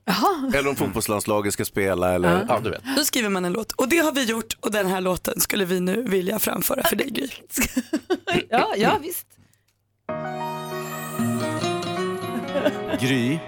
Eller 0.54 0.70
om 0.70 0.76
fotbollslandslaget 0.76 1.54
ska 1.54 1.66
spela 1.66 2.14
eller, 2.14 2.46
ja, 2.50 2.60
du 2.64 2.70
vet. 2.70 2.82
Då 2.98 3.04
skriver 3.04 3.30
man 3.30 3.46
en 3.46 3.54
låt 3.54 3.72
och 3.72 3.90
det 3.90 3.98
har 3.98 4.12
vi 4.12 4.24
gjort 4.24 4.58
och 4.60 4.72
den 4.72 4.88
här 4.88 5.02
låten 5.02 5.40
skulle 5.40 5.66
vi 5.66 5.80
nu 5.80 6.02
vilja 6.02 6.40
framföra 6.40 6.84
för 6.84 6.96
dig 6.96 7.10
Gry. 7.10 7.30
Ja, 8.50 8.74
ja 8.78 9.00
visst. 9.02 9.28
Gry, 13.00 13.40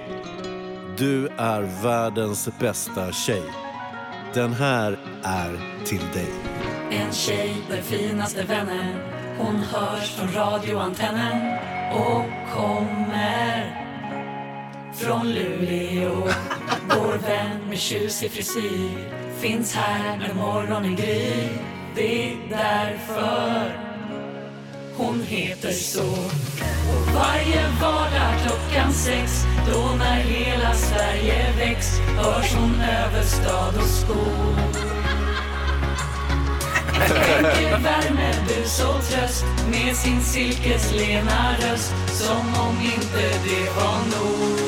du 0.98 1.28
är 1.28 1.84
världens 1.84 2.50
bästa 2.60 3.12
tjej. 3.12 3.44
Den 4.34 4.54
här 4.54 5.00
är 5.24 5.60
till 5.86 6.02
dig. 6.14 6.30
En 6.92 7.14
tjej, 7.14 7.54
den 7.70 7.84
finaste 7.84 8.44
vännen 8.44 8.96
Hon 9.38 9.56
hörs 9.56 10.16
från 10.16 10.32
radioantennen 10.32 11.58
och 11.94 12.26
kommer 12.56 13.84
från 14.94 15.32
Luleå 15.32 16.12
Vår 16.90 17.18
vän 17.28 17.70
med 17.70 17.80
tjusig 17.80 18.32
frisyr 18.32 19.12
finns 19.40 19.76
här 19.76 20.18
när 20.18 20.34
morgonen 20.34 20.96
gryr 20.96 21.50
Det 21.96 22.32
är 22.32 22.38
därför 22.50 23.87
hon 24.98 25.24
heter 25.28 25.72
så 25.72 26.10
Och 26.94 27.14
varje 27.16 27.64
vardag 27.82 28.34
klockan 28.44 28.94
sex 28.94 29.46
Då 29.72 29.96
när 29.98 30.16
hela 30.16 30.74
Sverige 30.74 31.54
väcks 31.58 32.00
Hörs 32.18 32.54
hon 32.56 32.82
över 32.82 33.22
stad 33.22 33.76
och 33.78 33.90
skog 33.90 34.78
Skänker 36.98 37.78
värme, 37.78 38.34
bus 38.48 38.84
och 38.84 39.04
tröst 39.04 39.46
med 39.72 39.96
sin 39.96 40.22
silkeslena 40.22 41.56
röst 41.62 41.94
som 42.08 42.64
om 42.68 42.82
inte 42.82 43.22
det 43.44 43.70
var 43.76 43.98
nog. 43.98 44.60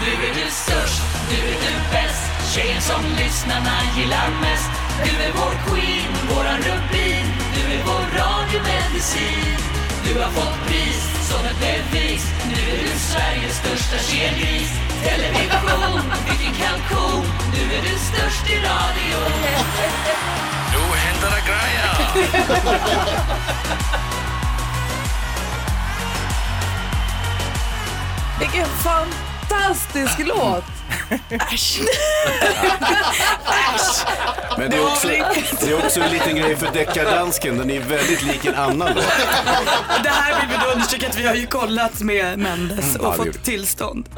Nu 0.00 0.26
är 0.28 0.34
du 0.34 0.50
störst, 0.50 1.02
nu 1.30 1.36
är 1.36 1.58
du 1.66 1.74
bäst, 1.92 2.54
tjejen 2.54 2.82
som 2.82 3.02
lyssnarna 3.18 3.76
gillar 3.96 4.30
mest. 4.40 4.70
Du 5.04 5.24
är 5.24 5.32
vår 5.32 5.54
queen, 5.66 6.12
våran 6.34 6.58
rubin, 6.58 7.26
du 7.54 7.74
är 7.74 7.82
vår 7.84 8.18
rad 8.18 8.33
radiomedicin. 8.54 9.56
Du 10.04 10.20
har 10.20 10.30
fått 10.30 10.66
pris 10.66 11.28
som 11.28 11.44
ett 11.46 11.60
bevis, 11.60 12.26
nu 12.46 12.52
är 12.52 12.78
du 12.82 12.88
Sveriges 12.98 13.56
största 13.56 13.98
kelgris. 13.98 14.70
Television, 15.04 16.00
vilken 16.28 16.54
kalkon. 16.54 17.24
Nu 17.52 17.74
är 17.76 17.82
du 17.82 17.98
störst 17.98 18.50
i 18.50 18.56
radio. 18.56 19.18
Nu 20.72 20.78
händer 20.96 21.30
det 21.30 21.42
grejer! 21.46 21.94
Vilken 28.38 28.66
fantastisk 28.66 30.18
låt! 30.18 30.73
Äsch. 31.52 31.80
Men 34.58 34.70
det 34.70 34.76
är, 34.76 34.84
också, 34.84 35.08
det 35.60 35.70
är 35.70 35.84
också 35.84 36.00
en 36.00 36.12
liten 36.12 36.36
grej 36.36 36.56
för 36.56 36.72
deckardansken, 36.72 37.58
den 37.58 37.70
är 37.70 37.80
väldigt 37.80 38.22
lik 38.22 38.44
en 38.44 38.54
annan 38.54 38.88
låt. 38.94 39.04
Det 40.02 40.08
här 40.08 40.40
vill 40.40 40.48
vi 40.58 40.64
då 40.64 40.72
understryka 40.72 41.08
att 41.08 41.18
vi 41.18 41.26
har 41.26 41.34
ju 41.34 41.46
kollat 41.46 42.00
med 42.00 42.38
Mendes 42.38 42.96
och 42.96 43.04
Ja, 43.06 43.12
fått 43.12 43.44
tillstånd. 43.44 44.08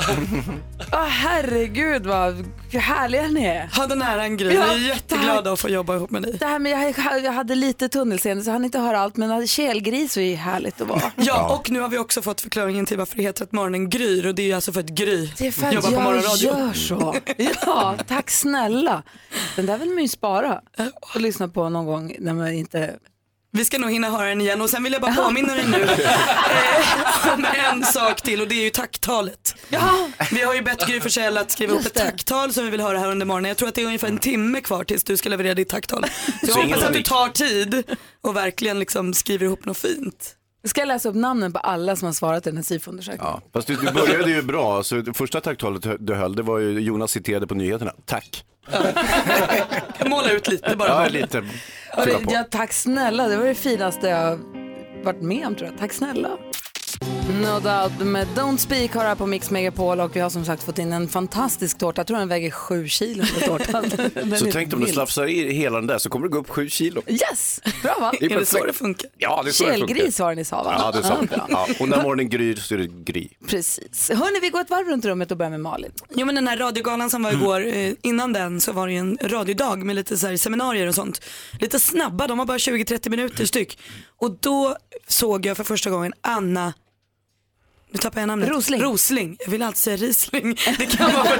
Åh, 0.93 1.05
herregud 1.07 2.07
vad 2.07 2.45
härliga 2.73 3.23
ni 3.29 3.45
är. 3.45 3.71
Ha 3.77 3.87
den 3.87 4.03
äran 4.03 4.37
Gry, 4.37 4.49
vi 4.49 4.57
är 4.57 4.89
jätteglada 4.89 5.53
att 5.53 5.61
få 5.61 5.69
jobba 5.69 5.95
ihop 5.95 6.11
med 6.11 6.23
dig. 6.23 6.37
Det 6.41 6.47
här 6.47 6.59
med, 6.59 6.95
jag, 6.97 7.25
jag 7.25 7.33
hade 7.33 7.55
lite 7.55 7.89
tunnelseende 7.89 8.45
så 8.45 8.49
jag 8.49 8.53
hann 8.53 8.65
inte 8.65 8.79
höra 8.79 9.01
allt 9.01 9.17
men 9.17 9.47
kelgris 9.47 10.17
var 10.17 10.23
ju 10.23 10.35
härligt 10.35 10.81
att 10.81 10.89
vara. 10.89 11.03
Ja, 11.17 11.57
och 11.59 11.71
nu 11.71 11.81
har 11.81 11.89
vi 11.89 11.99
också 11.99 12.23
fått 12.23 12.41
förklaringen 12.41 12.87
till 12.87 12.99
varför 12.99 13.17
det 13.17 13.23
heter 13.23 13.45
att 13.45 13.53
morgonen 13.53 13.91
gryr 13.91 14.27
och 14.27 14.35
det 14.35 14.51
är 14.51 14.55
alltså 14.55 14.73
för 14.73 14.81
att 14.81 14.87
Gry 14.87 15.31
Det 15.39 15.47
är 15.47 15.53
för 15.53 15.67
att 15.67 15.75
jobbar 15.75 15.91
på 15.91 16.01
morgonradio. 16.01 16.66
Gör 16.67 16.75
så. 16.75 17.17
Ja, 17.67 17.97
tack 18.07 18.31
snälla. 18.31 19.03
Den 19.57 19.67
där 19.67 19.79
vill 19.79 19.89
man 19.89 20.03
ju 20.03 20.09
spara 20.09 20.61
och 21.15 21.21
lyssna 21.21 21.49
på 21.49 21.69
någon 21.69 21.87
gång 21.87 22.17
när 22.19 22.35
man 22.35 22.53
inte... 22.53 22.95
Vi 23.53 23.65
ska 23.65 23.79
nog 23.79 23.91
hinna 23.91 24.11
höra 24.11 24.29
den 24.29 24.41
igen 24.41 24.61
och 24.61 24.71
sen 24.71 24.83
vill 24.83 24.93
jag 24.93 25.03
bara 25.03 25.15
påminna 25.15 25.55
dig 25.55 25.65
nu 25.69 25.83
eh, 25.83 27.35
om 27.35 27.45
en 27.45 27.85
sak 27.85 28.23
till 28.23 28.41
och 28.41 28.49
det 28.49 28.55
är 28.55 28.65
ju 28.65 28.71
tacktalet. 28.71 29.55
Vi 30.33 30.43
har 30.43 30.55
ju 30.55 30.63
bett 30.63 30.87
Gry 30.87 31.01
Forssell 31.01 31.39
att 31.39 31.51
skriva 31.51 31.75
upp 31.75 31.87
ett 31.87 31.95
tacktal 31.95 32.53
som 32.53 32.65
vi 32.65 32.71
vill 32.71 32.81
höra 32.81 32.99
här 32.99 33.11
under 33.11 33.27
morgonen. 33.27 33.49
Jag 33.49 33.57
tror 33.57 33.69
att 33.69 33.75
det 33.75 33.83
är 33.83 33.87
ungefär 33.87 34.09
en 34.09 34.19
timme 34.19 34.61
kvar 34.61 34.85
tills 34.85 35.05
du 35.05 35.17
ska 35.17 35.29
leverera 35.29 35.55
ditt 35.55 35.69
tacktal. 35.69 36.05
Så 36.05 36.33
jag 36.43 36.51
Så 36.51 36.63
hoppas 36.63 36.83
att 36.83 36.93
du 36.93 37.03
tar 37.03 37.29
tid 37.29 37.85
och 38.21 38.37
verkligen 38.37 38.79
liksom 38.79 39.15
skriver 39.15 39.47
ihop 39.47 39.65
något 39.65 39.79
fint. 39.79 40.36
Ska 40.67 40.81
jag 40.81 40.89
läsa 40.89 41.09
upp 41.09 41.15
namnen 41.15 41.53
på 41.53 41.59
alla 41.59 41.97
som 41.97 42.07
har 42.07 42.13
svarat 42.13 42.47
i 42.47 42.51
den 42.51 42.57
här 42.57 42.65
SIFO-undersökningen? 42.65 43.33
Ja, 43.33 43.41
fast 43.53 43.69
du, 43.69 43.77
du 43.77 43.93
började 43.93 44.31
ju 44.31 44.43
bra. 44.43 44.83
Så 44.83 44.95
det 44.95 45.15
första 45.15 45.41
tacktalet 45.41 45.87
du 46.07 46.15
höll, 46.15 46.37
det 46.37 46.43
var 46.43 46.59
ju 46.59 46.81
Jonas 46.81 47.11
citerade 47.11 47.47
på 47.47 47.55
nyheterna. 47.55 47.93
Tack. 48.05 48.45
Måla 50.07 50.31
ut 50.31 50.49
lite 50.49 50.77
bara. 50.77 50.89
Ja, 50.89 51.09
lite. 51.09 51.43
Fylla 52.05 52.19
på. 52.19 52.33
ja, 52.33 52.45
tack 52.51 52.73
snälla, 52.73 53.29
det 53.29 53.37
var 53.37 53.45
det 53.45 53.55
finaste 53.55 54.09
jag 54.09 54.39
varit 55.05 55.23
med 55.23 55.47
om 55.47 55.55
tror 55.55 55.71
jag. 55.71 55.79
Tack 55.79 55.93
snälla. 55.93 56.29
No 57.43 57.61
doubt 57.61 57.99
med 57.99 58.27
Don't 58.35 58.57
Speak 58.57 58.95
har 58.95 59.05
här 59.05 59.15
på 59.15 59.27
Mix 59.27 59.51
Megapol 59.51 60.01
och 60.01 60.17
vi 60.17 60.21
har 60.21 60.31
som 60.31 60.45
sagt 60.45 60.63
fått 60.63 60.79
in 60.79 60.93
en 60.93 61.09
fantastisk 61.09 61.79
tårta. 61.79 62.01
Jag 62.01 62.07
tror 62.07 62.19
den 62.19 62.29
väger 62.29 62.51
sju 62.51 62.89
kilo 62.89 63.25
tårtan. 63.47 63.91
Så 63.91 64.47
är 64.47 64.53
tänk 64.53 64.75
om 64.75 64.81
du 64.81 64.87
slafsar 64.87 65.27
i 65.27 65.53
hela 65.53 65.77
den 65.77 65.87
där 65.87 65.99
så 65.99 66.09
kommer 66.09 66.27
det 66.27 66.33
gå 66.33 66.39
upp 66.39 66.51
sju 66.51 66.69
kilo. 66.69 67.03
Yes, 67.07 67.61
bra 67.83 67.97
va? 68.01 68.13
Det 68.21 68.27
är 68.27 68.29
perfekt. 68.29 68.77
funkar? 68.77 69.11
Ja, 69.19 69.43
det 69.43 69.51
är 69.51 69.53
så 69.53 69.65
det 69.65 69.71
funkar. 69.71 69.87
Kelgris 69.87 70.21
var 70.21 70.31
det 70.31 70.37
ni 70.37 70.45
sa 70.45 70.63
va? 70.63 70.75
Ja, 70.79 70.93
det 70.93 71.09
är 71.09 71.27
bra. 71.27 71.47
Ja, 71.49 71.69
och 71.81 71.89
när 71.89 72.03
morgonen 72.03 72.29
gryr 72.29 72.57
så 72.57 72.75
är 72.75 72.79
det 72.79 72.89
gry. 73.05 73.29
Precis. 73.49 74.11
Hörni, 74.11 74.41
vi 74.41 74.51
går 74.51 74.61
ett 74.61 74.71
varv 74.71 74.87
runt 74.87 75.05
rummet 75.05 75.31
och 75.31 75.37
börjar 75.37 75.51
med 75.51 75.61
Malin. 75.61 75.93
Jo 76.15 76.27
men 76.27 76.35
den 76.35 76.49
här 76.49 76.57
radiogalan 76.57 77.11
som 77.11 77.23
var 77.23 77.33
igår, 77.33 77.67
eh, 77.67 77.93
innan 78.03 78.33
den 78.33 78.61
så 78.61 78.73
var 78.73 78.87
det 78.87 78.93
ju 78.93 78.99
en 78.99 79.19
radiodag 79.23 79.85
med 79.85 79.97
lite 79.97 80.19
så 80.19 80.27
här 80.27 80.37
seminarier 80.37 80.87
och 80.87 80.95
sånt. 80.95 81.21
Lite 81.61 81.79
snabba, 81.79 82.27
de 82.27 82.39
var 82.39 82.45
bara 82.45 82.59
20-30 82.59 83.11
minuter 83.11 83.45
styck. 83.45 83.79
Och 84.19 84.37
då 84.41 84.77
såg 85.09 85.47
jag 85.47 85.57
för 85.57 85.65
första 85.65 85.91
gången 85.91 86.13
Anna 86.21 86.73
nu 87.93 87.99
tappar 87.99 88.21
jag 88.21 88.27
namnet. 88.29 88.49
Rosling. 88.49 88.81
Rosling. 88.83 89.37
Jag 89.41 89.51
vill 89.51 89.63
alltid 89.63 89.79
säga 89.79 89.97
Riesling. 89.97 90.57
Det 90.79 90.87
kan 90.87 91.13
vara 91.13 91.25
för 91.25 91.39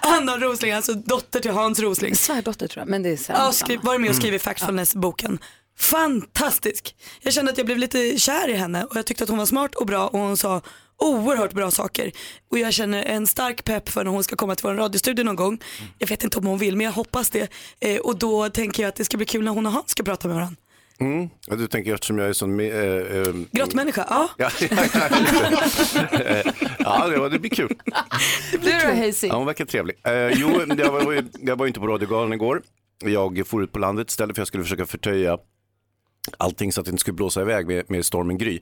Anna 0.00 0.38
Rosling, 0.38 0.72
alltså 0.72 0.94
dotter 0.94 1.40
till 1.40 1.50
Hans 1.50 1.78
Rosling. 1.80 2.16
Svärdotter 2.16 2.68
tror 2.68 2.80
jag, 2.82 2.88
men 2.88 3.02
det 3.02 3.08
är 3.10 3.16
sen. 3.16 3.36
Ja, 3.38 3.52
skri- 3.52 3.78
var 3.82 3.98
med 3.98 4.10
och 4.10 4.16
skrev 4.16 4.34
i 4.34 4.38
Factfulness-boken. 4.38 5.38
Fantastisk! 5.78 6.94
Jag 7.20 7.32
kände 7.32 7.52
att 7.52 7.58
jag 7.58 7.66
blev 7.66 7.78
lite 7.78 8.18
kär 8.18 8.48
i 8.48 8.54
henne 8.54 8.84
och 8.84 8.96
jag 8.96 9.06
tyckte 9.06 9.24
att 9.24 9.30
hon 9.30 9.38
var 9.38 9.46
smart 9.46 9.74
och 9.74 9.86
bra 9.86 10.06
och 10.08 10.18
hon 10.18 10.36
sa 10.36 10.62
oerhört 10.98 11.52
bra 11.52 11.70
saker. 11.70 12.12
Och 12.50 12.58
jag 12.58 12.72
känner 12.72 13.02
en 13.02 13.26
stark 13.26 13.64
pepp 13.64 13.88
för 13.88 14.04
när 14.04 14.10
hon 14.10 14.24
ska 14.24 14.36
komma 14.36 14.54
till 14.54 14.66
vår 14.66 14.74
radiostudio 14.74 15.24
någon 15.24 15.36
gång. 15.36 15.58
Jag 15.98 16.06
vet 16.08 16.24
inte 16.24 16.38
om 16.38 16.46
hon 16.46 16.58
vill 16.58 16.76
men 16.76 16.84
jag 16.84 16.92
hoppas 16.92 17.30
det. 17.30 17.48
Eh, 17.80 17.96
och 17.98 18.18
då 18.18 18.48
tänker 18.48 18.82
jag 18.82 18.88
att 18.88 18.96
det 18.96 19.04
ska 19.04 19.16
bli 19.16 19.26
kul 19.26 19.44
när 19.44 19.52
hon 19.52 19.66
och 19.66 19.72
Hans 19.72 19.90
ska 19.90 20.02
prata 20.02 20.28
med 20.28 20.34
varandra. 20.36 20.56
Mm. 21.00 21.28
Ja, 21.46 21.56
du 21.56 21.66
tänker 21.66 21.94
eftersom 21.94 22.18
jag 22.18 22.28
är 22.28 22.32
sån... 22.32 22.60
Äh, 22.60 22.66
äh, 22.66 23.34
Grottmänniska, 23.52 24.06
ja. 24.10 24.28
Ja, 24.36 24.50
ja 26.78 27.08
det, 27.08 27.18
var- 27.18 27.30
det 27.30 27.38
blir 27.38 27.50
kul. 27.50 27.76
Du 28.52 28.58
då 28.70 28.86
Hayes? 28.86 29.24
Ja, 29.24 29.36
hon 29.36 29.46
verkar 29.46 29.64
trevlig. 29.64 29.96
Eh, 30.04 30.28
jo, 30.34 30.50
jag 30.78 30.92
var, 30.92 31.12
ju- 31.12 31.28
jag 31.40 31.56
var 31.56 31.66
inte 31.66 31.80
på 31.80 31.86
radiogalan 31.86 32.32
igår. 32.32 32.62
Jag 33.04 33.42
for 33.46 33.62
ut 33.64 33.72
på 33.72 33.78
landet 33.78 34.10
istället 34.10 34.36
för 34.36 34.40
jag 34.40 34.48
skulle 34.48 34.62
försöka 34.64 34.86
förtöja 34.86 35.38
allting 36.36 36.72
så 36.72 36.80
att 36.80 36.84
det 36.84 36.90
inte 36.90 37.00
skulle 37.00 37.14
blåsa 37.14 37.40
iväg 37.40 37.66
med, 37.66 37.90
med 37.90 38.06
stormen 38.06 38.38
Gry. 38.38 38.60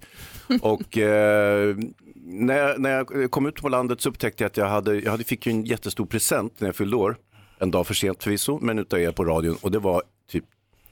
Och 0.62 0.98
eh, 0.98 1.76
när, 2.24 2.56
jag, 2.58 2.80
när 2.80 2.90
jag 2.90 3.30
kom 3.30 3.46
ut 3.46 3.54
på 3.62 3.68
landet 3.68 4.00
så 4.00 4.08
upptäckte 4.08 4.44
jag 4.44 4.48
att 4.50 4.56
jag 4.56 4.68
hade, 4.68 4.94
jag 5.00 5.10
hade 5.10 5.24
fick 5.24 5.46
ju 5.46 5.52
en 5.52 5.64
jättestor 5.64 6.06
present 6.06 6.60
när 6.60 6.68
jag 6.68 6.76
fyllde 6.76 6.96
år. 6.96 7.16
En 7.60 7.70
dag 7.70 7.86
för 7.86 7.94
sent 7.94 8.22
förvisso, 8.22 8.58
men 8.62 8.78
utav 8.78 9.00
er 9.00 9.12
på 9.12 9.24
radion. 9.24 9.56
Och 9.60 9.70
det 9.70 9.78
var 9.78 10.02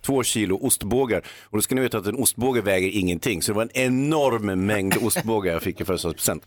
två 0.06 0.22
kilo 0.22 0.58
ostbågar. 0.66 1.22
Och 1.44 1.58
då 1.58 1.62
ska 1.62 1.74
ni 1.74 1.80
veta 1.80 1.98
att 1.98 2.06
en 2.06 2.16
ostbåge 2.16 2.60
väger 2.60 2.88
ingenting. 2.88 3.42
Så 3.42 3.52
det 3.52 3.56
var 3.56 3.62
en 3.62 3.76
enorm 3.76 4.66
mängd 4.66 4.96
ostbågar 5.02 5.52
jag 5.52 5.62
fick 5.62 5.80
i 5.80 5.84
födelsedagspresent. 5.84 6.42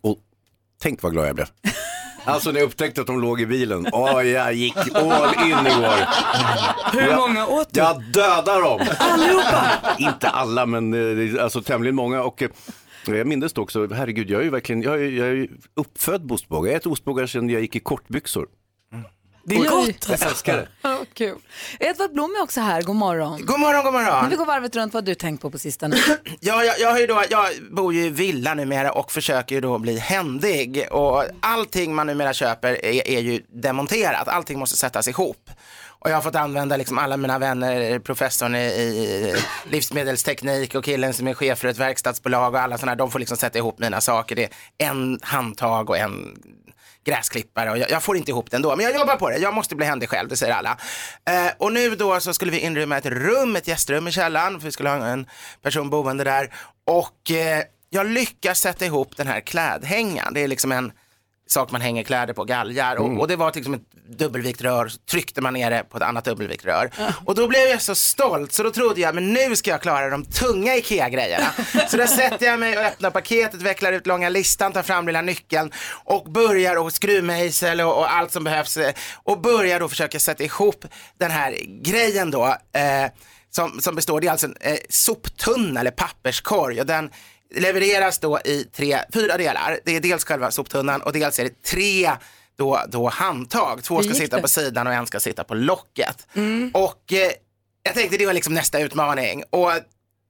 Och 0.00 0.18
tänk 0.82 1.02
vad 1.02 1.12
glad 1.12 1.28
jag 1.28 1.34
blev. 1.34 1.46
Alltså 2.26 2.50
när 2.50 2.60
jag 2.60 2.66
upptäckte 2.66 3.00
att 3.00 3.06
de 3.06 3.20
låg 3.20 3.40
i 3.40 3.46
bilen. 3.46 3.86
Åh, 3.92 4.22
jag 4.26 4.54
gick 4.54 4.76
all 4.94 5.34
in 5.34 5.66
igår. 5.66 6.06
Hur 6.92 7.00
Jag- 7.08 7.16
många 7.28 7.46
åt 7.46 7.68
du? 7.72 7.80
Jag 7.80 8.02
dödar 8.12 8.62
dem. 8.62 8.80
Allihopa? 8.98 9.70
Inte 9.98 10.28
alla, 10.28 10.66
men 10.66 10.94
eh, 11.36 11.42
alltså 11.44 11.62
tämligen 11.62 11.94
många. 11.94 12.22
Och, 12.22 12.42
eh, 12.42 12.50
jag 13.06 13.26
minns 13.26 13.52
det 13.52 13.60
också, 13.60 13.88
herregud, 13.94 14.30
jag 14.30 14.40
är 14.40 14.44
ju 14.44 14.50
verkligen, 14.50 14.82
jag 14.82 14.94
är, 14.94 15.10
jag 15.10 15.28
är 15.28 15.48
uppfödd 15.74 16.28
på 16.28 16.34
ostbågar. 16.34 16.70
Jag 16.72 16.76
äter 16.76 16.92
ostbågar 16.92 17.26
sedan 17.26 17.50
jag 17.50 17.60
gick 17.62 17.76
i 17.76 17.80
kortbyxor. 17.80 18.46
Det 19.46 19.54
är 19.54 19.70
gott 19.70 20.08
Jag 20.08 20.22
älskar 20.22 20.56
det. 20.56 20.68
Ja, 20.82 20.98
kul. 21.14 21.38
Edvard 21.80 22.12
Blom 22.12 22.34
är 22.38 22.42
också 22.42 22.60
här, 22.60 22.82
god 22.82 22.96
morgon. 22.96 23.46
God 23.46 23.60
morgon, 23.60 23.84
god 23.84 23.92
morgon. 23.92 24.20
Men 24.20 24.30
vi 24.30 24.36
går 24.36 24.46
varvet 24.46 24.76
runt, 24.76 24.94
vad 24.94 25.02
har 25.02 25.06
du 25.06 25.14
tänkt 25.14 25.42
på 25.42 25.50
på 25.50 25.58
sistone? 25.58 25.96
Ja, 26.40 26.64
jag, 26.64 26.80
jag, 26.80 26.90
har 26.90 26.98
ju 26.98 27.06
då, 27.06 27.24
jag 27.30 27.46
bor 27.70 27.94
ju 27.94 28.04
i 28.04 28.10
villa 28.10 28.54
numera 28.54 28.92
och 28.92 29.12
försöker 29.12 29.54
ju 29.54 29.60
då 29.60 29.78
bli 29.78 29.98
händig. 29.98 30.86
Och 30.90 31.24
allting 31.40 31.94
man 31.94 32.06
numera 32.06 32.32
köper 32.32 32.84
är, 32.84 33.08
är 33.08 33.20
ju 33.20 33.42
demonterat, 33.48 34.28
allting 34.28 34.58
måste 34.58 34.76
sättas 34.76 35.08
ihop. 35.08 35.50
Och 36.04 36.10
jag 36.10 36.14
har 36.14 36.22
fått 36.22 36.34
använda 36.34 36.76
liksom 36.76 36.98
alla 36.98 37.16
mina 37.16 37.38
vänner, 37.38 37.98
professorn 37.98 38.54
i, 38.54 38.58
i 38.58 39.34
livsmedelsteknik 39.70 40.74
och 40.74 40.84
killen 40.84 41.14
som 41.14 41.28
är 41.28 41.34
chef 41.34 41.58
för 41.58 41.68
ett 41.68 41.78
verkstadsbolag 41.78 42.54
och 42.54 42.60
alla 42.60 42.78
sådana, 42.78 42.96
de 42.96 43.10
får 43.10 43.18
liksom 43.18 43.36
sätta 43.36 43.58
ihop 43.58 43.78
mina 43.78 44.00
saker. 44.00 44.36
Det 44.36 44.44
är 44.44 44.50
en 44.78 45.18
handtag 45.22 45.90
och 45.90 45.98
en 45.98 46.36
gräsklippare 47.04 47.70
och 47.70 47.78
jag, 47.78 47.90
jag 47.90 48.02
får 48.02 48.16
inte 48.16 48.30
ihop 48.30 48.50
det 48.50 48.56
ändå. 48.56 48.76
Men 48.76 48.84
jag 48.86 48.94
jobbar 48.94 49.16
på 49.16 49.30
det, 49.30 49.38
jag 49.38 49.54
måste 49.54 49.76
bli 49.76 49.86
händig 49.86 50.08
själv, 50.08 50.28
det 50.28 50.36
säger 50.36 50.54
alla. 50.54 50.78
Eh, 51.30 51.52
och 51.58 51.72
nu 51.72 51.96
då 51.96 52.20
så 52.20 52.34
skulle 52.34 52.50
vi 52.50 52.58
inrymma 52.58 52.98
ett 52.98 53.06
rum, 53.06 53.56
ett 53.56 53.68
gästrum 53.68 54.08
i 54.08 54.12
källaren, 54.12 54.60
för 54.60 54.66
vi 54.66 54.72
skulle 54.72 54.88
ha 54.88 55.06
en 55.06 55.26
person 55.62 55.90
boende 55.90 56.24
där. 56.24 56.54
Och 56.86 57.30
eh, 57.30 57.62
jag 57.90 58.06
lyckas 58.06 58.60
sätta 58.60 58.86
ihop 58.86 59.16
den 59.16 59.26
här 59.26 59.40
klädhängaren. 59.40 60.34
Det 60.34 60.40
är 60.40 60.48
liksom 60.48 60.72
en 60.72 60.92
sak 61.46 61.70
man 61.70 61.80
hänger 61.80 62.02
kläder 62.02 62.34
på, 62.34 62.44
galgar. 62.44 62.96
Och, 62.96 63.20
och 63.20 63.28
det 63.28 63.36
var 63.36 63.52
liksom 63.54 63.74
ett 63.74 63.82
dubbelvikt 64.18 64.60
rör, 64.62 64.88
så 64.88 64.98
tryckte 64.98 65.40
man 65.40 65.54
ner 65.54 65.70
det 65.70 65.84
på 65.90 65.96
ett 65.96 66.02
annat 66.02 66.24
dubbelvikt 66.24 66.64
rör. 66.64 66.90
Och 67.24 67.34
då 67.34 67.48
blev 67.48 67.62
jag 67.68 67.82
så 67.82 67.94
stolt 67.94 68.52
så 68.52 68.62
då 68.62 68.70
trodde 68.70 69.00
jag, 69.00 69.14
men 69.14 69.32
nu 69.32 69.56
ska 69.56 69.70
jag 69.70 69.82
klara 69.82 70.10
de 70.10 70.24
tunga 70.24 70.74
IKEA-grejerna. 70.76 71.46
så 71.88 71.96
då 71.96 72.06
sätter 72.06 72.46
jag 72.46 72.60
mig 72.60 72.78
och 72.78 72.84
öppnar 72.84 73.10
paketet, 73.10 73.62
vecklar 73.62 73.92
ut 73.92 74.06
långa 74.06 74.28
listan, 74.28 74.72
tar 74.72 74.82
fram 74.82 75.06
lilla 75.06 75.22
nyckeln 75.22 75.72
och 76.04 76.30
börjar 76.32 76.76
och 76.76 76.92
skruvmejsel 76.92 77.80
och, 77.80 77.98
och 77.98 78.12
allt 78.12 78.32
som 78.32 78.44
behövs. 78.44 78.76
eh, 78.76 78.94
Och 79.22 79.40
börjar 79.40 79.80
då 79.80 79.88
försöka 79.88 80.18
sätta 80.20 80.44
ihop 80.44 80.84
den 81.18 81.30
här 81.30 81.56
grejen 81.82 82.30
då. 82.30 82.44
Eh, 82.72 83.10
som, 83.50 83.80
som 83.80 83.94
består, 83.94 84.20
det 84.20 84.26
är 84.26 84.30
alltså 84.30 84.46
en 84.46 84.56
eh, 84.60 84.76
soptunna 84.88 85.80
eller 85.80 85.90
papperskorg 85.90 86.80
och 86.80 86.86
den 86.86 87.10
levereras 87.54 88.18
då 88.18 88.38
i 88.44 88.64
tre, 88.64 88.98
fyra 89.14 89.36
delar. 89.36 89.78
Det 89.84 89.96
är 89.96 90.00
dels 90.00 90.24
själva 90.24 90.50
soptunnan 90.50 91.02
och 91.02 91.12
dels 91.12 91.38
är 91.38 91.44
det 91.44 91.62
tre 91.62 92.10
då, 92.56 92.80
då 92.88 93.08
handtag. 93.08 93.82
Två 93.82 94.02
ska 94.02 94.14
sitta 94.14 94.40
på 94.40 94.48
sidan 94.48 94.86
och 94.86 94.92
en 94.92 95.06
ska 95.06 95.20
sitta 95.20 95.44
på 95.44 95.54
locket. 95.54 96.26
Och 96.72 97.12
eh, 97.12 97.30
jag 97.82 97.94
tänkte 97.94 98.16
det 98.16 98.26
var 98.26 98.32
liksom 98.32 98.54
nästa 98.54 98.80
utmaning. 98.80 99.44
Och 99.50 99.72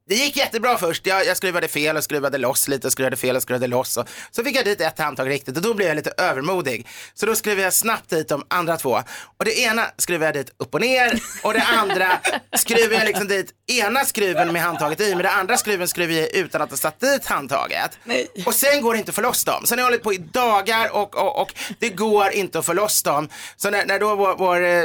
det 0.08 0.14
gick 0.14 0.36
jättebra 0.36 0.78
först. 0.78 1.06
Jag, 1.06 1.26
jag 1.26 1.36
skruvade 1.36 1.68
fel 1.68 1.96
och 1.96 2.04
skruvade 2.04 2.38
loss 2.38 2.68
lite, 2.68 2.90
skruvade 2.90 3.16
fel 3.16 3.36
och 3.36 3.42
skruvade 3.42 3.66
loss. 3.66 3.96
Och, 3.96 4.08
så 4.30 4.44
fick 4.44 4.56
jag 4.56 4.64
dit 4.64 4.80
ett 4.80 4.98
handtag 4.98 5.28
riktigt 5.28 5.56
och 5.56 5.62
då 5.62 5.74
blev 5.74 5.88
jag 5.88 5.94
lite 5.94 6.12
övermodig. 6.16 6.86
Så 7.14 7.26
då 7.26 7.34
skruvade 7.34 7.62
jag 7.62 7.72
snabbt 7.72 8.10
dit 8.10 8.28
de 8.28 8.44
andra 8.48 8.76
två. 8.76 9.02
Och 9.38 9.44
det 9.44 9.58
ena 9.58 9.86
skruvade 9.98 10.26
jag 10.26 10.46
dit 10.46 10.54
upp 10.56 10.74
och 10.74 10.80
ner 10.80 11.22
och 11.42 11.52
det 11.52 11.62
andra 11.62 12.20
skruvade 12.56 12.94
jag 12.94 13.04
liksom 13.04 13.28
dit 13.28 13.52
ena 13.66 14.04
skruven 14.04 14.52
med 14.52 14.62
handtaget 14.62 15.00
i 15.00 15.14
men 15.14 15.22
det 15.22 15.30
andra 15.30 15.56
skruven 15.56 15.88
skruvade 15.88 16.20
jag 16.20 16.34
utan 16.34 16.62
att 16.62 16.70
ha 16.70 16.76
satt 16.76 17.00
dit 17.00 17.26
handtaget. 17.26 17.98
Och 18.46 18.54
sen 18.54 18.82
går 18.82 18.92
det 18.92 18.98
inte 18.98 19.10
att 19.10 19.14
få 19.14 19.22
loss 19.22 19.44
dem. 19.44 19.62
Sen 19.66 19.78
har 19.78 19.82
jag 19.82 19.90
hållit 19.90 20.02
på 20.02 20.12
i 20.12 20.18
dagar 20.18 20.94
och, 20.94 21.16
och, 21.16 21.40
och 21.40 21.54
det 21.78 21.88
går 21.88 22.30
inte 22.30 22.58
att 22.58 22.66
få 22.66 22.72
loss 22.72 23.02
dem. 23.02 23.28
Så 23.56 23.70
när, 23.70 23.86
när 23.86 23.98
då 23.98 24.16
vår, 24.16 24.36
vår 24.36 24.64
eh, 24.64 24.84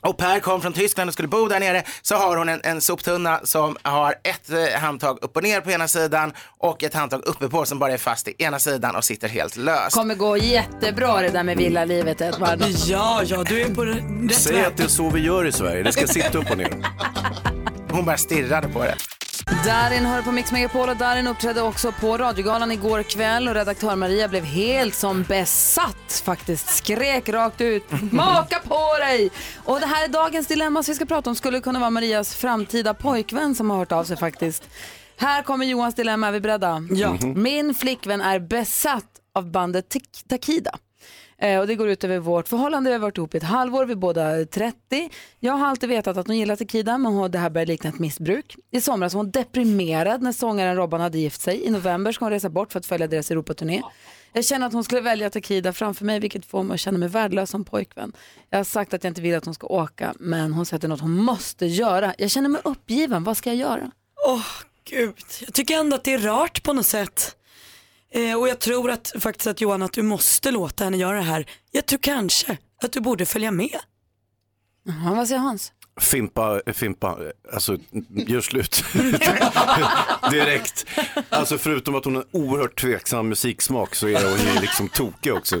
och 0.00 0.16
Per 0.16 0.40
kom 0.40 0.60
från 0.60 0.72
Tyskland 0.72 1.08
och 1.08 1.14
skulle 1.14 1.28
bo 1.28 1.48
där 1.48 1.60
nere 1.60 1.82
så 2.02 2.14
har 2.14 2.36
hon 2.36 2.48
en, 2.48 2.60
en 2.64 2.80
soptunna 2.80 3.40
som 3.44 3.76
har 3.82 4.14
ett 4.24 4.50
eh, 4.50 4.80
handtag 4.80 5.18
upp 5.22 5.36
och 5.36 5.42
ner 5.42 5.60
på 5.60 5.70
ena 5.70 5.88
sidan 5.88 6.32
och 6.58 6.82
ett 6.82 6.94
handtag 6.94 7.22
uppe 7.26 7.48
på 7.48 7.64
som 7.64 7.78
bara 7.78 7.92
är 7.92 7.98
fast 7.98 8.28
i 8.28 8.34
ena 8.38 8.58
sidan 8.58 8.96
och 8.96 9.04
sitter 9.04 9.28
helt 9.28 9.56
löst. 9.56 9.96
Kommer 9.96 10.14
gå 10.14 10.36
jättebra 10.36 11.22
det 11.22 11.28
där 11.28 11.42
med 11.42 11.56
villalivet 11.56 12.20
Edvard. 12.20 12.62
Ja, 12.86 13.22
ja, 13.24 13.44
du 13.44 13.60
är 13.60 13.74
på 13.74 13.84
rätt 13.84 14.34
Säg 14.34 14.64
att 14.64 14.76
det 14.76 14.82
är 14.82 14.88
så 14.88 15.10
vi 15.10 15.20
gör 15.20 15.46
i 15.46 15.52
Sverige. 15.52 15.82
Det 15.82 15.92
ska 15.92 16.06
sitta 16.06 16.38
upp 16.38 16.50
och 16.50 16.58
ner. 16.58 16.72
Hon 17.90 18.04
bara 18.04 18.16
stirrade 18.16 18.68
på 18.68 18.82
det. 18.82 18.94
Darin 19.64 20.06
hör 20.06 20.22
på 20.22 20.32
Mix 20.32 20.52
Megapol 20.52 20.88
och 20.88 20.96
Darin 20.96 21.26
uppträdde 21.26 21.62
också 21.62 21.92
på 21.92 22.18
radiogalan 22.18 22.72
igår 22.72 23.02
kväll 23.02 23.48
och 23.48 23.54
redaktör 23.54 23.96
Maria 23.96 24.28
blev 24.28 24.44
helt 24.44 24.94
som 24.94 25.22
besatt 25.22 26.22
faktiskt. 26.24 26.68
Skrek 26.68 27.28
rakt 27.28 27.60
ut, 27.60 27.84
maka 28.12 28.58
på 28.58 28.98
dig! 28.98 29.30
Och 29.64 29.80
det 29.80 29.86
här 29.86 30.04
är 30.04 30.08
dagens 30.08 30.46
dilemma 30.46 30.82
som 30.82 30.92
vi 30.92 30.96
ska 30.96 31.04
prata 31.04 31.30
om 31.30 31.36
skulle 31.36 31.60
kunna 31.60 31.78
vara 31.78 31.90
Marias 31.90 32.34
framtida 32.34 32.94
pojkvän 32.94 33.54
som 33.54 33.70
har 33.70 33.78
hört 33.78 33.92
av 33.92 34.04
sig 34.04 34.16
faktiskt. 34.16 34.68
Här 35.16 35.42
kommer 35.42 35.66
Johans 35.66 35.94
dilemma, 35.94 36.28
är 36.28 36.32
vi 36.32 36.40
beredda? 36.40 36.82
Ja. 36.90 37.16
Min 37.36 37.74
flickvän 37.74 38.20
är 38.20 38.38
besatt 38.38 39.10
av 39.34 39.50
bandet 39.50 39.96
Takida. 40.28 40.70
Eh, 41.40 41.60
och 41.60 41.66
det 41.66 41.74
går 41.74 41.88
ut 41.88 42.04
över 42.04 42.18
vårt 42.18 42.48
förhållande. 42.48 42.90
Vi 42.90 42.94
har 42.94 43.00
varit 43.00 43.18
ihop 43.18 43.34
i 43.34 43.38
ett 43.38 43.42
halvår, 43.42 43.84
vi 43.84 43.92
är 43.92 43.96
båda 43.96 44.44
30. 44.44 45.10
Jag 45.40 45.52
har 45.52 45.66
alltid 45.66 45.88
vetat 45.88 46.16
att 46.16 46.26
hon 46.26 46.36
gillar 46.36 46.56
Takida, 46.56 46.98
men 46.98 47.12
hon, 47.12 47.30
det 47.30 47.38
här 47.38 47.50
börjar 47.50 47.66
likna 47.66 47.90
ett 47.90 47.98
missbruk. 47.98 48.56
I 48.70 48.80
somras 48.80 49.14
var 49.14 49.22
hon 49.22 49.30
deprimerad 49.30 50.22
när 50.22 50.32
sångaren 50.32 50.76
Robban 50.76 51.00
hade 51.00 51.18
gift 51.18 51.40
sig. 51.40 51.64
I 51.64 51.70
november 51.70 52.12
ska 52.12 52.24
hon 52.24 52.32
resa 52.32 52.48
bort 52.48 52.72
för 52.72 52.78
att 52.78 52.86
följa 52.86 53.06
deras 53.06 53.30
Europaturné. 53.30 53.82
Jag 54.32 54.44
känner 54.44 54.66
att 54.66 54.72
hon 54.72 54.84
skulle 54.84 55.00
välja 55.00 55.30
Takida 55.30 55.72
framför 55.72 56.04
mig, 56.04 56.20
vilket 56.20 56.46
får 56.46 56.62
mig 56.62 56.74
att 56.74 56.80
känna 56.80 56.98
mig 56.98 57.08
värdelös 57.08 57.50
som 57.50 57.64
pojkvän. 57.64 58.12
Jag 58.50 58.58
har 58.58 58.64
sagt 58.64 58.94
att 58.94 59.04
jag 59.04 59.10
inte 59.10 59.20
vill 59.20 59.36
att 59.36 59.44
hon 59.44 59.54
ska 59.54 59.66
åka, 59.66 60.14
men 60.18 60.52
hon 60.52 60.66
säger 60.66 60.76
att 60.76 60.80
det 60.80 60.86
är 60.86 60.88
något 60.88 61.00
hon 61.00 61.16
måste 61.24 61.66
göra. 61.66 62.14
Jag 62.18 62.30
känner 62.30 62.48
mig 62.48 62.60
uppgiven, 62.64 63.24
vad 63.24 63.36
ska 63.36 63.50
jag 63.50 63.56
göra? 63.56 63.90
Åh 64.26 64.46
gud, 64.84 65.14
jag 65.40 65.54
tycker 65.54 65.78
ändå 65.78 65.96
att 65.96 66.04
det 66.04 66.12
är 66.12 66.18
rart 66.18 66.62
på 66.62 66.72
något 66.72 66.86
sätt. 66.86 67.36
Eh, 68.10 68.38
och 68.38 68.48
jag 68.48 68.58
tror 68.58 68.90
att 68.90 69.12
faktiskt 69.20 69.46
att 69.46 69.60
Johan 69.60 69.82
att 69.82 69.92
du 69.92 70.02
måste 70.02 70.50
låta 70.50 70.84
henne 70.84 70.96
göra 70.96 71.16
det 71.16 71.22
här. 71.22 71.50
Jag 71.70 71.86
tror 71.86 71.98
kanske 71.98 72.58
att 72.82 72.92
du 72.92 73.00
borde 73.00 73.26
följa 73.26 73.50
med. 73.50 73.78
Jaha, 74.84 75.14
vad 75.14 75.28
säger 75.28 75.40
Hans? 75.40 75.72
Fimpa, 76.00 76.60
Fimpa, 76.72 77.18
alltså 77.52 77.76
gör 78.10 78.40
slut. 78.40 78.84
Direkt. 80.30 80.86
Alltså 81.28 81.58
förutom 81.58 81.94
att 81.94 82.04
hon 82.04 82.14
har 82.14 82.22
en 82.22 82.28
oerhört 82.32 82.80
tveksam 82.80 83.28
musiksmak 83.28 83.94
så 83.94 84.08
är 84.08 84.24
hon 84.24 84.54
ju 84.54 84.60
liksom 84.60 84.88
tokig 84.88 85.34
också. 85.34 85.60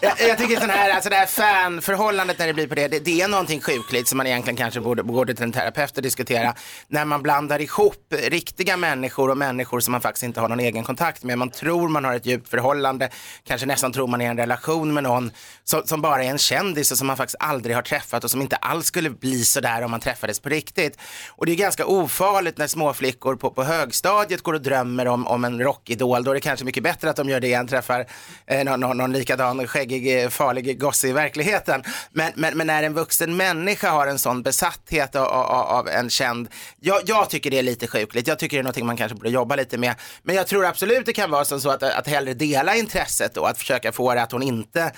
Jag, 0.00 0.20
jag 0.28 0.38
tycker 0.38 0.60
sån 0.60 0.70
här, 0.70 0.90
alltså 0.90 1.10
det 1.10 1.16
här 1.16 1.26
fanförhållandet 1.26 2.38
när 2.38 2.46
det 2.46 2.52
blir 2.52 2.66
på 2.66 2.74
det, 2.74 2.88
det, 2.88 2.98
det 2.98 3.20
är 3.20 3.28
någonting 3.28 3.60
sjukligt 3.60 4.08
som 4.08 4.16
man 4.16 4.26
egentligen 4.26 4.56
kanske 4.56 4.80
borde 4.80 5.02
gå 5.02 5.26
till 5.26 5.42
en 5.42 5.52
terapeut 5.52 5.96
och 5.96 6.02
diskutera. 6.02 6.54
När 6.88 7.04
man 7.04 7.22
blandar 7.22 7.60
ihop 7.60 8.14
riktiga 8.22 8.76
människor 8.76 9.30
och 9.30 9.38
människor 9.38 9.80
som 9.80 9.92
man 9.92 10.00
faktiskt 10.00 10.22
inte 10.22 10.40
har 10.40 10.48
någon 10.48 10.60
egen 10.60 10.84
kontakt 10.84 11.22
med. 11.22 11.38
Man 11.38 11.50
tror 11.50 11.88
man 11.88 12.04
har 12.04 12.14
ett 12.14 12.26
djupt 12.26 12.48
förhållande, 12.48 13.10
kanske 13.44 13.66
nästan 13.66 13.92
tror 13.92 14.06
man 14.06 14.20
är 14.20 14.24
i 14.24 14.28
en 14.28 14.36
relation 14.36 14.94
med 14.94 15.02
någon 15.02 15.30
som, 15.64 15.82
som 15.84 16.02
bara 16.02 16.24
är 16.24 16.30
en 16.30 16.38
kändis 16.38 16.92
och 16.92 16.98
som 16.98 17.06
man 17.06 17.16
faktiskt 17.16 17.36
aldrig 17.40 17.76
har 17.76 17.79
träffat 17.82 18.24
och 18.24 18.30
som 18.30 18.42
inte 18.42 18.56
alls 18.56 18.86
skulle 18.86 19.10
bli 19.10 19.44
sådär 19.44 19.82
om 19.82 19.90
man 19.90 20.00
träffades 20.00 20.40
på 20.40 20.48
riktigt. 20.48 20.98
Och 21.28 21.46
det 21.46 21.52
är 21.52 21.56
ganska 21.56 21.86
ofarligt 21.86 22.58
när 22.58 22.66
småflickor 22.66 23.36
på, 23.36 23.50
på 23.50 23.64
högstadiet 23.64 24.42
går 24.42 24.52
och 24.52 24.62
drömmer 24.62 25.06
om, 25.06 25.26
om 25.26 25.44
en 25.44 25.62
rockidol. 25.62 26.24
Då 26.24 26.30
är 26.30 26.34
det 26.34 26.40
kanske 26.40 26.64
mycket 26.64 26.82
bättre 26.82 27.10
att 27.10 27.16
de 27.16 27.28
gör 27.28 27.40
det 27.40 27.52
än 27.52 27.68
träffar 27.68 28.06
eh, 28.46 28.64
någon, 28.64 28.80
någon, 28.80 28.96
någon 28.96 29.12
likadan 29.12 29.66
skäggig, 29.66 30.22
eh, 30.22 30.28
farlig 30.28 30.80
gosse 30.80 31.08
i 31.08 31.12
verkligheten. 31.12 31.82
Men, 32.12 32.32
men, 32.34 32.56
men 32.56 32.66
när 32.66 32.82
en 32.82 32.94
vuxen 32.94 33.36
människa 33.36 33.90
har 33.90 34.06
en 34.06 34.18
sån 34.18 34.42
besatthet 34.42 35.16
av, 35.16 35.26
av, 35.26 35.66
av 35.66 35.88
en 35.88 36.10
känd, 36.10 36.48
jag, 36.80 37.00
jag 37.06 37.30
tycker 37.30 37.50
det 37.50 37.58
är 37.58 37.62
lite 37.62 37.86
sjukligt. 37.86 38.26
Jag 38.26 38.38
tycker 38.38 38.56
det 38.56 38.60
är 38.60 38.64
någonting 38.64 38.86
man 38.86 38.96
kanske 38.96 39.16
borde 39.16 39.30
jobba 39.30 39.56
lite 39.56 39.78
med. 39.78 39.94
Men 40.22 40.36
jag 40.36 40.46
tror 40.46 40.66
absolut 40.66 41.06
det 41.06 41.12
kan 41.12 41.30
vara 41.30 41.44
som 41.44 41.60
så 41.60 41.70
att, 41.70 41.82
att 41.82 42.06
hellre 42.06 42.34
dela 42.34 42.76
intresset 42.76 43.34
då, 43.34 43.44
att 43.44 43.58
försöka 43.58 43.92
få 43.92 44.14
det 44.14 44.22
att 44.22 44.32
hon 44.32 44.42
inte 44.42 44.92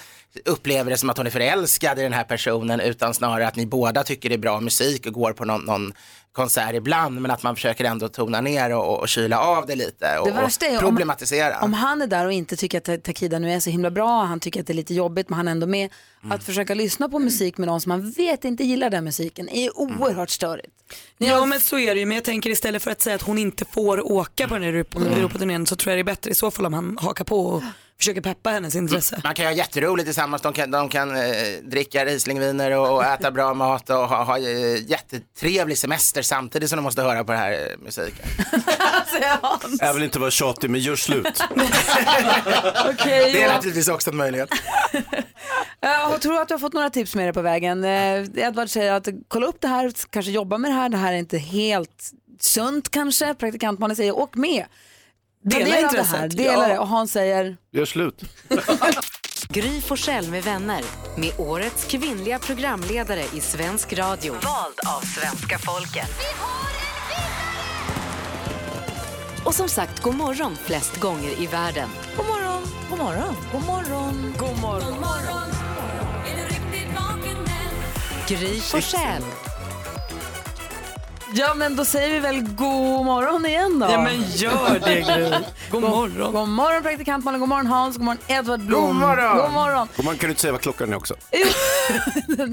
upplever 0.44 0.90
det 0.90 0.96
som 0.96 1.10
att 1.10 1.16
hon 1.16 1.26
är 1.26 1.30
förälskad 1.30 1.98
i 1.98 2.02
den 2.02 2.12
här 2.12 2.24
personen 2.24 2.80
utan 2.80 3.14
snarare 3.14 3.46
att 3.48 3.56
ni 3.56 3.66
båda 3.66 4.04
tycker 4.04 4.28
det 4.28 4.34
är 4.34 4.38
bra 4.38 4.60
musik 4.60 5.06
och 5.06 5.12
går 5.12 5.32
på 5.32 5.44
någon, 5.44 5.64
någon 5.64 5.92
konsert 6.32 6.74
ibland 6.74 7.20
men 7.20 7.30
att 7.30 7.42
man 7.42 7.54
försöker 7.56 7.84
ändå 7.84 8.08
tona 8.08 8.40
ner 8.40 8.74
och, 8.76 9.00
och 9.00 9.08
kyla 9.08 9.40
av 9.40 9.66
det 9.66 9.74
lite 9.74 10.18
och, 10.18 10.26
Det 10.26 10.32
värsta 10.32 10.66
är 10.66 10.76
och 10.76 10.82
om- 10.82 10.88
problematisera. 10.88 11.60
Om 11.62 11.72
han 11.72 12.02
är 12.02 12.06
där 12.06 12.26
och 12.26 12.32
inte 12.32 12.56
tycker 12.56 12.78
att 12.78 12.84
Ta- 12.84 12.96
Takida 12.96 13.38
nu 13.38 13.52
är 13.52 13.60
så 13.60 13.70
himla 13.70 13.90
bra, 13.90 14.22
han 14.24 14.40
tycker 14.40 14.60
att 14.60 14.66
det 14.66 14.72
är 14.72 14.74
lite 14.74 14.94
jobbigt 14.94 15.28
men 15.28 15.36
han 15.36 15.48
är 15.48 15.52
ändå 15.52 15.66
med. 15.66 15.90
Mm. 16.22 16.32
Att 16.32 16.44
försöka 16.44 16.74
lyssna 16.74 17.08
på 17.08 17.18
musik 17.18 17.58
med 17.58 17.68
någon 17.68 17.80
som 17.80 17.88
man 17.90 18.10
vet 18.10 18.44
inte 18.44 18.64
gillar 18.64 18.90
den 18.90 19.04
musiken 19.04 19.48
är 19.48 19.78
oerhört 19.78 20.30
störigt. 20.30 20.68
Ja 21.18 21.46
men 21.46 21.60
så 21.60 21.78
är 21.78 21.94
det 21.94 22.00
ju, 22.00 22.06
men 22.06 22.14
jag 22.14 22.24
tänker 22.24 22.50
istället 22.50 22.82
för 22.82 22.90
att 22.90 23.00
säga 23.00 23.16
att 23.16 23.22
hon 23.22 23.38
inte 23.38 23.64
får 23.64 24.12
åka 24.12 24.48
på 24.48 24.54
den 24.54 24.62
här 24.62 24.70
Europa- 24.72 24.98
Mm. 25.00 25.12
Europaturnén 25.12 25.66
så 25.66 25.76
tror 25.76 25.90
jag 25.90 25.96
det 25.96 26.00
är 26.10 26.14
bättre 26.14 26.30
i 26.30 26.34
så 26.34 26.50
fall 26.50 26.66
om 26.66 26.72
han 26.74 26.98
hakar 27.00 27.24
på 27.24 27.40
och 27.46 27.62
försöker 28.02 28.20
peppa 28.20 28.50
hennes 28.50 28.74
intresse. 28.74 29.20
Man 29.24 29.34
kan 29.34 29.46
ha 29.46 29.52
jätteroligt 29.52 30.06
tillsammans, 30.06 30.42
de 30.42 30.52
kan, 30.52 30.70
de 30.70 30.88
kan 30.88 31.16
eh, 31.16 31.22
dricka 31.62 32.04
Rieslingviner 32.04 32.70
och, 32.70 32.94
och 32.94 33.04
äta 33.04 33.30
bra 33.30 33.54
mat 33.54 33.90
och 33.90 33.96
ha, 33.96 34.24
ha 34.24 34.38
eh, 34.38 34.90
jättetrevlig 34.90 35.78
semester 35.78 36.22
samtidigt 36.22 36.68
som 36.68 36.76
de 36.76 36.82
måste 36.82 37.02
höra 37.02 37.24
på 37.24 37.32
den 37.32 37.40
här 37.40 37.52
eh, 37.52 37.78
musiken. 37.78 38.26
Jag 39.80 39.94
vill 39.94 40.02
inte 40.02 40.18
vara 40.18 40.30
tjatig 40.30 40.70
men 40.70 40.80
gör 40.80 40.96
slut. 40.96 41.26
Okej, 42.88 43.32
Det 43.32 43.42
är 43.42 43.54
naturligtvis 43.54 43.88
också 43.88 44.10
en 44.10 44.16
möjlighet. 44.16 44.50
Jag 45.80 46.20
tror 46.20 46.40
att 46.40 46.48
du 46.48 46.54
har 46.54 46.58
fått 46.58 46.72
några 46.72 46.90
tips 46.90 47.14
med 47.14 47.24
dig 47.24 47.32
på 47.32 47.42
vägen. 47.42 47.84
Eh, 47.84 48.44
Edvard 48.46 48.68
säger 48.70 48.92
att 48.92 49.08
kolla 49.28 49.46
upp 49.46 49.60
det 49.60 49.68
här, 49.68 49.92
kanske 50.10 50.32
jobba 50.32 50.58
med 50.58 50.70
det 50.70 50.74
här. 50.74 50.88
Det 50.88 50.96
här 50.96 51.12
är 51.12 51.16
inte 51.16 51.38
helt 51.38 52.10
sunt 52.40 52.90
kanske. 52.90 53.34
Praktikantmannen 53.34 53.96
säger 53.96 54.16
åk 54.16 54.34
med. 54.34 54.64
Dela 55.44 55.64
del 55.64 55.72
av 55.72 55.80
det 55.80 55.98
intresset, 55.98 56.18
här, 56.18 56.28
dela 56.28 56.52
ja. 56.52 56.68
det. 56.68 56.78
Och 56.78 56.88
Hans 56.88 57.12
säger 57.12 57.56
Gör 57.72 57.84
slut. 57.84 58.22
Gry 59.48 59.80
Forssell 59.80 60.30
med 60.30 60.44
vänner. 60.44 60.82
Med 61.16 61.32
årets 61.38 61.84
kvinnliga 61.84 62.38
programledare 62.38 63.24
i 63.34 63.40
svensk 63.40 63.92
radio. 63.92 64.32
Vald 64.32 64.80
av 64.96 65.00
svenska 65.00 65.58
folket. 65.58 66.10
Och 69.44 69.54
som 69.54 69.68
sagt, 69.68 70.02
god 70.02 70.14
morgon 70.14 70.56
flest 70.56 71.00
gånger 71.00 71.42
i 71.42 71.46
världen. 71.46 71.88
God 72.16 72.26
morgon, 72.26 72.62
god 72.90 72.98
morgon, 72.98 73.36
god 73.52 73.62
morgon. 73.62 74.34
God 74.34 75.00
morgon. 75.00 75.48
Gry 78.28 78.60
Forssell. 78.60 79.51
Ja 81.34 81.54
men 81.54 81.76
då 81.76 81.84
säger 81.84 82.10
vi 82.10 82.18
väl 82.20 82.42
god 82.42 83.04
morgon 83.04 83.46
igen 83.46 83.78
då. 83.78 83.86
Ja 83.90 84.02
men 84.02 84.22
gör 84.30 84.78
det 84.84 85.00
Gry. 85.00 85.30
God 85.70 85.82
morgon. 85.82 86.32
God 86.32 86.48
morgon 86.48 86.82
praktikantmannen, 86.82 87.40
god 87.40 87.48
morgon 87.48 87.66
Hans, 87.66 87.96
god 87.96 88.04
morgon 88.04 88.22
Edvard 88.26 88.60
Blom. 88.60 88.86
God 88.86 88.94
morgon. 88.96 89.36
God 89.36 89.52
morgon. 89.52 89.88
Och 89.98 90.04
man 90.04 90.16
kan 90.18 90.30
inte 90.30 90.42
säga 90.42 90.52
vad 90.52 90.60
klockan 90.60 90.92
är 90.92 90.96
också. 90.96 91.14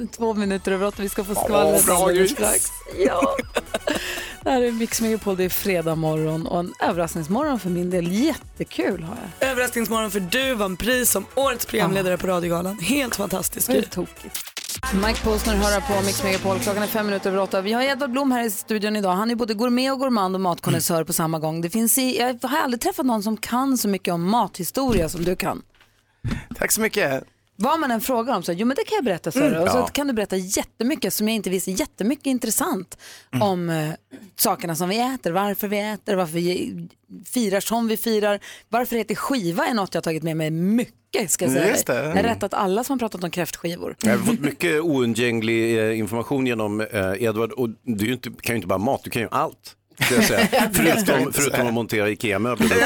Två 0.18 0.34
minuter 0.34 0.72
över 0.72 0.88
åtta, 0.88 1.02
vi 1.02 1.10
ska 1.10 1.24
få 1.24 1.36
skvallret 1.36 1.86
bra, 1.86 1.96
alldeles 1.96 2.32
strax. 2.32 2.68
Ja. 2.98 3.36
Det 4.44 4.50
här 4.50 4.62
är 4.62 4.72
Mix 4.72 5.02
Megapol, 5.02 5.38
det 5.38 5.44
är 5.44 5.50
fredag 5.50 5.96
morgon 5.96 6.48
och 6.48 6.60
en 6.60 6.74
överraskningsmorgon 6.80 7.60
för 7.60 7.70
min 7.70 7.90
del. 7.90 8.12
Jättekul 8.12 9.04
har 9.04 9.18
jag. 9.40 9.50
Överraskningsmorgon 9.50 10.12
för 10.12 10.20
du 10.20 10.54
vann 10.54 10.78
pris 10.78 11.12
som 11.12 11.26
årets 11.36 11.66
programledare 11.66 12.18
på 12.18 12.28
Radiogalan. 12.28 12.80
Helt 12.80 13.16
fantastiskt 13.16 13.68
Vad 13.68 13.78
är 13.78 13.82
Gry. 13.82 13.88
det 13.90 13.96
tokigt? 13.96 14.49
Mike 14.94 15.24
Posner 15.24 15.56
hör 15.56 15.82
på 15.82 16.06
Mix 16.06 16.24
Megapol. 16.24 16.60
Klockan 16.60 16.84
är 16.84 16.88
fem 16.88 17.06
minuter 17.06 17.30
över 17.30 17.42
åtta. 17.42 17.62
Vi 17.62 17.74
har 17.74 17.84
Edvard 17.84 18.12
Blom 18.12 18.32
här 18.32 18.44
i 18.44 18.52
studion 18.52 18.96
idag. 18.96 19.12
Han 19.12 19.32
är 19.32 19.36
både 19.36 19.54
gourmet 19.54 19.92
och 19.92 20.00
gourmand 20.00 20.36
och 20.36 20.42
matkonnässör 20.42 21.04
på 21.04 21.14
samma 21.14 21.40
gång. 21.40 21.62
Det 21.62 21.70
finns 21.70 21.98
i, 21.98 22.18
jag 22.18 22.50
har 22.50 22.58
aldrig 22.58 22.82
träffat 22.82 23.06
någon 23.06 23.24
som 23.24 23.38
kan 23.38 23.78
så 23.78 23.88
mycket 23.88 24.14
om 24.14 24.30
mathistoria 24.30 25.10
som 25.10 25.24
du 25.24 25.36
kan. 25.36 25.62
Tack 26.56 26.72
så 26.72 26.82
mycket. 26.82 27.24
Vad 27.62 27.80
man 27.80 27.92
än 27.92 28.02
frågar 28.02 28.36
om 28.36 28.44
så, 28.44 28.52
jo 28.52 28.68
men 28.68 28.76
det 28.76 28.84
kan 28.84 28.96
jag 28.96 29.06
berätta 29.06 29.32
så. 29.32 29.46
Och 29.62 29.70
så 29.70 29.78
Ja. 29.78 29.88
kan 29.88 30.08
du 30.08 30.14
berätta 30.14 30.36
jättemycket 30.38 31.14
som 31.14 31.28
jag 31.28 31.36
inte 31.36 31.50
visste, 31.50 31.72
jättemycket 31.72 32.26
intressant 32.26 32.98
om 33.42 33.70
eh, 33.70 33.90
sakerna 34.36 34.76
som 34.76 34.90
vi 34.90 35.00
äter, 35.00 35.32
varför 35.32 35.68
vi 35.68 35.80
äter, 35.80 36.16
varför 36.16 36.34
vi 36.34 36.76
firar 37.26 37.60
som 37.60 37.88
vi 37.88 37.98
firar. 37.98 38.40
Varför 38.70 38.96
det 38.96 39.00
heter 39.00 39.16
skiva 39.16 39.66
är 39.68 39.74
något 39.74 39.94
jag 39.94 40.00
har 40.00 40.04
tagit 40.04 40.24
med 40.24 40.38
mig 40.38 40.52
mycket 40.52 41.32
ska 41.32 41.46
jag 41.46 41.54
säga. 41.54 41.70
Just 41.70 41.88
det. 41.88 42.04
Jag 42.04 42.16
har 42.16 42.24
rättat 42.24 42.54
alla 42.54 42.84
som 42.84 42.94
har 42.94 43.00
pratat 43.00 43.24
om 43.24 43.32
kräftskivor. 43.32 43.96
Jag 44.02 44.18
har 44.18 44.26
fått 44.26 44.40
mycket 44.40 44.82
oundgänglig 44.82 45.80
eh, 45.90 46.00
information 46.00 46.48
genom 46.48 46.82
eh, 46.82 47.24
Edvard 47.24 47.52
och 47.52 47.70
du 47.84 48.14
inte, 48.14 48.30
kan 48.42 48.54
ju 48.54 48.56
inte 48.56 48.68
bara 48.68 48.80
mat, 48.80 49.02
du 49.04 49.10
kan 49.10 49.22
ju 49.22 49.28
allt. 49.32 49.76
förutom, 50.74 51.34
förutom 51.34 51.68
att 51.68 51.74
montera 51.74 52.10
IKEA-möbler. 52.10 52.68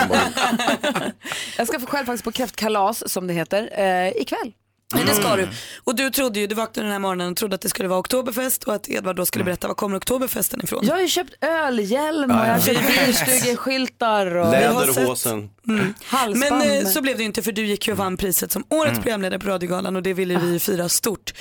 Jag 1.57 1.67
ska 1.67 1.79
få 1.79 1.85
själv 1.85 2.05
faktiskt 2.05 2.23
på 2.23 2.31
kräftkalas 2.31 3.11
som 3.11 3.27
det 3.27 3.33
heter 3.33 3.69
eh, 3.79 4.21
ikväll. 4.21 4.53
Nej, 4.95 5.03
det 5.05 5.13
ska 5.15 5.35
du. 5.35 5.47
Och 5.83 5.95
du 5.95 6.09
trodde 6.09 6.39
ju, 6.39 6.47
du 6.47 6.55
vaknade 6.55 6.85
den 6.87 6.91
här 6.91 6.99
morgonen 6.99 7.31
och 7.31 7.37
trodde 7.37 7.55
att 7.55 7.61
det 7.61 7.69
skulle 7.69 7.89
vara 7.89 7.99
oktoberfest 7.99 8.63
och 8.63 8.73
att 8.75 8.89
Edvard 8.89 9.15
då 9.15 9.25
skulle 9.25 9.43
berätta 9.45 9.67
var 9.67 9.75
kommer 9.75 9.97
oktoberfesten 9.97 10.63
ifrån. 10.63 10.85
Jag 10.87 10.93
har 10.93 11.01
ju 11.01 11.07
köpt 11.07 11.33
ölhjälm 11.43 12.31
och 12.31 12.37
Ja, 12.37 12.47
jag 12.47 12.53
har 12.53 12.59
köpt 12.59 13.05
bilstugeskyltar. 13.05 14.35
Och 14.35 14.51
Läderhosen. 14.51 15.49
Mm. 15.67 15.93
Halsband. 16.05 16.39
Men 16.65 16.79
eh, 16.85 16.85
så 16.89 17.01
blev 17.01 17.17
det 17.17 17.23
ju 17.23 17.25
inte 17.27 17.41
för 17.41 17.51
du 17.51 17.65
gick 17.65 17.87
ju 17.87 17.91
och 17.93 17.97
vann 17.97 18.17
priset 18.17 18.51
som 18.51 18.63
årets 18.69 18.91
Mm. 18.91 19.01
programledare 19.03 19.39
på 19.39 19.47
Radiogalan 19.49 19.95
och 19.95 20.03
det 20.03 20.13
ville 20.13 20.39
vi 20.39 20.59
fira 20.59 20.89
stort. 20.89 21.33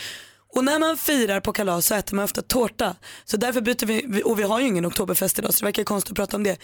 Och 0.54 0.64
när 0.64 0.78
man 0.78 0.96
firar 0.96 1.40
på 1.40 1.52
kalas 1.52 1.86
så 1.86 1.94
äter 1.94 2.16
man 2.16 2.24
ofta 2.24 2.42
tårta. 2.42 2.96
Så 3.24 3.36
därför 3.36 3.60
byter 3.60 3.86
vi, 3.86 4.22
och 4.24 4.38
vi 4.38 4.42
har 4.42 4.60
ju 4.60 4.66
ingen 4.66 4.86
oktoberfest 4.86 5.38
idag 5.38 5.54
så 5.54 5.58
det 5.60 5.64
verkar 5.64 5.84
konstigt 5.84 6.10
att 6.10 6.16
prata 6.16 6.36
om 6.36 6.42
det. 6.42 6.56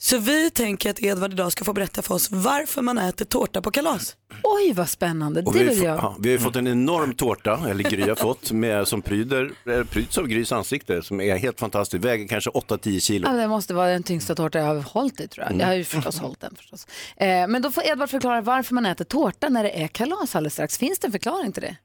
Så 0.00 0.18
vi 0.18 0.50
tänker 0.50 0.90
att 0.90 1.02
Edvard 1.02 1.32
idag 1.32 1.52
ska 1.52 1.64
få 1.64 1.72
berätta 1.72 2.02
för 2.02 2.14
oss 2.14 2.28
varför 2.30 2.82
man 2.82 2.98
äter 2.98 3.24
tårta 3.24 3.62
på 3.62 3.70
kalas. 3.70 4.16
Oj 4.42 4.72
vad 4.72 4.88
spännande, 4.88 5.42
det 5.42 5.50
vi, 5.52 5.58
har 5.58 5.64
vill 5.66 5.82
jag. 5.82 5.96
ja, 5.98 6.16
vi 6.18 6.28
har 6.28 6.32
ju 6.32 6.38
fått 6.38 6.56
en 6.56 6.66
enorm 6.66 7.14
tårta, 7.14 7.60
eller 7.68 7.84
Gry 7.84 8.08
har 8.08 8.14
fått, 8.14 8.52
med, 8.52 8.88
som 8.88 9.02
pryder, 9.02 9.50
eh, 9.66 9.84
pryds 9.84 10.18
av 10.18 10.26
Grys 10.26 10.52
ansikte 10.52 11.02
som 11.02 11.20
är 11.20 11.36
helt 11.36 11.60
fantastisk. 11.60 12.04
Väger 12.04 12.28
kanske 12.28 12.50
8-10 12.50 13.00
kilo. 13.00 13.28
Ja, 13.28 13.36
det 13.36 13.48
måste 13.48 13.74
vara 13.74 13.88
den 13.90 14.02
tyngsta 14.02 14.34
tårta 14.34 14.58
jag 14.58 14.66
har 14.66 14.82
hållit 14.82 15.20
i 15.20 15.28
tror 15.28 15.42
jag. 15.44 15.50
Mm. 15.50 15.60
Jag 15.60 15.66
har 15.66 15.74
ju 15.74 15.84
förstås 15.84 16.18
hållit 16.18 16.40
den 16.40 16.54
förstås. 16.56 16.86
Eh, 17.16 17.26
men 17.26 17.62
då 17.62 17.70
får 17.70 17.86
Edvard 17.86 18.10
förklara 18.10 18.40
varför 18.40 18.74
man 18.74 18.86
äter 18.86 19.04
tårta 19.04 19.48
när 19.48 19.62
det 19.62 19.82
är 19.82 19.88
kalas 19.88 20.36
alldeles 20.36 20.52
strax. 20.52 20.78
Finns 20.78 20.98
det 20.98 21.08
en 21.08 21.12
förklaring 21.12 21.52
till 21.52 21.62
det? 21.62 21.76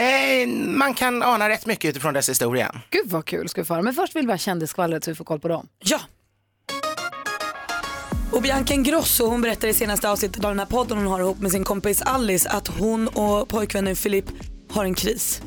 Eh, 0.00 0.48
man 0.48 0.94
kan 0.94 1.22
ana 1.22 1.48
rätt 1.48 1.66
mycket 1.66 1.90
utifrån 1.90 2.14
dess 2.14 2.28
historia. 2.28 2.74
Gud 2.90 3.10
vad 3.10 3.24
kul 3.24 3.48
ska 3.48 3.60
vi 3.60 3.64
få 3.64 3.74
höra. 3.74 3.82
Men 3.82 3.94
först 3.94 4.16
vill 4.16 4.26
vi 4.26 4.32
ha 4.32 4.38
kändisskvallret 4.38 5.04
så 5.04 5.10
vi 5.10 5.14
får 5.14 5.24
koll 5.24 5.40
på 5.40 5.48
dem. 5.48 5.68
Ja. 5.78 6.00
Och 8.34 8.42
Bianca 8.42 8.74
Ingrosso 8.74 9.26
hon 9.26 9.42
berättade 9.42 9.68
i 9.68 9.74
senaste 9.74 10.10
avsnittet 10.10 10.44
av 10.44 10.50
den 10.50 10.58
här 10.58 10.66
podden 10.66 10.98
hon 10.98 11.06
har 11.06 11.20
ihop 11.20 11.38
med 11.38 11.50
sin 11.50 11.64
kompis 11.64 12.02
Alice 12.02 12.48
att 12.48 12.68
hon 12.68 13.08
och 13.08 13.48
pojkvännen 13.48 13.96
Filip 13.96 14.24
har 14.70 14.84
en 14.84 14.94
kris. 14.94 15.42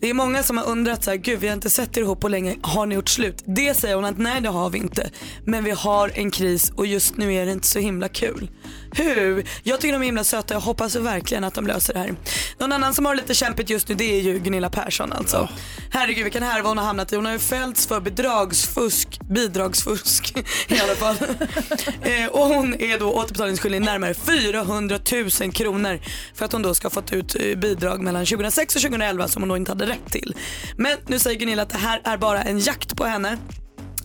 Det 0.00 0.10
är 0.10 0.14
många 0.14 0.42
som 0.42 0.56
har 0.56 0.68
undrat 0.68 1.04
så 1.04 1.10
här, 1.10 1.16
gud 1.16 1.40
vi 1.40 1.48
har 1.48 1.54
inte 1.54 1.70
sett 1.70 1.96
er 1.96 2.00
ihop 2.00 2.20
på 2.20 2.28
länge, 2.28 2.56
har 2.62 2.86
ni 2.86 2.94
gjort 2.94 3.08
slut? 3.08 3.42
Det 3.46 3.74
säger 3.74 3.94
hon 3.94 4.04
att 4.04 4.18
nej 4.18 4.40
det 4.40 4.48
har 4.48 4.70
vi 4.70 4.78
inte. 4.78 5.10
Men 5.44 5.64
vi 5.64 5.70
har 5.70 6.12
en 6.14 6.30
kris 6.30 6.72
och 6.76 6.86
just 6.86 7.16
nu 7.16 7.34
är 7.34 7.46
det 7.46 7.52
inte 7.52 7.66
så 7.66 7.78
himla 7.78 8.08
kul. 8.08 8.50
Hur? 8.92 9.48
Jag 9.62 9.80
tycker 9.80 9.92
de 9.92 10.02
är 10.02 10.06
himla 10.06 10.24
söta, 10.24 10.54
jag 10.54 10.60
hoppas 10.60 10.96
verkligen 10.96 11.44
att 11.44 11.54
de 11.54 11.66
löser 11.66 11.94
det 11.94 12.00
här. 12.00 12.14
Någon 12.58 12.72
annan 12.72 12.94
som 12.94 13.06
har 13.06 13.14
lite 13.14 13.34
kämpigt 13.34 13.70
just 13.70 13.88
nu 13.88 13.94
det 13.94 14.18
är 14.18 14.20
ju 14.20 14.38
Gunilla 14.38 14.70
Persson 14.70 15.12
alltså. 15.12 15.48
Herregud 15.90 16.24
vilken 16.24 16.42
härva 16.42 16.68
hon 16.68 16.78
har 16.78 16.84
hamnat 16.84 17.12
i. 17.12 17.16
Hon 17.16 17.24
har 17.24 17.32
ju 17.32 17.38
fällts 17.38 17.86
för 17.86 18.00
bedragsfusk, 18.00 19.20
bidragsfusk 19.20 20.36
i 20.68 20.80
alla 20.80 20.94
fall. 20.94 21.16
eh, 22.02 22.26
och 22.26 22.46
hon 22.46 22.74
är 22.80 22.98
då 22.98 23.12
återbetalningsskyldig 23.12 23.82
närmare 23.82 24.14
400 24.14 24.98
000 25.40 25.52
kronor 25.52 26.00
för 26.34 26.44
att 26.44 26.52
hon 26.52 26.62
då 26.62 26.74
ska 26.74 26.86
ha 26.86 26.90
fått 26.90 27.12
ut 27.12 27.36
eh, 27.40 27.58
bidrag 27.58 28.02
mellan 28.02 28.26
2006 28.26 28.76
och 28.76 28.82
2011 28.82 29.28
som 29.28 29.42
hon 29.42 29.48
då 29.48 29.56
inte 29.56 29.70
hade 29.70 29.86
rätt 29.86 30.12
till. 30.12 30.34
Men 30.76 30.96
nu 31.06 31.18
säger 31.18 31.38
Gunilla 31.38 31.62
att 31.62 31.70
det 31.70 31.78
här 31.78 32.00
är 32.04 32.16
bara 32.16 32.42
en 32.42 32.58
jakt 32.58 32.96
på 32.96 33.04
henne. 33.04 33.38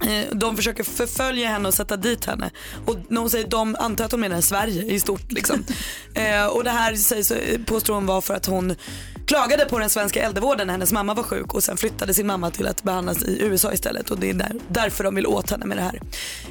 Eh, 0.01 0.35
De 0.35 0.55
försöker 0.55 0.83
förfölja 0.83 1.49
henne 1.49 1.67
och 1.67 1.73
sätta 1.73 1.97
dit 1.97 2.25
henne. 2.25 2.49
Och 2.85 2.97
när 3.07 3.21
hon 3.21 3.29
säger 3.29 3.47
de 3.47 3.75
antar 3.79 4.05
att 4.05 4.11
hon 4.11 4.21
menar 4.21 4.41
Sverige 4.41 4.83
i 4.83 4.99
stort. 4.99 5.31
Liksom. 5.31 5.63
Eh, 6.17 6.45
och 6.45 6.63
det 6.63 6.69
här 6.69 6.95
sägs, 6.95 7.33
påstår 7.65 7.93
hon 7.93 8.05
var 8.05 8.21
för 8.21 8.33
att 8.33 8.45
hon 8.45 8.75
klagade 9.28 9.65
på 9.65 9.80
den 9.80 9.89
svenska 9.89 10.21
äldrevården 10.21 10.67
när 10.67 10.73
hennes 10.73 10.91
mamma 10.91 11.13
var 11.13 11.23
sjuk 11.23 11.53
och 11.53 11.63
sen 11.63 11.78
flyttade 11.78 12.13
sin 12.13 12.28
mamma 12.28 12.51
till 12.51 12.67
att 12.67 12.84
behandlas 12.84 13.23
i 13.23 13.38
USA 13.41 13.73
istället 13.73 14.11
och 14.11 14.19
det 14.19 14.30
är 14.30 14.34
där, 14.34 14.51
därför 14.67 15.03
de 15.03 15.15
vill 15.15 15.28
åt 15.28 15.51
henne 15.51 15.65
med 15.65 15.78
det 15.78 15.84
här. 15.84 16.01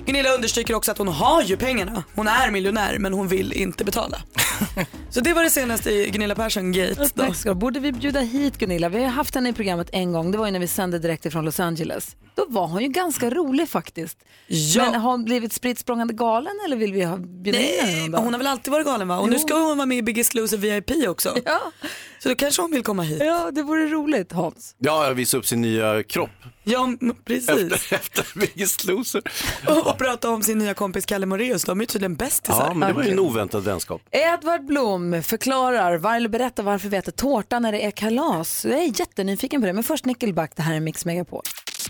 Gunilla 0.06 0.34
understryker 0.34 0.74
också 0.74 0.92
att 0.92 0.98
hon 0.98 1.08
har 1.08 1.42
ju 1.42 1.56
pengarna. 1.56 2.04
Hon 2.14 2.28
är 2.28 2.50
miljonär 2.50 2.98
men 2.98 3.12
hon 3.12 3.28
vill 3.28 3.52
inte 3.52 3.84
betala. 3.84 4.18
Så 5.10 5.20
det 5.20 5.32
var 5.32 5.44
det 5.44 5.50
senaste 5.50 5.90
i 5.90 6.10
Gunilla 6.10 6.34
Persson-gate. 6.34 7.08
Tack 7.08 7.36
ska. 7.36 7.54
Borde 7.54 7.80
vi 7.80 7.92
bjuda 7.92 8.20
hit 8.20 8.58
Gunilla? 8.58 8.88
Vi 8.88 9.02
har 9.02 9.10
haft 9.10 9.34
henne 9.34 9.48
i 9.48 9.52
programmet 9.52 9.88
en 9.92 10.12
gång. 10.12 10.30
Det 10.30 10.38
var 10.38 10.46
ju 10.46 10.52
när 10.52 10.60
vi 10.60 10.68
sände 10.68 10.98
direkt 10.98 11.26
ifrån 11.26 11.44
Los 11.44 11.60
Angeles. 11.60 12.16
Då 12.34 12.46
var 12.48 12.66
hon 12.66 12.82
ju 12.82 12.88
ganska 12.88 13.30
rolig 13.30 13.68
faktiskt. 13.68 14.18
Ja. 14.46 14.84
Men 14.84 15.00
har 15.00 15.10
hon 15.10 15.24
blivit 15.24 15.52
spritt 15.52 15.84
galen 15.86 16.52
eller 16.66 16.76
vill 16.76 16.92
vi 16.92 17.04
ha 17.04 17.16
bjuda 17.16 17.58
in 17.58 17.86
henne 17.86 18.18
hon 18.18 18.32
har 18.32 18.38
väl 18.38 18.46
alltid 18.46 18.72
varit 18.72 18.86
galen 18.86 19.08
va? 19.08 19.18
Och 19.18 19.28
nu 19.28 19.38
ska 19.38 19.54
hon 19.54 19.76
vara 19.76 19.86
med 19.86 19.98
i 19.98 20.02
Biggest 20.02 20.34
Loser 20.34 20.56
VIP 20.56 21.08
också. 21.08 21.36
Ja. 21.44 21.60
Så 22.18 22.28
då 22.28 22.34
kanske 22.34 22.62
hon 22.64 22.70
vill 22.70 22.82
komma 22.82 23.02
hit. 23.02 23.22
Ja, 23.24 23.50
det 23.50 23.62
vore 23.62 23.86
roligt 23.86 24.32
Hans. 24.32 24.74
Ja, 24.78 25.12
visa 25.12 25.36
upp 25.36 25.46
sin 25.46 25.60
nya 25.60 26.02
kropp. 26.02 26.30
Ja, 26.64 26.88
precis. 27.24 27.48
Efter, 27.48 27.94
efter 27.94 28.38
Biggest 28.38 28.84
Loser. 28.84 29.22
Och, 29.68 29.86
och 29.86 29.98
prata 29.98 30.30
om 30.30 30.42
sin 30.42 30.58
nya 30.58 30.74
kompis 30.74 31.06
Kalle 31.06 31.26
Moraeus. 31.26 31.64
De 31.64 31.78
är 31.78 31.82
ju 31.82 31.86
tydligen 31.86 32.14
bästisar. 32.16 32.66
Ja, 32.68 32.74
men 32.74 32.88
det 32.88 32.94
var 32.94 33.02
ju 33.02 33.10
en 33.10 33.18
oväntad 33.18 33.64
vänskap. 33.64 34.02
Edvard 34.10 34.64
Blom 34.64 35.22
förklarar, 35.22 35.96
var, 35.96 36.16
eller 36.16 36.28
berättar 36.28 36.62
varför 36.62 36.88
vi 36.88 36.96
äter 36.96 37.12
tårta 37.12 37.58
när 37.58 37.72
det 37.72 37.84
är 37.84 37.90
kalas. 37.90 38.64
Jag 38.64 38.78
är 38.78 39.00
jättenyfiken 39.00 39.60
på 39.60 39.66
det, 39.66 39.72
men 39.72 39.84
först 39.84 40.04
Nickelback, 40.04 40.52
det 40.56 40.62
här 40.62 40.74
är 40.74 40.80
Mix 40.80 41.04
Megapol. 41.04 41.42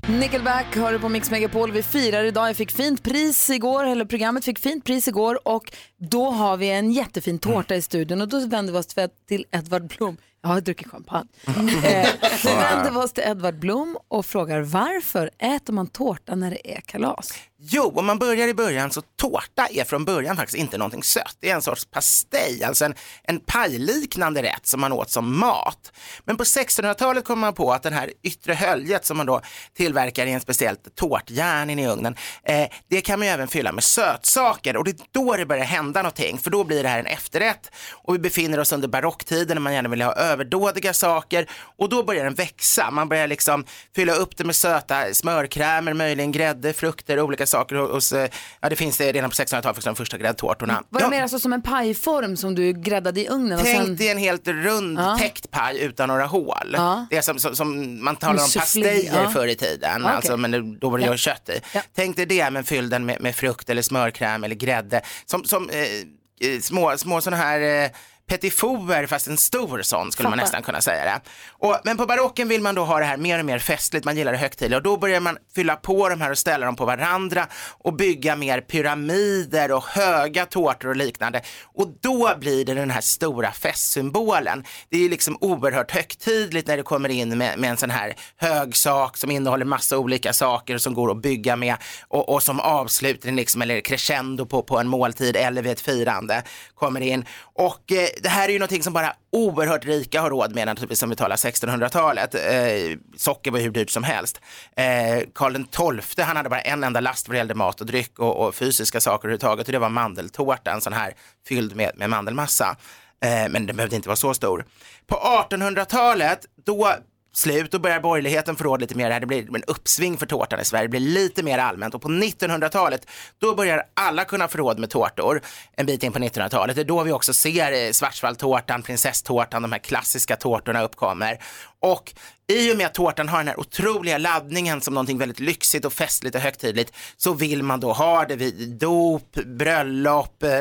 Nickelback 0.09 0.77
hör 0.77 0.93
du 0.93 0.99
på 0.99 1.09
Mix 1.09 1.31
Megapol. 1.31 1.73
Vi 1.73 1.83
firar 1.83 2.25
idag. 2.25 2.49
Jag 2.49 2.57
fick 2.57 2.71
fint 2.71 3.03
pris 3.03 3.51
igår, 3.51 3.85
eller 3.85 4.05
programmet 4.05 4.45
fick 4.45 4.59
fint 4.59 4.85
pris 4.85 5.09
igår 5.09 5.49
och 5.49 5.73
då 5.99 6.31
har 6.31 6.57
vi 6.57 6.71
en 6.71 6.93
jättefin 6.93 7.39
tårta 7.39 7.75
i 7.75 7.83
studion 7.83 8.21
och 8.21 8.29
då 8.29 8.47
vänder 8.47 8.73
vi 8.73 8.79
oss 8.79 8.87
till 9.29 9.45
Edvard 9.51 9.87
Blom. 9.87 10.17
Jag 10.43 10.49
har 10.49 10.61
druckit 10.61 10.91
champagne. 10.91 11.29
eh, 11.47 12.09
vänder 12.45 12.91
vi 12.91 12.97
oss 12.97 13.13
till 13.13 13.25
Edvard 13.27 13.59
Blom 13.59 13.99
och 14.09 14.27
frågar 14.27 14.61
varför 14.61 15.31
äter 15.39 15.73
man 15.73 15.87
tårta 15.87 16.35
när 16.35 16.51
det 16.51 16.77
är 16.77 16.81
kalas? 16.81 17.33
Jo, 17.67 17.93
om 17.97 18.07
man 18.07 18.19
börjar 18.19 18.49
i 18.49 18.55
början 18.55 18.91
så 18.91 19.03
tårta 19.17 19.67
är 19.71 19.85
från 19.85 20.05
början 20.05 20.37
faktiskt 20.37 20.59
inte 20.59 20.79
någonting 20.79 21.03
sött. 21.03 21.37
Det 21.41 21.51
är 21.51 21.55
en 21.55 21.63
sorts 21.63 21.85
pastej, 21.85 22.65
alltså 22.65 22.85
en, 22.85 22.95
en 23.23 23.41
pajliknande 23.41 24.43
rätt 24.43 24.67
som 24.67 24.81
man 24.81 24.93
åt 24.93 25.11
som 25.11 25.39
mat. 25.39 25.93
Men 26.25 26.37
på 26.37 26.45
1600-talet 26.45 27.25
kom 27.25 27.39
man 27.39 27.55
på 27.55 27.73
att 27.73 27.83
den 27.83 27.93
här 27.93 28.13
yttre 28.23 28.55
höljet 28.55 29.05
som 29.05 29.17
man 29.17 29.27
då 29.27 29.41
tillverkar 29.77 30.27
i 30.27 30.33
en 30.33 30.41
speciellt 30.41 30.95
tårtjärn 30.95 31.71
in 31.71 31.79
i 31.79 31.89
ugnen, 31.89 32.17
eh, 32.43 32.69
det 32.89 33.01
kan 33.01 33.19
man 33.19 33.29
ju 33.29 33.35
även 33.35 33.49
fylla 33.49 33.73
med 33.73 33.85
sötsaker 33.85 34.77
och 34.77 34.85
det 34.85 34.91
är 34.91 34.97
då 35.13 35.37
det 35.37 35.47
börjar 35.47 35.65
hända 35.65 36.03
någonting, 36.03 36.39
för 36.39 36.51
då 36.51 36.65
blir 36.65 36.83
det 36.83 36.89
här 36.89 36.99
en 36.99 37.07
efterrätt 37.07 37.71
och 37.91 38.15
vi 38.15 38.19
befinner 38.19 38.61
oss 38.61 38.73
under 38.73 38.89
barocktiden 38.89 39.55
när 39.57 39.63
man 39.63 39.75
gärna 39.75 39.89
vill 39.89 40.03
ha 40.03 40.15
överdådiga 40.15 40.93
saker 40.93 41.51
och 41.77 41.89
då 41.89 42.03
börjar 42.03 42.25
den 42.25 42.35
växa. 42.35 42.91
Man 42.91 43.09
börjar 43.09 43.27
liksom 43.27 43.65
fylla 43.95 44.15
upp 44.15 44.37
det 44.37 44.45
med 44.45 44.57
söta 44.57 45.15
smörkrämer, 45.15 45.93
möjligen 45.93 46.33
grädde, 46.33 46.73
frukter, 46.73 47.21
olika 47.21 47.47
saker. 47.47 47.54
Och, 47.55 47.91
och 47.91 48.03
så, 48.03 48.29
ja, 48.61 48.69
det 48.69 48.77
finns 48.77 48.97
det 48.99 49.13
redan 49.13 49.31
på 49.31 49.35
1600-talet, 49.35 49.65
faktiskt 49.65 49.85
de 49.87 49.97
första 49.97 50.19
gräddtårtorna. 50.19 50.83
Var 50.89 51.01
det 51.01 51.05
Ja, 51.05 51.11
mer 51.11 51.23
alltså 51.23 51.39
som 51.39 51.53
en 51.53 51.63
pajform 51.63 52.37
som 52.37 52.55
du 52.55 52.73
gräddade 52.73 53.21
i 53.21 53.29
ugnen? 53.29 53.59
Och 53.59 53.65
Tänk 53.65 53.87
sen... 53.87 53.97
dig 53.97 54.09
en 54.09 54.19
helt 54.19 54.49
rund 54.49 54.99
Ja. 54.99 55.17
täckt 55.19 55.51
paj 55.51 55.79
utan 55.81 56.09
några 56.09 56.27
hål. 56.27 56.71
Ja. 56.73 57.07
Det 57.11 57.17
är 57.17 57.23
som, 57.23 57.39
som, 57.39 57.57
som 57.57 58.05
man 58.05 58.17
talar 58.17 58.43
om 58.43 58.49
soufflé, 58.49 58.83
pastejer 58.85 59.23
ja. 59.23 59.31
förr 59.31 59.47
i 59.47 59.55
tiden, 59.55 60.03
Okej. 60.05 60.17
alltså, 60.17 60.37
men 60.37 60.79
då 60.79 60.91
var 60.91 60.99
det 60.99 61.05
Ja. 61.05 61.17
kött 61.17 61.49
i. 61.49 61.61
Tänk 61.97 62.17
dig 62.17 62.27
det, 62.27 62.51
men 62.51 62.65
fyll 62.65 62.89
den 62.89 63.07
med, 63.07 63.21
med 63.21 63.35
frukt 63.37 63.71
eller 63.71 63.83
smörkräm 63.83 64.45
eller 64.45 64.55
grädde. 64.57 65.01
Som, 65.27 65.45
som 65.45 65.71
eh, 65.71 65.79
eh, 65.81 66.61
små, 66.61 66.97
små 66.99 67.21
sådana 67.21 67.43
här 67.43 67.85
eh, 67.85 67.91
petifoer, 68.27 69.07
fast 69.07 69.27
en 69.27 69.37
stor 69.37 69.83
sån 69.83 70.13
skulle 70.13 70.29
man 70.29 70.39
Fattar. 70.39 70.45
nästan 70.45 70.63
kunna 70.63 70.81
säga 70.81 71.05
det. 71.05 71.21
Och, 71.51 71.81
men 71.85 71.97
på 71.97 72.07
barocken 72.07 72.49
vill 72.49 72.63
man 72.63 72.75
då 72.75 72.85
ha 72.85 72.99
det 72.99 73.05
här 73.05 73.17
mer 73.17 73.39
och 73.39 73.45
mer 73.45 73.59
festligt, 73.59 74.05
man 74.05 74.17
gillar 74.17 74.33
det 74.33 74.39
högtidliga 74.39 74.77
och 74.77 74.83
då 74.83 74.97
börjar 74.97 75.21
man 75.21 75.39
fylla 75.55 75.77
på 75.77 76.09
de 76.09 76.21
här 76.21 76.31
och 76.31 76.39
ställa 76.39 76.67
dem 76.67 76.77
på 76.77 76.85
varandra 76.85 77.47
och 77.71 77.95
bygga 77.95 78.37
mer 78.37 78.61
pyramider 78.61 79.73
och 79.73 79.85
höga 79.85 80.47
tårtor 80.47 80.89
och 80.89 80.97
liknande. 80.97 81.43
Och 81.63 81.89
då 82.01 82.35
blir 82.39 82.65
det 82.65 82.75
den 82.75 82.91
här 82.91 83.01
stora 83.01 83.53
festsymbolen. 83.53 84.65
Det 84.89 84.97
är 84.97 85.01
ju 85.01 85.09
liksom 85.09 85.39
oerhört 85.41 85.91
högtidligt 85.91 86.69
när 86.69 86.77
det 86.77 86.83
kommer 86.83 87.09
in 87.09 87.39
med, 87.39 87.59
med 87.59 87.71
en 87.71 87.77
sån 87.77 87.91
här 87.91 88.15
hög 88.37 88.77
sak 88.77 89.17
som 89.17 89.31
innehåller 89.31 89.65
massa 89.65 89.99
olika 89.99 90.33
saker 90.33 90.79
som 90.79 90.95
går 90.95 91.11
att 91.11 91.23
bygga 91.23 91.57
med 91.57 91.77
och, 92.09 92.29
och 92.29 92.43
som 92.43 92.61
avslutning 92.61 93.37
liksom, 93.37 93.63
eller 93.63 93.81
crescendo 93.81 94.47
på, 94.47 94.63
på 94.63 94.79
en 94.79 94.89
måltid 94.89 95.37
eller 95.37 95.63
vid 95.63 95.73
ett 95.73 95.81
firande 95.81 96.43
kommer 96.75 97.01
in. 97.01 97.25
Och 97.57 97.93
eh, 97.93 98.09
det 98.23 98.29
här 98.29 98.49
är 98.49 98.53
ju 98.53 98.59
någonting 98.59 98.83
som 98.83 98.93
bara 98.93 99.13
oerhört 99.33 99.85
rika 99.85 100.21
har 100.21 100.31
råd 100.31 100.55
med 100.55 100.67
naturligtvis 100.67 100.99
som 100.99 101.11
vi 101.11 101.17
talar 101.17 101.37
1600-talet. 101.37 102.35
Eh, 102.35 102.99
socker 103.17 103.51
var 103.51 103.59
hur 103.59 103.71
dyrt 103.71 103.91
som 103.91 104.03
helst. 104.03 104.41
Eh, 104.77 105.29
Karl 105.35 106.01
XII 106.03 106.25
han 106.25 106.37
hade 106.37 106.49
bara 106.49 106.61
en 106.61 106.85
enda 106.85 107.01
last 107.01 107.29
vad 107.29 107.35
det 107.35 107.39
gällde 107.39 107.55
mat 107.55 107.81
och 107.81 107.87
dryck 107.87 108.19
och, 108.19 108.47
och 108.47 108.55
fysiska 108.55 109.01
saker 109.01 109.29
överhuvudtaget 109.29 109.67
och 109.67 109.73
det 109.73 109.79
var 109.79 109.89
mandeltårta, 109.89 110.73
en 110.73 110.81
sån 110.81 110.93
här 110.93 111.15
fylld 111.49 111.77
med, 111.77 111.93
med 111.97 112.11
mandelmassa. 112.11 112.77
Eh, 113.25 113.49
men 113.51 113.67
den 113.67 113.77
behövde 113.77 113.97
inte 113.97 114.09
vara 114.09 114.17
så 114.17 114.35
stor. 114.35 114.67
På 115.07 115.17
1800-talet 115.51 116.47
då 116.65 116.95
slut, 117.37 117.71
då 117.71 117.79
börjar 117.79 118.01
borgerligheten 118.01 118.57
få 118.57 118.65
råd 118.65 118.81
lite 118.81 118.95
mer. 118.95 119.21
Det 119.21 119.27
blir 119.27 119.57
en 119.57 119.65
uppsving 119.67 120.17
för 120.19 120.27
tårtan 120.27 120.61
i 120.61 120.65
Sverige, 120.65 120.85
det 120.85 120.89
blir 120.89 121.01
lite 121.01 121.43
mer 121.43 121.59
allmänt. 121.59 121.95
Och 121.95 122.03
på 122.03 122.09
1900-talet, 122.09 123.07
då 123.39 123.55
börjar 123.55 123.83
alla 123.95 124.25
kunna 124.25 124.49
få 124.49 124.59
råd 124.59 124.79
med 124.79 124.91
tårtor. 124.91 125.41
En 125.77 125.87
bit 125.87 126.03
in 126.03 126.13
på 126.13 126.19
1900-talet. 126.19 126.77
Det 126.77 126.83
är 126.83 126.85
då 126.85 127.03
vi 127.03 127.13
också 127.13 127.33
ser 127.33 127.93
svartsvalltårtan, 127.93 127.93
Schwarzwaldtårtan, 127.93 128.83
prinsesstårtan, 128.83 129.63
de 129.63 129.73
här 129.73 129.79
klassiska 129.79 130.37
tårtorna 130.37 130.83
uppkommer. 130.83 131.39
Och 131.81 132.15
i 132.53 132.73
och 132.73 132.77
med 132.77 132.87
att 132.87 132.95
tårtan 132.95 133.29
har 133.29 133.39
den 133.39 133.49
här 133.49 133.61
otroliga 133.61 134.19
laddningen 134.19 134.81
som 134.81 134.95
någonting 134.95 135.19
väldigt 135.19 135.41
lyxigt 135.41 135.85
och 135.85 135.93
festligt 135.93 136.37
och 136.37 136.43
högtidligt 136.43 136.97
så 137.17 137.33
vill 137.33 137.63
man 137.63 137.81
då 137.81 137.93
ha 137.93 138.25
det 138.25 138.37
vid 138.37 138.77
dop, 138.79 139.35
bröllop, 139.35 140.43
eh, 140.43 140.61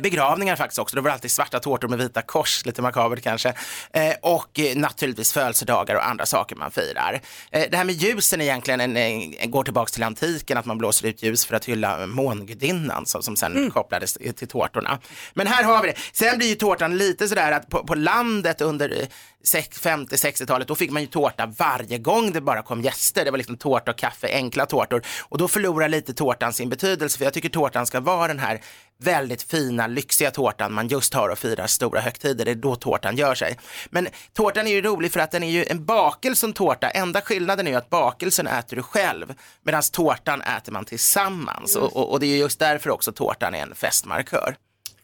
begravningar 0.00 0.56
faktiskt 0.56 0.78
också, 0.78 0.96
det 0.96 1.02
var 1.02 1.10
alltid 1.10 1.30
svarta 1.30 1.60
tårtor 1.60 1.88
med 1.88 1.98
vita 1.98 2.22
kors, 2.22 2.66
lite 2.66 2.82
makabert 2.82 3.22
kanske. 3.22 3.48
Eh, 3.92 4.12
och 4.22 4.60
eh, 4.60 4.76
naturligtvis 4.76 5.32
födelsedagar 5.32 5.94
och 5.94 6.08
andra 6.08 6.26
saker 6.26 6.56
man 6.56 6.70
firar. 6.70 7.20
Eh, 7.50 7.64
det 7.70 7.76
här 7.76 7.84
med 7.84 7.94
ljusen 7.94 8.40
egentligen 8.40 8.80
en, 8.80 8.96
en, 8.96 9.50
går 9.50 9.64
tillbaks 9.64 9.92
till 9.92 10.02
antiken, 10.02 10.58
att 10.58 10.66
man 10.66 10.78
blåser 10.78 11.08
ut 11.08 11.22
ljus 11.22 11.46
för 11.46 11.56
att 11.56 11.64
hylla 11.64 12.06
mångudinnan 12.06 13.06
som, 13.06 13.22
som 13.22 13.36
sen 13.36 13.70
kopplades 13.70 14.18
till 14.36 14.48
tårtorna. 14.48 14.98
Men 15.34 15.46
här 15.46 15.64
har 15.64 15.82
vi 15.82 15.88
det. 15.88 15.94
Sen 16.12 16.38
blir 16.38 16.48
ju 16.48 16.54
tårtan 16.54 16.96
lite 16.98 17.28
sådär 17.28 17.52
att 17.52 17.68
på, 17.68 17.86
på 17.86 17.94
landet 17.94 18.60
under 18.60 19.00
eh, 19.00 19.08
50-60-talet, 19.54 20.68
då 20.68 20.74
fick 20.74 20.90
man 20.90 21.02
ju 21.02 21.08
tårta 21.08 21.46
varje 21.46 21.98
gång 21.98 22.32
det 22.32 22.40
bara 22.40 22.62
kom 22.62 22.82
gäster. 22.82 23.24
Det 23.24 23.30
var 23.30 23.38
liksom 23.38 23.56
tårta 23.56 23.90
och 23.90 23.98
kaffe, 23.98 24.28
enkla 24.32 24.66
tårtor. 24.66 25.02
Och 25.22 25.38
då 25.38 25.48
förlorar 25.48 25.88
lite 25.88 26.14
tårtan 26.14 26.52
sin 26.52 26.68
betydelse, 26.68 27.18
för 27.18 27.24
jag 27.24 27.34
tycker 27.34 27.48
tårtan 27.48 27.86
ska 27.86 28.00
vara 28.00 28.28
den 28.28 28.38
här 28.38 28.60
väldigt 28.98 29.42
fina, 29.42 29.86
lyxiga 29.86 30.30
tårtan 30.30 30.72
man 30.72 30.88
just 30.88 31.14
har 31.14 31.28
och 31.28 31.38
firar 31.38 31.66
stora 31.66 32.00
högtider. 32.00 32.44
Det 32.44 32.50
är 32.50 32.54
då 32.54 32.76
tårtan 32.76 33.16
gör 33.16 33.34
sig. 33.34 33.58
Men 33.90 34.08
tårtan 34.32 34.66
är 34.66 34.70
ju 34.70 34.82
rolig 34.82 35.12
för 35.12 35.20
att 35.20 35.30
den 35.30 35.42
är 35.42 35.50
ju 35.50 35.64
en 35.64 35.84
bakelse 35.84 36.40
som 36.40 36.52
tårta. 36.52 36.90
Enda 36.90 37.20
skillnaden 37.20 37.66
är 37.66 37.70
ju 37.70 37.76
att 37.76 37.90
bakelsen 37.90 38.46
äter 38.46 38.76
du 38.76 38.82
själv, 38.82 39.34
medan 39.62 39.82
tårtan 39.92 40.42
äter 40.42 40.72
man 40.72 40.84
tillsammans. 40.84 41.76
Och, 41.76 41.96
och, 41.96 42.12
och 42.12 42.20
det 42.20 42.26
är 42.26 42.30
ju 42.30 42.36
just 42.36 42.58
därför 42.58 42.90
också 42.90 43.12
tårtan 43.12 43.54
är 43.54 43.62
en 43.62 43.74
festmarkör. 43.74 44.56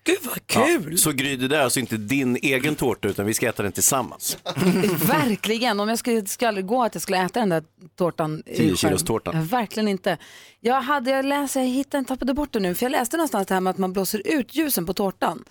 Gud 0.05 0.18
vad 0.22 0.46
kul! 0.46 0.98
Så 0.98 1.12
Gry, 1.12 1.36
det 1.36 1.48
där 1.48 1.59
är 1.59 1.62
alltså 1.62 1.80
inte 1.80 1.96
din 1.96 2.36
egen 2.36 2.74
tårta 2.74 3.09
utan 3.09 3.26
vi 3.26 3.34
ska 3.34 3.48
äta 3.48 3.62
den 3.62 3.72
tillsammans. 3.72 4.38
Verkligen, 5.07 5.80
om 5.80 5.88
jag 5.88 5.98
skulle, 5.98 6.26
skulle 6.26 6.62
gå 6.62 6.82
att 6.82 6.94
jag 6.94 7.03
skulle 7.03 7.18
äta 7.24 7.40
den 7.40 7.48
där 7.48 7.64
tårtan. 7.96 8.42
i 8.46 8.57
10 8.57 8.66
själv. 8.66 8.76
kilos 8.76 9.03
tårtan. 9.03 9.36
Ja, 9.36 9.42
Verkligen 9.42 9.88
inte. 9.88 10.18
Jag 10.61 10.80
hade, 10.82 11.11
jag 11.11 11.24
läste, 11.24 11.59
jag 11.61 11.66
hittade, 11.66 11.98
jag 11.98 12.07
tappade 12.07 12.34
bort 12.34 12.53
det 12.53 12.61
nu, 12.61 12.74
för 12.74 12.84
jag 12.86 12.90
läste 12.90 13.16
någonstans 13.16 13.46
det 13.46 13.55
här 13.55 13.61
med 13.61 13.70
att 13.70 13.78
man 13.78 13.92
blåser 13.92 14.22
ut 14.24 14.55
ljusen 14.55 14.86
på 14.86 14.94
tårtan. 14.94 15.44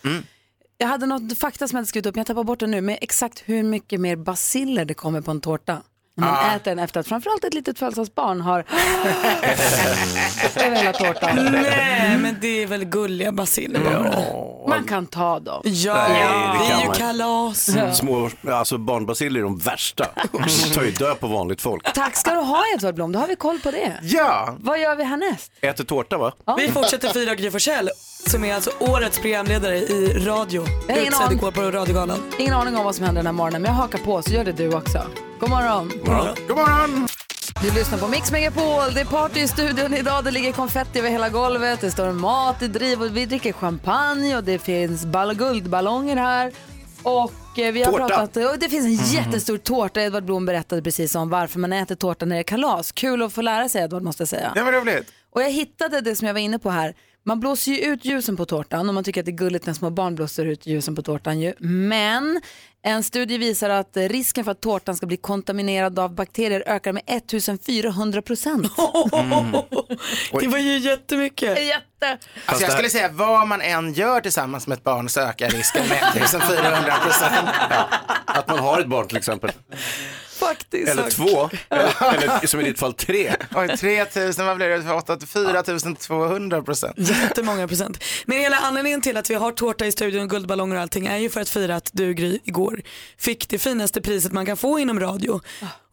Jag 0.78 0.88
hade 0.88 1.06
något 1.06 1.38
fakta 1.38 1.68
som 1.68 1.76
jag 1.76 1.80
hade 1.80 1.88
skrivit 1.88 2.06
upp, 2.06 2.16
men 2.16 2.20
jag 2.20 2.28
tappar 2.28 2.44
bort 2.44 2.60
det 2.60 2.68
nu, 2.68 2.82
med 2.82 2.98
exakt 3.02 3.44
hur 3.46 3.64
mycket 3.64 4.02
mer 4.02 4.16
basiller 4.16 4.86
det 4.86 4.94
kommer 4.94 5.22
på 5.22 5.32
en 5.32 5.42
tårta. 5.42 5.82
När 6.18 6.28
man 6.28 6.36
Ah. 6.36 6.56
äter 6.56 6.72
den 6.72 6.80
efter 6.80 7.00
att 7.00 7.08
framförallt 7.08 7.44
ett 7.44 7.54
litet 7.54 7.80
födelsedagsbarn 7.80 8.42
har 8.42 8.60
över 10.56 10.76
hela 10.76 10.94
tårtan. 10.94 11.36
Nej, 11.52 12.18
men 12.18 12.38
det 12.42 12.64
är 12.64 12.68
väl 12.68 12.86
gulliga 12.86 13.32
basiller. 13.32 13.80
Man 14.70 14.84
kan 14.84 15.06
ta 15.08 15.40
dem. 15.40 15.62
Ja, 15.66 16.08
Nej, 16.10 16.24
det 16.60 16.66
kan 16.70 16.78
är 16.78 16.82
ju 16.82 16.88
man. 16.88 16.96
kalas. 16.96 17.70
Små, 17.98 18.30
alltså 18.48 18.78
barnbaciller 18.78 19.40
är 19.40 19.44
de 19.44 19.58
värsta. 19.58 20.06
De 20.32 20.44
tar 20.76 20.84
ju 20.84 20.92
död 20.92 21.20
på 21.20 21.28
vanligt 21.28 21.62
folk. 21.62 21.94
Tack 21.94 22.16
ska 22.16 22.32
du 22.34 22.40
ha 22.42 22.64
Edvard 22.76 22.96
Blom, 22.96 23.12
då 23.12 23.20
har 23.20 23.28
vi 23.28 23.36
koll 23.36 23.60
på 23.60 23.72
det. 23.72 24.00
Ja! 24.02 24.56
Vad 24.60 24.80
gör 24.80 24.96
vi 24.96 25.04
härnäst? 25.04 25.52
Äter 25.62 25.84
tårta 25.84 26.18
va? 26.18 26.32
Vi 26.58 26.68
fortsätter 26.72 27.10
fira 27.10 27.36
Gry 27.36 27.52
Forssell 27.52 27.90
som 28.28 28.44
är 28.44 28.56
alltså 28.56 28.72
årets 28.80 29.20
programledare 29.20 29.78
i 29.78 30.14
radio. 30.26 30.66
Jag 30.88 30.96
har 30.96 31.02
ingen 31.02 31.32
igår 31.32 31.52
på 31.52 31.62
Radiogalan. 31.62 32.20
Ingen 32.40 32.54
aning 32.54 32.78
om 32.78 32.86
vad 32.86 32.96
som 32.96 33.06
händer 33.06 33.20
den 33.20 33.26
här 33.26 33.34
morgonen, 33.34 33.62
men 33.62 33.72
jag 33.72 33.76
hakar 33.82 34.00
på 34.00 34.22
så 34.22 34.32
gör 34.34 34.44
det 34.44 34.52
du 34.52 34.74
också. 34.76 35.04
God 35.42 35.50
morgon! 35.50 35.90
God 36.48 36.58
morgon! 36.58 37.08
Du 37.62 37.72
lyssnar 37.74 37.98
på 37.98 38.08
Mix 38.08 38.32
Megapol. 38.32 38.94
Det 38.94 39.02
är 39.02 39.06
party 39.06 39.40
i 39.40 39.48
studion 39.48 39.94
idag. 39.94 40.24
Det 40.24 40.32
ligger 40.32 40.52
konfetti 40.52 41.00
över 41.00 41.10
hela 41.10 41.30
golvet. 41.30 41.82
Det 41.82 41.92
står 41.92 42.12
mat 42.12 42.62
i 42.62 42.68
driv 42.68 43.02
och 43.02 43.18
vi 43.18 43.26
dricker 43.26 43.54
champagne 43.54 44.38
och 44.38 44.44
det 44.44 44.60
finns 44.60 45.06
ball 45.06 45.34
guldballonger 45.36 46.16
här. 46.18 46.52
Och 47.04 47.60
eh, 47.60 47.72
vi 47.74 47.84
har 47.84 47.92
Tårta. 47.92 48.08
pratat, 48.08 48.36
och 48.54 48.60
det 48.60 48.70
finns 48.70 48.86
en 48.86 48.92
Mhm. 48.94 49.26
jättestor 49.26 49.58
tårta. 49.58 50.02
Edvard 50.02 50.24
Blom 50.26 50.46
berättade 50.46 50.82
precis 50.82 51.16
om 51.16 51.30
varför 51.30 51.60
man 51.60 51.74
äter 51.74 51.96
tårta 51.96 52.26
när 52.26 52.36
det 52.36 52.42
är 52.42 52.44
kalas. 52.44 52.92
Kul 52.92 53.22
att 53.24 53.34
få 53.34 53.42
lära 53.42 53.70
sig 53.70 53.84
Edvard 53.84 54.04
måste 54.04 54.22
jag 54.22 54.28
säga. 54.30 54.52
Det 54.56 54.64
var 54.64 54.72
roligt. 54.72 55.12
Och 55.32 55.42
jag 55.42 55.52
hittade 55.52 56.02
det 56.02 56.16
som 56.16 56.28
jag 56.28 56.34
var 56.34 56.42
inne 56.42 56.60
på 56.60 56.70
här. 56.70 56.94
Man 57.24 57.40
blåser 57.40 57.72
ju 57.72 57.78
ut 57.80 58.06
ljusen 58.06 58.38
på 58.38 58.46
tårtan 58.46 58.88
och 58.90 58.96
man 58.96 59.04
tycker 59.04 59.22
att 59.22 59.26
det 59.26 59.32
är 59.32 59.36
gulligt 59.38 59.66
när 59.66 59.74
små 59.74 59.90
barn 59.90 60.16
blåser 60.16 60.46
ut 60.46 60.66
ljusen 60.68 60.96
på 60.96 61.02
tårtan 61.02 61.40
ju. 61.40 61.54
Men 61.60 62.42
en 62.84 63.04
studie 63.04 63.38
visar 63.38 63.70
att 63.70 63.98
risken 63.98 64.44
för 64.46 64.52
att 64.52 64.62
tårtan 64.62 64.96
ska 64.96 65.06
bli 65.06 65.18
kontaminerad 65.18 66.00
av 66.00 66.16
bakterier 66.16 66.64
ökar 66.68 66.94
med 66.94 67.04
1400 67.08 68.22
procent. 68.22 68.64
Det 70.40 70.48
var 70.48 70.58
ju 70.58 70.78
jättemycket. 70.78 71.66
Jätte. 71.66 72.18
Alltså 72.46 72.66
jag 72.66 72.74
skulle 72.74 72.90
säga 72.90 73.10
vad 73.12 73.48
man 73.48 73.62
än 73.62 73.94
gör 73.94 74.22
tillsammans 74.22 74.68
med 74.68 74.78
ett 74.78 74.84
barn 74.84 75.10
så 75.10 75.22
ökar 75.22 75.50
risken 75.50 75.88
med 75.88 76.24
1400 76.24 76.94
procent. 77.04 77.50
Att 78.26 78.48
man 78.48 78.60
har 78.60 78.80
ett 78.80 78.88
barn 78.88 79.08
till 79.08 79.18
exempel. 79.18 79.52
Faktiskt. 80.48 80.92
Eller 80.92 81.10
två. 81.10 81.50
Eller 81.70 82.48
som 82.48 82.60
i 82.60 82.64
ditt 82.64 82.80
fall 82.80 82.94
tre. 82.94 83.36
Oj, 83.56 83.78
3000, 83.78 84.46
vad 84.46 84.58
blir 84.58 84.70
det? 84.70 84.82
för 84.82 84.94
åtta- 84.94 85.26
4200 85.26 86.62
procent. 86.62 86.94
Jättemånga 86.98 87.68
procent. 87.68 88.04
Men 88.26 88.38
hela 88.38 88.58
anledningen 88.58 89.02
till 89.02 89.18
att 89.18 89.30
vi 89.30 89.34
har 89.34 89.52
tårta 89.52 89.86
i 89.86 89.92
studion, 89.92 90.28
guldballonger 90.28 90.76
och 90.76 90.82
allting 90.82 91.08
är 91.08 91.18
ju 91.18 91.30
för 91.30 91.42
att 91.42 91.50
fira 91.50 91.76
att 91.76 91.90
du 91.94 92.14
Gry 92.14 92.40
igår 92.44 92.82
fick 93.18 93.50
det 93.50 93.58
finaste 93.60 94.02
priset 94.02 94.32
man 94.32 94.46
kan 94.46 94.58
få 94.58 94.80
inom 94.80 95.00
radio. 95.00 95.42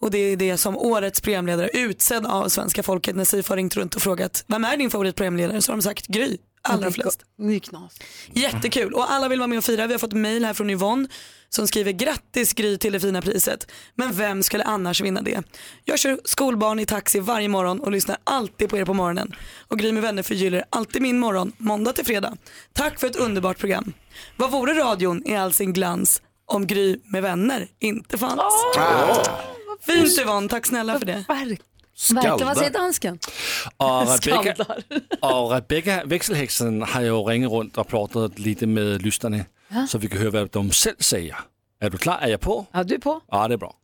Och 0.01 0.11
det 0.11 0.19
är 0.19 0.37
det 0.37 0.57
som 0.57 0.77
årets 0.77 1.21
programledare 1.21 1.69
utsedd 1.73 2.27
av 2.27 2.49
svenska 2.49 2.83
folket 2.83 3.17
när 3.17 3.25
SIFO 3.25 3.53
har 3.53 3.57
ringt 3.57 3.77
runt 3.77 3.95
och 3.95 4.03
frågat 4.03 4.45
vem 4.47 4.65
är 4.65 4.77
din 4.77 4.91
favoritprogramledare 4.91 5.63
så 5.63 5.73
har 5.73 5.77
de 5.77 5.83
sagt 5.83 6.07
Gry. 6.07 6.37
Allra 6.69 6.91
flest. 6.91 7.25
Jättekul 8.33 8.95
och 8.95 9.13
alla 9.13 9.29
vill 9.29 9.39
vara 9.39 9.47
med 9.47 9.59
och 9.59 9.65
fira. 9.65 9.87
Vi 9.87 9.95
har 9.95 9.99
fått 9.99 10.13
mail 10.13 10.45
här 10.45 10.55
från 10.55 10.71
Yvonne 10.71 11.09
som 11.49 11.67
skriver 11.69 11.93
grattis 11.93 12.53
Gry 12.53 12.79
till 12.79 12.93
det 12.93 13.01
fina 13.01 13.23
priset. 13.23 13.71
Men 13.95 14.13
vem 14.13 14.43
skulle 14.43 14.65
annars 14.65 15.01
vinna 15.01 15.23
det? 15.23 15.43
Jag 15.85 15.99
kör 15.99 16.21
skolbarn 16.25 16.79
i 16.79 16.87
taxi 16.87 17.21
varje 17.21 17.49
morgon 17.49 17.81
och 17.81 17.91
lyssnar 17.93 18.17
alltid 18.25 18.69
på 18.69 18.79
er 18.79 18.85
på 18.85 18.95
morgonen. 18.95 19.35
Och 19.69 19.79
Gry 19.79 19.93
med 19.93 20.03
vänner 20.03 20.23
förgyller 20.23 20.65
alltid 20.71 21.03
min 21.03 21.19
morgon, 21.19 21.53
måndag 21.59 21.93
till 21.93 22.05
fredag. 22.07 22.37
Tack 22.73 23.01
för 23.01 23.07
ett 23.07 23.17
underbart 23.17 23.59
program. 23.59 23.93
Vad 24.37 24.51
vore 24.51 24.75
radion 24.75 25.23
i 25.27 25.37
all 25.37 25.53
sin 25.53 25.73
glans 25.73 26.23
om 26.47 26.67
Gry 26.67 27.01
med 27.05 27.23
vänner 27.23 27.69
inte 27.79 28.19
fanns? 28.19 28.41
Fint 29.81 30.19
Yvonne, 30.21 30.49
tack 30.49 30.67
snälla 30.67 30.99
för 30.99 31.07
det. 31.07 31.25
Verkligen, 31.29 31.63
vad 32.45 32.57
säger 32.57 32.71
dansken? 32.71 33.19
Och 33.77 34.01
Rebecca, 34.01 34.55
Skaldar. 34.55 34.83
och 35.21 35.51
Rebecca 35.51 36.03
växelhäxan 36.05 36.83
har 36.83 37.01
ju 37.03 37.13
ringt 37.13 37.53
runt 37.53 37.79
och 37.79 37.89
pratat 37.89 38.39
lite 38.39 38.67
med 38.67 39.03
lyssnarna 39.03 39.39
Ja. 39.69 39.87
så 39.89 39.99
vi 39.99 40.09
kan 40.09 40.19
höra 40.19 40.31
vad 40.31 40.51
de 40.51 40.71
själv 40.71 40.95
säger. 40.99 41.37
Är 41.81 41.91
du 41.91 41.99
klar? 41.99 42.19
Är 42.21 42.29
jag 42.29 42.41
på? 42.41 42.67
Ja, 42.73 42.83
du 42.85 42.95
är 42.95 42.99
på. 42.99 43.21
Ja, 43.31 43.49
det 43.49 43.55
är 43.55 43.59
bra. 43.59 43.75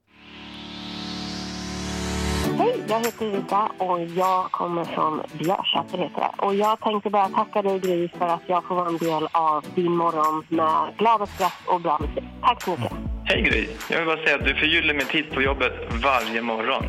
Hej, 2.59 2.85
jag 2.89 2.99
heter 3.07 3.31
Rita 3.31 3.71
och 3.79 4.01
jag 4.01 4.51
kommer 4.51 4.85
från 4.85 5.23
Björsäter 5.39 5.99
heter 5.99 6.21
det. 6.21 6.47
Och 6.47 6.55
jag 6.55 6.81
tänkte 6.81 7.11
bara 7.11 7.29
tacka 7.29 7.63
dig 7.63 7.79
Gry 7.79 8.09
för 8.09 8.27
att 8.29 8.43
jag 8.47 8.65
får 8.69 8.75
vara 8.75 8.89
en 8.89 8.97
del 8.99 9.29
av 9.33 9.65
din 9.75 9.97
morgon 9.97 10.45
med 10.49 10.99
glada 10.99 11.27
skratt 11.27 11.53
och 11.67 11.81
bra 11.81 11.99
musik. 11.99 12.25
Tack 12.43 12.63
så 12.63 12.71
mycket. 12.71 12.93
Hej 13.25 13.43
Gry! 13.43 13.69
Jag 13.91 13.99
vill 13.99 14.07
bara 14.07 14.25
säga 14.25 14.37
att 14.37 14.45
du 14.45 14.55
förgyller 14.55 14.95
min 14.95 15.07
tid 15.07 15.31
på 15.35 15.43
jobbet 15.43 15.73
varje 16.05 16.43
morgon. 16.43 16.85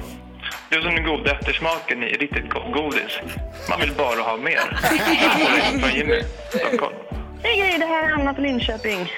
Du 0.69 0.77
är 0.77 0.81
som 0.81 0.95
den 0.95 1.03
goda 1.03 1.31
eftersmaken 1.31 2.03
i 2.03 2.17
riktigt 2.17 2.49
gott 2.49 2.73
godis. 2.73 3.19
Man 3.69 3.79
vill 3.79 3.91
bara 3.91 4.21
ha 4.21 4.37
mer. 4.37 4.61
Från 5.79 5.93
Jimmy, 5.93 6.21
Stockholm. 6.49 6.95
Hej 7.43 7.57
Gry, 7.59 7.77
det 7.77 7.85
här 7.85 8.09
är 8.09 8.13
Anna 8.13 8.33
på 8.33 8.41
Linköping. 8.41 9.11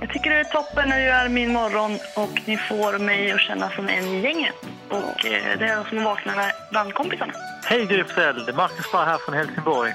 Jag 0.00 0.10
tycker 0.10 0.30
det 0.30 0.36
är 0.36 0.44
toppen 0.44 0.88
när 0.88 0.98
du 0.98 1.04
gör 1.04 1.28
min 1.28 1.52
morgon 1.52 1.98
och 2.16 2.40
ni 2.44 2.56
får 2.56 2.98
mig 2.98 3.32
att 3.32 3.40
känna 3.40 3.70
som 3.70 3.88
en 3.88 4.04
i 4.04 4.20
gänget. 4.20 4.54
Och 4.88 5.26
eh, 5.26 5.58
det 5.58 5.64
är 5.64 5.84
som 5.88 5.98
att 5.98 6.04
vakna 6.04 6.36
med 6.36 6.52
bandkompisarna. 6.72 7.32
Hej 7.64 7.86
Gry 7.86 8.04
det 8.16 8.22
är 8.22 8.56
Marcus 8.56 8.92
Barr 8.92 9.06
här 9.06 9.18
från 9.18 9.34
Helsingborg. 9.34 9.94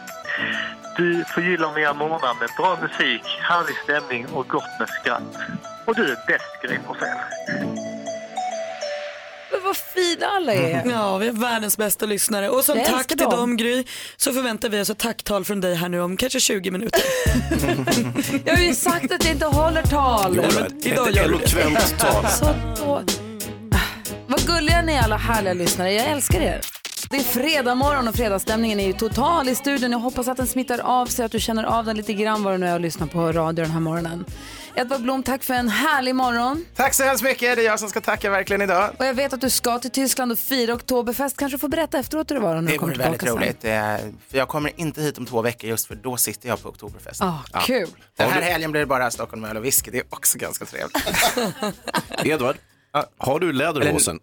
Du 0.98 1.24
förgyller 1.24 1.72
mina 1.76 1.94
morgnar 1.94 2.40
med 2.40 2.50
bra 2.58 2.78
musik, 2.82 3.22
härlig 3.42 3.76
stämning 3.84 4.26
och 4.34 4.48
gott 4.48 4.80
med 4.80 4.90
skratt. 4.90 5.38
Och 5.86 5.96
du 5.96 6.12
är 6.12 6.18
bäst 6.28 6.62
Gry 6.62 6.78
Forssell. 6.88 7.18
Men 9.52 9.64
vad 9.64 9.78
fina 9.78 10.26
alla 10.26 10.54
är. 10.54 10.90
Ja, 10.92 11.18
vi 11.18 11.28
är 11.28 11.32
världens 11.32 11.78
bästa 11.78 12.06
lyssnare. 12.06 12.50
Och 12.50 12.64
som 12.66 12.78
Jag 12.78 12.86
tack 12.88 12.96
älskar 12.96 13.16
till 13.16 13.26
dem. 13.26 13.40
dem 13.40 13.58
Gry 13.58 13.84
så 14.18 14.34
förväntar 14.34 14.70
vi 14.70 14.82
oss 14.82 14.90
ett 14.90 15.00
tacktal 15.00 15.46
från 15.46 15.62
dig 15.62 15.76
här 15.76 15.90
nu 15.90 16.02
om 16.02 16.18
kanske 16.18 16.40
20 16.40 16.72
minuter. 16.72 17.02
Jag 18.46 18.56
har 18.56 18.64
ju 18.64 18.74
sagt 18.76 19.12
att 19.12 19.24
jag 19.24 19.34
inte 19.34 19.46
håller 19.46 19.84
tal. 19.84 20.34
Jo, 20.36 20.44
men 20.56 20.80
idag 20.84 21.10
ett 21.10 21.16
gör 21.16 21.24
du 21.30 21.38
det. 21.38 21.62
eloquent 21.62 22.00
tal. 22.00 22.28
Så 22.28 22.46
då... 22.78 23.02
Vad 24.28 24.42
gulliga 24.48 24.82
ni 24.82 24.94
är 24.94 25.02
alla 25.02 25.18
härliga 25.18 25.54
lyssnare. 25.54 25.94
Jag 25.94 26.06
älskar 26.08 26.42
er. 26.42 26.62
Det 27.10 27.18
är 27.18 27.22
fredag 27.24 27.76
morgon 27.76 28.08
och 28.08 28.16
fredagsstämningen 28.16 28.80
är 28.80 28.88
ju 28.88 28.94
total 28.94 29.50
i 29.50 29.56
studion. 29.56 29.92
Jag 29.92 30.00
hoppas 30.00 30.28
att 30.28 30.38
den 30.38 30.48
smittar 30.48 30.80
av 30.80 31.06
sig, 31.06 31.26
att 31.26 31.32
du 31.32 31.40
känner 31.40 31.64
av 31.64 31.86
den 31.86 31.98
lite 31.98 32.14
grann 32.14 32.44
vad 32.44 32.54
du 32.54 32.58
nu 32.58 32.68
är 32.68 32.74
och 32.74 32.80
lyssnar 32.80 33.08
på 33.08 33.32
radio 33.32 33.64
den 33.64 33.72
här 33.74 33.80
morgonen. 33.80 34.26
Edvard 34.76 35.02
Blom, 35.02 35.24
tack 35.24 35.44
för 35.44 35.54
en 35.54 35.70
härlig 35.70 36.16
morgon. 36.16 36.66
Tack 36.76 36.94
så 36.94 37.04
hemskt 37.04 37.24
mycket. 37.24 37.56
Det 37.56 37.62
är 37.62 37.66
jag 37.66 37.80
som 37.80 37.90
ska 37.90 38.02
tacka 38.02 38.30
verkligen 38.30 38.62
idag. 38.62 38.92
Och 39.00 39.06
jag 39.06 39.14
vet 39.14 39.34
att 39.34 39.42
du 39.42 39.50
ska 39.50 39.80
till 39.80 39.92
Tyskland 39.92 40.32
och 40.32 40.40
fira 40.40 40.74
Oktoberfest. 40.74 41.38
Kanske 41.38 41.58
får 41.58 41.68
berätta 41.68 42.00
efteråt 42.00 42.32
hur 42.32 42.36
det 42.36 42.42
var 42.42 42.56
när 42.56 42.62
du 42.62 42.68
Det 42.68 42.78
kommer 42.78 42.94
vore 42.94 43.04
väldigt 43.04 43.22
tillbaka 43.22 43.46
roligt. 43.46 43.62
För 44.30 44.38
jag 44.38 44.48
kommer 44.48 44.72
inte 44.76 45.02
hit 45.02 45.18
om 45.18 45.26
två 45.26 45.42
veckor 45.42 45.70
just 45.70 45.88
för 45.88 45.96
då 45.96 46.18
sitter 46.18 46.50
jag 46.50 46.64
på 46.64 46.70
Oktoberfest. 46.70 47.22
Ah, 47.22 47.40
kul. 47.66 47.90
Den 48.18 48.30
här 48.30 48.42
helgen 48.42 48.72
blir 48.72 48.82
det 48.82 48.88
bara 48.88 49.12
Stockholm 49.12 49.46
öl 49.46 49.58
och 49.58 49.66
whisky. 49.66 49.92
Det 49.92 49.98
är 49.98 50.04
också 50.10 50.38
ganska 50.38 50.66
trevligt. 50.66 50.98
Edvard, 52.26 52.56
har 53.18 53.40
du 53.40 53.54
läderhosen? 53.54 54.20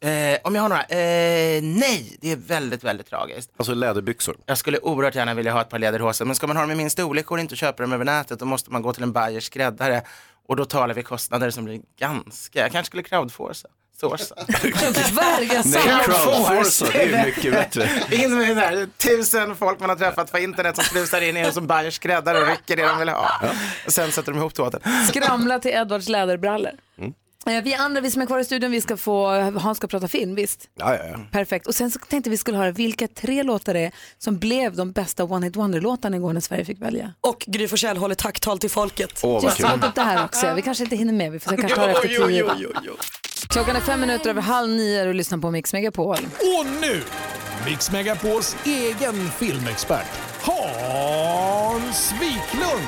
Eh, 0.00 0.38
om 0.44 0.54
jag 0.54 0.62
har 0.62 0.68
några? 0.68 0.82
Eh, 0.82 1.62
nej, 1.62 2.16
det 2.20 2.32
är 2.32 2.36
väldigt, 2.36 2.84
väldigt 2.84 3.06
tragiskt. 3.06 3.50
Alltså 3.56 3.74
läderbyxor? 3.74 4.36
Jag 4.46 4.58
skulle 4.58 4.78
oerhört 4.78 5.14
gärna 5.14 5.34
vilja 5.34 5.52
ha 5.52 5.60
ett 5.60 5.68
par 5.68 5.78
läderhosen, 5.78 6.26
men 6.26 6.36
ska 6.36 6.46
man 6.46 6.56
ha 6.56 6.62
dem 6.62 6.70
i 6.70 6.74
min 6.74 6.90
storlek 6.90 7.26
det 7.28 7.40
inte 7.40 7.56
köpa 7.56 7.82
dem 7.82 7.92
över 7.92 8.04
nätet. 8.04 8.38
Då 8.38 8.44
måste 8.44 8.70
man 8.70 8.82
gå 8.82 8.92
till 8.92 9.02
en 9.02 9.12
Bayers 9.12 9.44
skräddare 9.44 10.02
och 10.48 10.56
då 10.56 10.64
talar 10.64 10.94
vi 10.94 11.02
kostnader 11.02 11.50
som 11.50 11.64
blir 11.64 11.80
ganska, 11.98 12.60
jag 12.60 12.72
kanske 12.72 12.86
skulle 12.86 13.02
crowdforsa. 13.02 13.68
Sourca. 14.00 14.34
Nej, 14.48 14.72
crowdforsa, 16.04 16.86
det 16.92 17.02
är 17.02 17.24
mycket 17.26 17.52
bättre. 17.52 17.88
In 18.10 18.38
med 18.38 18.48
det 18.48 18.54
där, 18.54 18.86
tusen 18.96 19.56
folk 19.56 19.80
man 19.80 19.88
har 19.88 19.96
träffat 19.96 20.32
på 20.32 20.38
internet 20.38 20.76
som 20.76 20.84
slusar 20.84 21.20
in 21.20 21.36
i 21.36 21.40
en 21.40 21.52
som 21.52 21.66
Bayers 21.66 21.94
skräddare 21.94 22.40
och 22.40 22.46
rycker 22.46 22.76
det 22.76 22.88
de 22.88 22.98
vill 22.98 23.08
ha. 23.08 23.30
Och 23.86 23.92
sen 23.92 24.12
sätter 24.12 24.32
de 24.32 24.38
ihop 24.38 24.54
tåten. 24.54 24.80
Skramla 25.08 25.58
till 25.58 25.70
Edvards 25.70 26.08
läderbrallor. 26.08 26.72
Mm. 26.98 27.14
Eh, 27.50 27.62
Vi 27.62 27.74
andra, 27.74 28.00
vi 28.00 28.10
som 28.10 28.22
är 28.22 28.26
kvar 28.26 28.38
i 28.38 28.44
studion, 28.44 28.70
vi 28.70 28.80
ska 28.80 28.96
få, 28.96 29.28
Hans 29.58 29.78
ska 29.78 29.86
prata 29.86 30.08
film, 30.08 30.34
visst? 30.34 30.68
Ja, 30.78 30.94
ja, 30.96 31.04
ja. 31.12 31.18
Perfekt. 31.32 31.66
Och 31.66 31.74
sen 31.74 31.90
så 31.90 31.98
tänkte 31.98 32.30
vi 32.30 32.36
skulle 32.36 32.56
höra 32.58 32.70
vilka 32.70 33.08
tre 33.08 33.42
låtar 33.42 33.74
det 33.74 33.80
är 33.80 33.92
som 34.18 34.38
blev 34.38 34.76
de 34.76 34.92
bästa 34.92 35.24
One 35.24 35.46
Hit 35.46 35.56
Wonder-låtarna 35.56 36.16
igår 36.16 36.32
när 36.32 36.40
Sverige 36.40 36.64
fick 36.64 36.82
välja. 36.82 37.12
Och 37.20 37.44
Gry 37.46 37.68
Forssell 37.68 37.96
håller 37.96 38.14
tacktal 38.14 38.58
till 38.58 38.70
folket. 38.70 39.20
Åh, 39.22 39.44
Just 39.44 39.58
det, 39.58 39.86
upp 39.88 39.94
det 39.94 40.00
här 40.02 40.24
också. 40.24 40.54
Vi 40.54 40.62
kanske 40.62 40.84
inte 40.84 40.96
hinner 40.96 41.12
med, 41.12 41.32
vi 41.32 41.40
får 41.40 41.56
kanske 41.56 41.76
tar 41.76 41.86
det 41.86 41.92
efter 41.92 42.08
tio. 42.08 42.28
jo, 42.30 42.46
va? 42.46 42.54
jo, 42.58 42.70
jo. 42.82 42.92
Klockan 43.48 43.76
är 43.76 43.80
fem 43.80 44.00
minuter 44.00 44.30
över 44.30 44.42
halv 44.42 44.70
nio 44.70 45.08
och 45.08 45.14
lyssnar 45.14 45.38
på 45.38 45.50
Mix 45.50 45.72
Megapol. 45.72 46.16
Och 46.40 46.66
nu, 46.80 47.02
Mix 47.66 47.90
Megapols 47.90 48.56
egen 48.64 49.30
filmexpert, 49.38 50.06
Hans 50.40 52.12
Wiklund. 52.12 52.86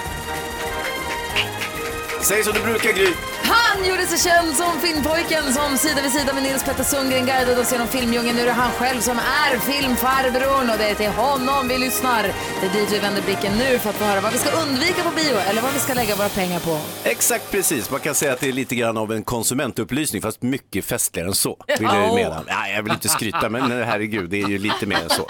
Säg 2.22 2.44
som 2.44 2.52
du 2.52 2.60
brukar 2.60 2.92
Gry. 2.92 3.08
Han 3.48 3.88
gjorde 3.88 4.06
sig 4.06 4.18
känd 4.30 4.56
som 4.56 4.80
filmpojken 4.80 5.44
som 5.52 5.76
sida 5.76 6.02
vid 6.02 6.12
sida 6.12 6.32
med 6.32 6.42
Nils 6.42 6.64
Petter 6.64 6.84
Sundgren 6.84 7.26
guidade 7.26 7.60
oss 7.60 7.72
genom 7.72 7.88
filmdjungeln. 7.88 8.36
Nu 8.36 8.42
är 8.42 8.46
det 8.46 8.52
han 8.52 8.70
själv 8.70 9.00
som 9.00 9.18
är 9.18 9.58
filmfarbrorn 9.58 10.70
och 10.70 10.78
det 10.78 10.88
är 10.88 10.94
till 10.94 11.10
honom 11.10 11.68
vi 11.68 11.78
lyssnar. 11.78 12.22
Det 12.60 12.66
är 12.80 12.86
vi 12.90 12.98
vänder 12.98 13.22
blicken 13.22 13.52
nu 13.58 13.78
för 13.78 13.90
att 13.90 13.96
få 13.96 14.04
höra 14.04 14.20
vad 14.20 14.32
vi 14.32 14.38
ska 14.38 14.50
undvika 14.50 15.02
på 15.02 15.10
bio 15.16 15.36
eller 15.50 15.62
vad 15.62 15.72
vi 15.72 15.78
ska 15.78 15.94
lägga 15.94 16.16
våra 16.16 16.28
pengar 16.28 16.60
på. 16.60 16.78
Exakt 17.04 17.50
precis, 17.50 17.90
man 17.90 18.00
kan 18.00 18.14
säga 18.14 18.32
att 18.32 18.40
det 18.40 18.48
är 18.48 18.52
lite 18.52 18.74
grann 18.74 18.96
av 18.96 19.12
en 19.12 19.22
konsumentupplysning 19.22 20.22
fast 20.22 20.42
mycket 20.42 20.84
festligare 20.84 21.28
än 21.28 21.34
så. 21.34 21.56
Vill 21.66 21.88
jag 21.92 22.08
ju 22.08 22.14
mena. 22.14 22.42
Ja, 22.46 22.68
jag 22.68 22.82
vill 22.82 22.92
inte 22.92 23.08
skryta 23.08 23.48
men 23.48 23.70
herregud, 23.70 24.30
det 24.30 24.42
är 24.42 24.48
ju 24.48 24.58
lite 24.58 24.86
mer 24.86 24.96
än 24.96 25.10
så. 25.10 25.26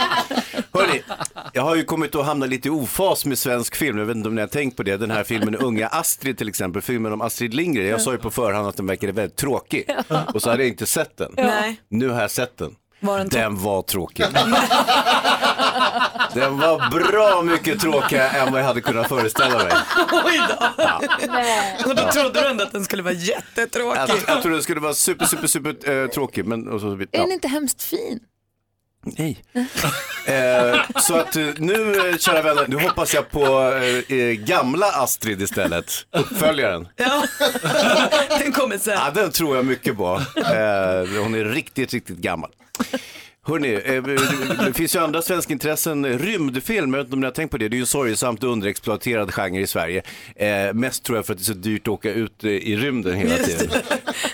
Hörrni, 0.73 1.03
jag 1.53 1.62
har 1.62 1.77
ju 1.77 1.85
kommit 1.85 2.14
att 2.14 2.27
hamna 2.27 2.47
lite 2.47 2.69
i 2.69 2.71
ofas 2.71 3.25
med 3.25 3.39
svensk 3.39 3.77
film. 3.77 3.99
Jag 3.99 4.07
vet 4.07 4.16
inte 4.16 4.29
om 4.29 4.35
ni 4.35 4.41
har 4.41 4.49
tänkt 4.49 4.77
på 4.77 4.83
det. 4.83 4.97
Den 4.97 5.11
här 5.11 5.25
filmen 5.25 5.55
Unga 5.57 5.87
Astrid 5.87 6.39
till 6.39 6.49
exempel, 6.49 6.83
filmen 6.83 7.12
om 7.12 7.21
Astrid 7.21 7.55
Lindgren. 7.55 7.87
Jag 7.87 8.01
sa 8.09 8.12
ju 8.12 8.18
på 8.18 8.30
förhand 8.30 8.68
att 8.68 8.76
den 8.76 8.86
verkade 8.86 9.12
väldigt 9.12 9.36
tråkig. 9.36 9.90
Och 10.34 10.42
så 10.42 10.50
hade 10.50 10.62
jag 10.62 10.68
inte 10.68 10.86
sett 10.86 11.16
den. 11.16 11.32
Nej. 11.36 11.80
Nu 11.88 12.09
har 12.09 12.20
jag 12.20 12.30
sett 12.30 12.56
den. 12.56 12.74
Var 13.00 13.18
den 13.18 13.28
Den 13.28 13.62
var 13.62 13.82
tråkig. 13.82 14.26
Den 16.34 16.59
var 16.59 16.90
bra 16.90 17.42
mycket 17.42 17.80
tråkigare 17.80 18.28
än 18.28 18.52
vad 18.52 18.61
jag 18.61 18.66
hade 18.66 18.80
kunnat 18.80 19.09
föreställa 19.09 19.59
mig. 19.59 19.72
Oj 20.24 20.40
då. 20.48 21.90
Och 21.90 21.96
då 21.96 22.12
trodde 22.12 22.40
du 22.40 22.46
ändå 22.46 22.64
att 22.64 22.72
den 22.72 22.84
skulle 22.84 23.02
vara 23.02 23.14
jättetråkig. 23.14 24.00
Jag, 24.00 24.11
jag 24.26 24.42
trodde 24.42 24.56
det 24.56 24.62
skulle 24.62 24.80
vara 24.80 24.94
super, 24.94 25.24
super, 25.26 25.46
super 25.46 25.90
eh, 25.90 26.09
tråkig, 26.09 26.46
men 26.46 26.68
och 26.68 26.80
så, 26.80 26.92
Är 26.92 27.06
ja. 27.11 27.20
den 27.20 27.32
inte 27.32 27.48
hemskt 27.48 27.82
fin? 27.82 28.20
Nej. 29.03 29.44
Eh, 30.26 30.80
så 31.01 31.16
att 31.16 31.36
eh, 31.36 31.46
nu, 31.57 32.09
eh, 32.11 32.16
kära 32.16 32.42
vänner, 32.42 32.66
nu 32.68 32.76
hoppas 32.76 33.14
jag 33.14 33.30
på 33.30 33.72
eh, 33.72 34.18
eh, 34.18 34.32
gamla 34.32 34.86
Astrid 34.86 35.42
istället, 35.42 35.92
uppföljaren. 36.12 36.88
Ja, 36.96 37.22
den 38.38 38.53
kommer 38.53 38.78
sen. 38.78 38.94
Ja, 38.94 39.11
den 39.14 39.32
tror 39.32 39.57
jag 39.57 39.64
mycket 39.64 39.96
på. 39.96 40.22
Eh, 40.36 41.22
hon 41.22 41.34
är 41.34 41.44
riktigt, 41.55 41.92
riktigt 41.92 42.16
gammal. 42.18 42.51
Hörrni, 43.49 43.80
eh, 43.84 44.03
det 44.66 44.72
finns 44.72 44.96
ju 44.96 44.99
andra 45.01 45.22
svenska 45.22 45.53
intressen. 45.53 46.18
Rymdfilm, 46.18 46.94
jag 46.94 46.99
vet 46.99 47.07
inte 47.07 47.14
om 47.14 47.20
ni 47.20 47.26
har 47.26 47.32
tänkt 47.32 47.51
på 47.51 47.59
det, 47.59 47.68
det 47.68 47.74
är 47.74 47.78
ju 47.78 47.82
en 47.82 47.86
sorgesamt 47.86 48.44
underexploaterad 48.44 49.34
genre 49.34 49.61
i 49.61 49.66
Sverige. 49.66 50.03
Eh, 50.36 50.74
mest 50.74 51.05
tror 51.05 51.18
jag 51.18 51.26
för 51.26 51.32
att 51.32 51.38
det 51.38 51.42
är 51.42 51.44
så 51.44 51.53
dyrt 51.53 51.82
att 51.82 51.88
åka 51.88 52.12
ut 52.12 52.44
eh, 52.44 52.51
i 52.51 52.76
rymden 52.76 53.16
hela 53.16 53.36
tiden. 53.36 53.68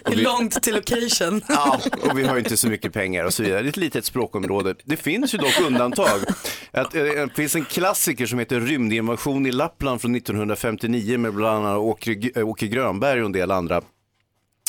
det. 0.04 0.12
Är 0.12 0.16
långt 0.16 0.62
till 0.62 0.74
location. 0.74 1.42
Ja, 1.48 1.80
och 2.02 2.18
vi 2.18 2.24
har 2.24 2.34
ju 2.34 2.38
inte 2.38 2.56
så 2.56 2.68
mycket 2.68 2.92
pengar 2.92 3.24
och 3.24 3.34
så 3.34 3.42
vidare. 3.42 3.62
Det 3.62 3.66
är 3.66 3.70
ett 3.70 3.76
litet 3.76 4.04
språkområde. 4.04 4.74
Det 4.84 4.96
finns 4.96 5.34
ju 5.34 5.38
dock 5.38 5.60
undantag. 5.66 6.20
Att, 6.70 6.94
eh, 6.94 7.02
det 7.02 7.34
finns 7.36 7.54
en 7.54 7.64
klassiker 7.64 8.26
som 8.26 8.38
heter 8.38 8.60
Rymdinvasion 8.60 9.46
i 9.46 9.52
Lappland 9.52 10.00
från 10.00 10.12
1959 10.14 11.18
med 11.18 11.34
bland 11.34 11.66
annat 11.66 11.78
Åke, 11.78 12.30
äh, 12.34 12.48
Åke 12.48 12.66
Grönberg 12.66 13.20
och 13.20 13.26
en 13.26 13.32
del 13.32 13.50
andra. 13.50 13.82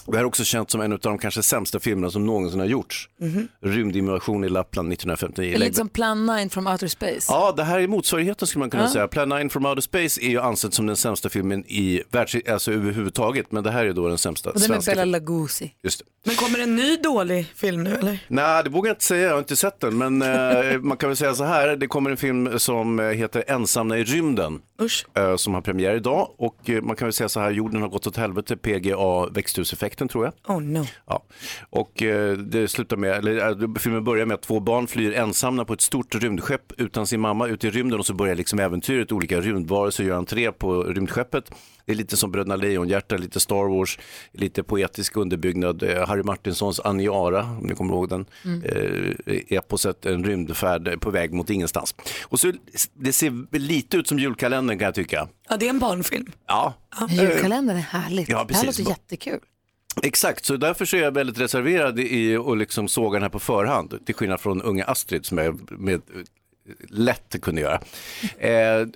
Det 0.07 0.11
här 0.17 0.19
är 0.23 0.25
också 0.27 0.43
känt 0.43 0.71
som 0.71 0.81
en 0.81 0.93
av 0.93 0.99
de 0.99 1.17
kanske 1.17 1.43
sämsta 1.43 1.79
filmerna 1.79 2.11
som 2.11 2.25
någonsin 2.25 2.59
har 2.59 2.67
gjorts. 2.67 3.09
Mhm. 3.21 3.47
Rymdinvasion 3.61 4.43
i 4.43 4.49
Lappland 4.49 4.93
1959. 4.93 5.55
Eller 5.55 5.65
lite 5.65 5.77
som 5.77 5.89
Plan 5.89 6.25
9 6.25 6.49
from 6.49 6.67
Outer 6.67 6.87
Space. 6.87 7.25
Ja, 7.29 7.53
det 7.57 7.63
här 7.63 7.79
är 7.79 7.87
motsvarigheten 7.87 8.47
skulle 8.47 8.59
man 8.59 8.69
kunna 8.69 8.83
Ja. 8.83 8.89
säga. 8.89 9.07
Plan 9.07 9.29
9 9.29 9.49
from 9.49 9.65
Outer 9.65 9.81
Space 9.81 10.21
är 10.21 10.29
ju 10.29 10.39
ansedd 10.41 10.73
som 10.73 10.85
den 10.87 10.95
sämsta 10.95 11.29
filmen 11.29 11.63
i 11.67 12.01
världs... 12.11 12.35
alltså 12.49 12.71
överhuvudtaget, 12.71 13.51
men 13.51 13.63
det 13.63 13.71
här 13.71 13.85
är 13.85 13.93
då 13.93 14.07
den 14.07 14.17
sämsta 14.17 14.49
Och 14.49 14.55
den 14.55 14.63
svenska 14.63 14.91
Bela 14.91 15.01
filmen. 15.03 15.19
Lugosi. 15.19 15.71
Just 15.83 15.99
det. 15.99 16.05
Men 16.27 16.35
kommer 16.35 16.59
en 16.59 16.75
ny 16.75 16.97
dålig 16.97 17.45
film 17.55 17.83
nu 17.83 17.89
eller? 17.95 18.19
Nej, 18.27 18.63
det 18.63 18.69
vågar 18.69 18.89
jag 18.89 18.93
inte 18.95 19.05
säga, 19.05 19.21
jag 19.27 19.31
har 19.31 19.39
inte 19.39 19.55
sett 19.55 19.79
den. 19.79 19.97
Men 19.97 20.21
eh, 20.21 20.79
man 20.79 20.97
kan 20.97 21.09
väl 21.09 21.17
säga 21.17 21.33
så 21.35 21.43
här, 21.43 21.75
det 21.75 21.87
kommer 21.87 22.11
en 22.11 22.17
film 22.17 22.59
som 22.59 22.99
heter 22.99 23.43
Ensamma 23.47 23.97
i 23.97 24.03
rymden. 24.03 24.61
Usch. 24.81 25.05
eh, 25.17 25.35
som 25.35 25.53
har 25.53 25.61
premiär 25.61 25.95
idag. 25.95 26.29
Och 26.37 26.69
eh, 26.69 26.81
man 26.81 26.95
kan 26.95 27.05
väl 27.05 27.13
säga 27.13 27.29
så 27.29 27.39
här, 27.39 27.51
jorden 27.51 27.81
har 27.81 27.89
gått 27.89 28.07
åt 28.07 28.17
helvete, 28.17 28.57
PGA, 28.57 29.29
växthuseffekten 29.95 30.07
tror 30.07 30.25
jag. 30.25 30.55
Oh 30.55 30.61
no. 30.61 30.85
Ja. 31.07 31.23
Och 31.69 32.03
eh, 32.03 32.37
det 32.37 32.67
slutar 32.67 32.97
med, 32.97 33.11
eller 33.11 33.63
eh, 33.63 33.73
filmen 33.79 34.03
börjar 34.03 34.25
med 34.25 34.35
att 34.35 34.41
två 34.41 34.59
barn 34.59 34.87
flyr 34.87 35.13
ensamma 35.13 35.65
på 35.65 35.73
ett 35.73 35.81
stort 35.81 36.15
rymdskepp 36.15 36.71
utan 36.77 37.07
sin 37.07 37.21
mamma 37.21 37.47
ut 37.47 37.63
i 37.63 37.69
rymden 37.69 37.99
och 37.99 38.05
så 38.05 38.13
börjar 38.13 38.35
liksom 38.35 38.59
äventyret. 38.59 39.11
Olika 39.11 39.41
rymdvarelser 39.41 40.03
gör 40.03 40.17
entré 40.17 40.51
på 40.51 40.83
rymdskeppet. 40.83 41.51
Det 41.85 41.91
är 41.91 41.95
lite 41.95 42.17
som 42.17 42.31
Bröderna 42.31 42.55
Lejonhjärta, 42.55 43.17
lite 43.17 43.39
Star 43.39 43.69
Wars, 43.77 43.99
lite 44.33 44.63
poetisk 44.63 45.17
underbyggnad. 45.17 45.83
Eh, 45.83 46.07
Harry 46.07 46.23
Martinsons 46.23 46.79
Aniara, 46.79 47.41
om 47.43 47.67
ni 47.67 47.75
kommer 47.75 47.93
ihåg 47.93 48.09
den, 48.09 48.25
Mm. 48.45 48.63
eh, 49.25 49.57
eposet 49.57 50.05
En 50.05 50.23
rymdfärd 50.23 50.99
på 51.01 51.09
väg 51.11 51.33
mot 51.33 51.49
ingenstans. 51.49 51.95
Och 52.23 52.39
så, 52.39 52.51
det 52.93 53.13
ser 53.13 53.57
lite 53.57 53.97
ut 53.97 54.07
som 54.07 54.19
julkalendern 54.19 54.77
kan 54.79 54.85
jag 54.85 54.95
tycka. 54.95 55.27
Ja, 55.49 55.57
det 55.57 55.65
är 55.65 55.69
en 55.69 55.79
barnfilm. 55.79 56.31
Ja. 56.47 56.73
Julkalendern 57.09 57.77
är 57.77 57.81
härligt. 57.81 58.29
Ja, 58.29 58.45
det 58.47 58.53
här 58.55 58.63
precis. 58.63 58.79
låter 58.79 58.91
jättekul. 58.91 59.39
Exakt, 60.03 60.45
så 60.45 60.57
därför 60.57 60.85
så 60.85 60.97
är 60.97 61.01
jag 61.01 61.11
väldigt 61.11 61.39
reserverad 61.39 61.99
i 61.99 62.35
att 62.35 62.57
liksom 62.57 62.87
såga 62.87 63.15
den 63.15 63.21
här 63.21 63.29
på 63.29 63.39
förhand. 63.39 64.05
Till 64.05 64.15
skillnad 64.15 64.41
från 64.41 64.61
unga 64.61 64.85
Astrid 64.85 65.25
som 65.25 65.37
jag 65.37 65.71
med, 65.71 66.01
lätt 66.89 67.41
kunde 67.41 67.61
göra. 67.61 67.81
Eh, 68.37 68.87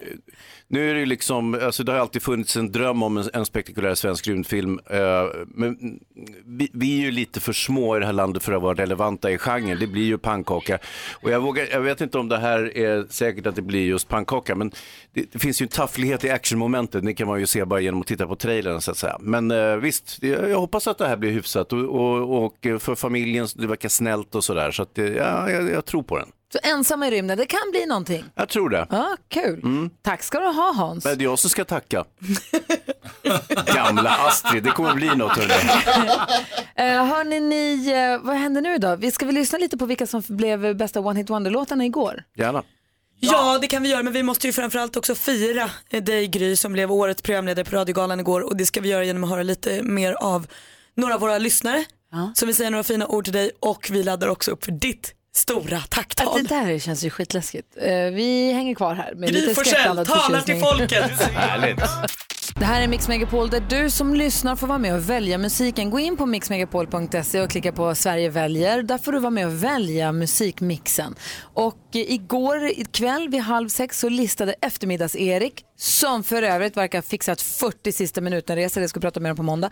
nu 0.71 0.89
är 0.89 0.93
det 0.93 0.99
ju 0.99 1.05
liksom, 1.05 1.59
alltså 1.61 1.83
det 1.83 1.91
har 1.91 1.99
alltid 1.99 2.21
funnits 2.21 2.57
en 2.57 2.71
dröm 2.71 3.03
om 3.03 3.17
en, 3.17 3.29
en 3.33 3.45
spektakulär 3.45 3.95
svensk 3.95 4.27
rymdfilm. 4.27 4.79
Eh, 4.89 5.25
men 5.47 5.99
vi, 6.45 6.69
vi 6.73 6.97
är 6.97 7.01
ju 7.01 7.11
lite 7.11 7.39
för 7.39 7.53
små 7.53 7.97
i 7.97 7.99
det 7.99 8.05
här 8.05 8.13
landet 8.13 8.43
för 8.43 8.53
att 8.53 8.61
vara 8.61 8.73
relevanta 8.73 9.31
i 9.31 9.37
genren. 9.37 9.79
Det 9.79 9.87
blir 9.87 10.03
ju 10.03 10.17
pannkaka. 10.17 10.79
Och 11.21 11.31
jag, 11.31 11.39
vågar, 11.39 11.67
jag 11.71 11.81
vet 11.81 12.01
inte 12.01 12.17
om 12.17 12.29
det 12.29 12.37
här 12.37 12.77
är 12.77 13.05
säkert 13.09 13.47
att 13.47 13.55
det 13.55 13.61
blir 13.61 13.85
just 13.85 14.07
pannkaka, 14.07 14.55
men 14.55 14.71
det, 15.13 15.25
det 15.31 15.39
finns 15.39 15.61
ju 15.61 15.63
en 15.63 15.69
tafflighet 15.69 16.23
i 16.23 16.29
actionmomentet. 16.29 17.05
Det 17.05 17.13
kan 17.13 17.27
man 17.27 17.39
ju 17.39 17.45
se 17.45 17.65
bara 17.65 17.79
genom 17.79 18.01
att 18.01 18.07
titta 18.07 18.27
på 18.27 18.35
trailern 18.35 18.81
så 18.81 18.91
att 18.91 18.97
säga. 18.97 19.17
Men 19.19 19.51
eh, 19.51 19.75
visst, 19.75 20.23
jag, 20.23 20.49
jag 20.49 20.59
hoppas 20.59 20.87
att 20.87 20.97
det 20.97 21.07
här 21.07 21.17
blir 21.17 21.31
hyfsat 21.31 21.73
och, 21.73 21.79
och, 21.79 22.43
och 22.43 22.81
för 22.81 22.95
familjen, 22.95 23.47
det 23.55 23.67
verkar 23.67 23.89
snällt 23.89 24.35
och 24.35 24.43
sådär. 24.43 24.71
Så 24.71 24.83
att, 24.83 24.97
eh, 24.97 25.05
ja, 25.05 25.51
jag, 25.51 25.71
jag 25.71 25.85
tror 25.85 26.03
på 26.03 26.17
den. 26.17 26.29
Så 26.51 26.59
ensamma 26.63 27.07
i 27.07 27.11
rymden, 27.11 27.37
det 27.37 27.45
kan 27.45 27.71
bli 27.71 27.85
någonting. 27.85 28.25
Jag 28.35 28.49
tror 28.49 28.69
det. 28.69 28.87
Ja, 28.89 29.17
kul. 29.27 29.59
Mm. 29.63 29.89
Tack 30.01 30.23
ska 30.23 30.39
du 30.39 30.45
ha 30.45 30.73
Hans. 30.73 31.05
Men 31.05 31.17
det 31.17 31.23
är 31.23 31.25
jag 31.25 31.39
som 31.39 31.49
ska 31.49 31.65
tacka. 31.65 32.05
Gamla 33.75 34.09
Astrid, 34.09 34.63
det 34.63 34.71
kommer 34.71 34.95
bli 34.95 35.15
något. 35.15 35.37
hörni. 35.37 35.53
Uh, 35.53 37.05
hörni, 37.13 37.39
ni, 37.39 37.91
eh, 37.91 38.25
vad 38.27 38.35
händer 38.35 38.61
nu 38.61 38.77
då? 38.77 38.95
Vi 38.95 39.11
ska 39.11 39.25
väl 39.25 39.35
lyssna 39.35 39.57
lite 39.57 39.77
på 39.77 39.85
vilka 39.85 40.07
som 40.07 40.23
blev 40.27 40.77
bästa 40.77 40.99
One 40.99 41.19
Hit 41.19 41.29
Wonder-låtarna 41.29 41.85
igår? 41.85 42.23
Gärna. 42.35 42.63
Ja, 43.19 43.57
det 43.61 43.67
kan 43.67 43.83
vi 43.83 43.89
göra, 43.89 44.03
men 44.03 44.13
vi 44.13 44.23
måste 44.23 44.47
ju 44.47 44.53
framförallt 44.53 44.97
också 44.97 45.15
fira 45.15 45.69
eh, 45.89 46.03
dig 46.03 46.27
Gry 46.27 46.55
som 46.55 46.73
blev 46.73 46.91
årets 46.91 47.21
programledare 47.21 47.65
på 47.65 47.75
Radiogalan 47.75 48.19
igår 48.19 48.41
och 48.41 48.57
det 48.57 48.65
ska 48.65 48.81
vi 48.81 48.89
göra 48.89 49.03
genom 49.03 49.23
att 49.23 49.29
höra 49.29 49.43
lite 49.43 49.83
mer 49.83 50.13
av 50.13 50.47
några 50.95 51.13
av 51.13 51.19
våra 51.19 51.37
lyssnare 51.37 51.85
som 52.33 52.45
vill 52.45 52.55
säga 52.55 52.69
några 52.69 52.83
fina 52.83 53.07
ord 53.07 53.23
till 53.23 53.33
dig 53.33 53.51
och 53.59 53.89
vi 53.91 54.03
laddar 54.03 54.27
också 54.27 54.51
upp 54.51 54.65
för 54.65 54.71
ditt 54.71 55.13
stora 55.33 55.79
tacktal. 55.79 56.27
Ja, 56.35 56.41
det 56.41 56.69
där 56.69 56.79
känns 56.79 57.03
ju 57.03 57.09
skitläskigt. 57.09 57.77
Eh, 57.77 57.91
vi 57.91 58.51
hänger 58.53 58.75
kvar 58.75 58.95
här 58.95 59.13
med 59.15 59.29
Gry 59.29 59.41
lite 59.41 59.55
Forssell 59.55 60.05
talar 60.05 60.41
till 60.41 60.59
folket. 60.59 61.11
Härligt. 61.33 61.79
Det 62.59 62.65
här 62.65 62.81
är 62.81 62.87
Mix 62.87 63.07
Megapol 63.07 63.49
där 63.49 63.63
du 63.69 63.89
som 63.89 64.15
lyssnar 64.15 64.55
får 64.55 64.67
vara 64.67 64.77
med 64.77 64.95
och 64.95 65.09
välja 65.09 65.37
musiken. 65.37 65.89
Gå 65.89 65.99
in 65.99 66.17
på 66.17 66.25
mixmegapol.se 66.25 67.41
och 67.41 67.49
klicka 67.49 67.71
på 67.71 67.95
Sverige 67.95 68.29
väljer. 68.29 68.83
Där 68.83 68.97
får 68.97 69.11
du 69.11 69.19
vara 69.19 69.29
med 69.29 69.47
och 69.47 69.63
välja 69.63 70.11
musikmixen. 70.11 71.15
Och 71.53 71.88
eh, 71.95 72.11
igår 72.11 72.65
ikväll 72.67 73.29
vid 73.29 73.41
halv 73.41 73.69
sex 73.69 73.99
så 73.99 74.09
listade 74.09 74.55
eftermiddags-Erik, 74.61 75.63
som 75.77 76.23
för 76.23 76.43
övrigt 76.43 76.77
verkar 76.77 76.97
ha 76.97 77.03
fixat 77.03 77.41
40 77.41 77.91
sista 77.91 78.21
minuten-resor, 78.21 78.81
det 78.81 78.89
ska 78.89 78.99
vi 78.99 79.01
prata 79.01 79.19
mer 79.19 79.29
om 79.29 79.37
på 79.37 79.43
måndag. 79.43 79.69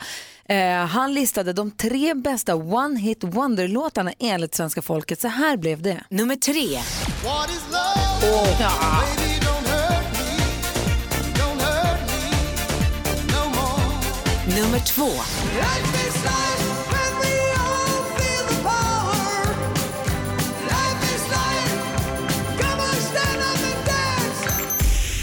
Eh, 0.50 0.86
han 0.86 1.14
listade 1.14 1.54
de 1.54 1.72
tre 1.72 2.14
bästa 2.14 2.56
One 2.56 3.00
Hit 3.00 3.24
Wonder-låtarna 3.24 4.14
enligt 4.20 4.56
svenska 4.56 4.82
folket. 4.82 5.22
Så 5.22 5.28
här 5.28 5.58
blev 5.58 5.82
det. 5.82 6.04
Nummer 6.10 6.36
tre. 6.36 6.80
Åh, 7.26 8.48
ja. 8.60 8.72
Nummer 14.56 14.80
två. 14.80 15.10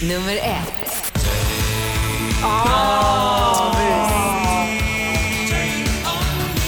Nummer 0.08 0.36
ett. 0.36 1.14
Aha, 2.42 3.74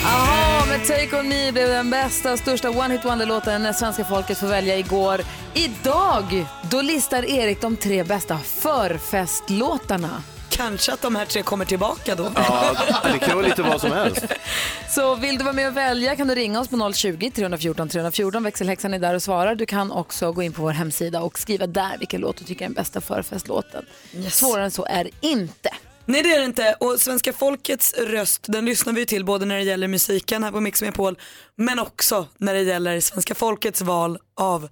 ah, 0.04 0.66
med 0.68 0.86
Take 0.86 1.16
On 1.18 1.28
Me 1.28 1.52
blev 1.52 1.68
den 1.68 1.90
bästa 1.90 2.32
och 2.32 2.38
största 2.38 2.70
One 2.70 2.94
Hit 2.94 3.04
Wonder-låten 3.04 3.62
när 3.62 3.72
svenska 3.72 4.04
folket 4.04 4.38
får 4.38 4.46
välja 4.46 4.76
igår. 4.76 5.20
Idag, 5.54 6.46
då 6.70 6.82
listar 6.82 7.30
Erik 7.30 7.60
de 7.60 7.76
tre 7.76 8.04
bästa 8.04 8.38
förfestlåtarna. 8.38 10.22
Kanske 10.50 10.92
att 10.92 11.02
de 11.02 11.16
här 11.16 11.26
tre 11.26 11.42
kommer 11.42 11.64
tillbaka 11.64 12.14
då. 12.14 12.32
Ja, 12.34 12.76
det 13.12 13.18
kan 13.18 13.36
vara 13.36 13.46
lite 13.46 13.62
vad 13.62 13.80
som 13.80 13.92
helst. 13.92 14.24
Så 14.90 15.14
vill 15.14 15.38
du 15.38 15.44
vara 15.44 15.54
med 15.54 15.68
och 15.68 15.76
välja 15.76 16.16
kan 16.16 16.28
du 16.28 16.34
ringa 16.34 16.60
oss 16.60 16.68
på 16.68 16.76
020-314 16.76 17.88
314. 17.88 18.42
Växelhäxan 18.42 18.94
är 18.94 18.98
där 18.98 19.14
och 19.14 19.22
svarar. 19.22 19.54
Du 19.54 19.66
kan 19.66 19.92
också 19.92 20.32
gå 20.32 20.42
in 20.42 20.52
på 20.52 20.62
vår 20.62 20.72
hemsida 20.72 21.20
och 21.20 21.38
skriva 21.38 21.66
där 21.66 21.98
vilken 21.98 22.20
låt 22.20 22.36
du 22.36 22.44
tycker 22.44 22.64
är 22.64 22.68
den 22.68 22.74
bästa 22.74 23.00
förfestlåten. 23.00 23.84
Svårare 24.30 24.64
än 24.64 24.70
så 24.70 24.84
är 24.84 25.04
det 25.04 25.10
inte. 25.20 25.70
Nej 26.08 26.22
det 26.22 26.34
är 26.34 26.38
det 26.38 26.44
inte 26.44 26.76
och 26.80 27.00
svenska 27.00 27.32
folkets 27.32 27.94
röst 27.98 28.44
den 28.48 28.64
lyssnar 28.64 28.92
vi 28.92 29.06
till 29.06 29.24
både 29.24 29.46
när 29.46 29.56
det 29.56 29.62
gäller 29.62 29.88
musiken 29.88 30.44
här 30.44 30.52
på 30.52 30.60
Mix 30.60 30.80
Megapol 30.80 31.18
men 31.56 31.78
också 31.78 32.26
när 32.38 32.54
det 32.54 32.62
gäller 32.62 33.00
svenska 33.00 33.34
folkets 33.34 33.82
val 33.82 34.18
av 34.40 34.68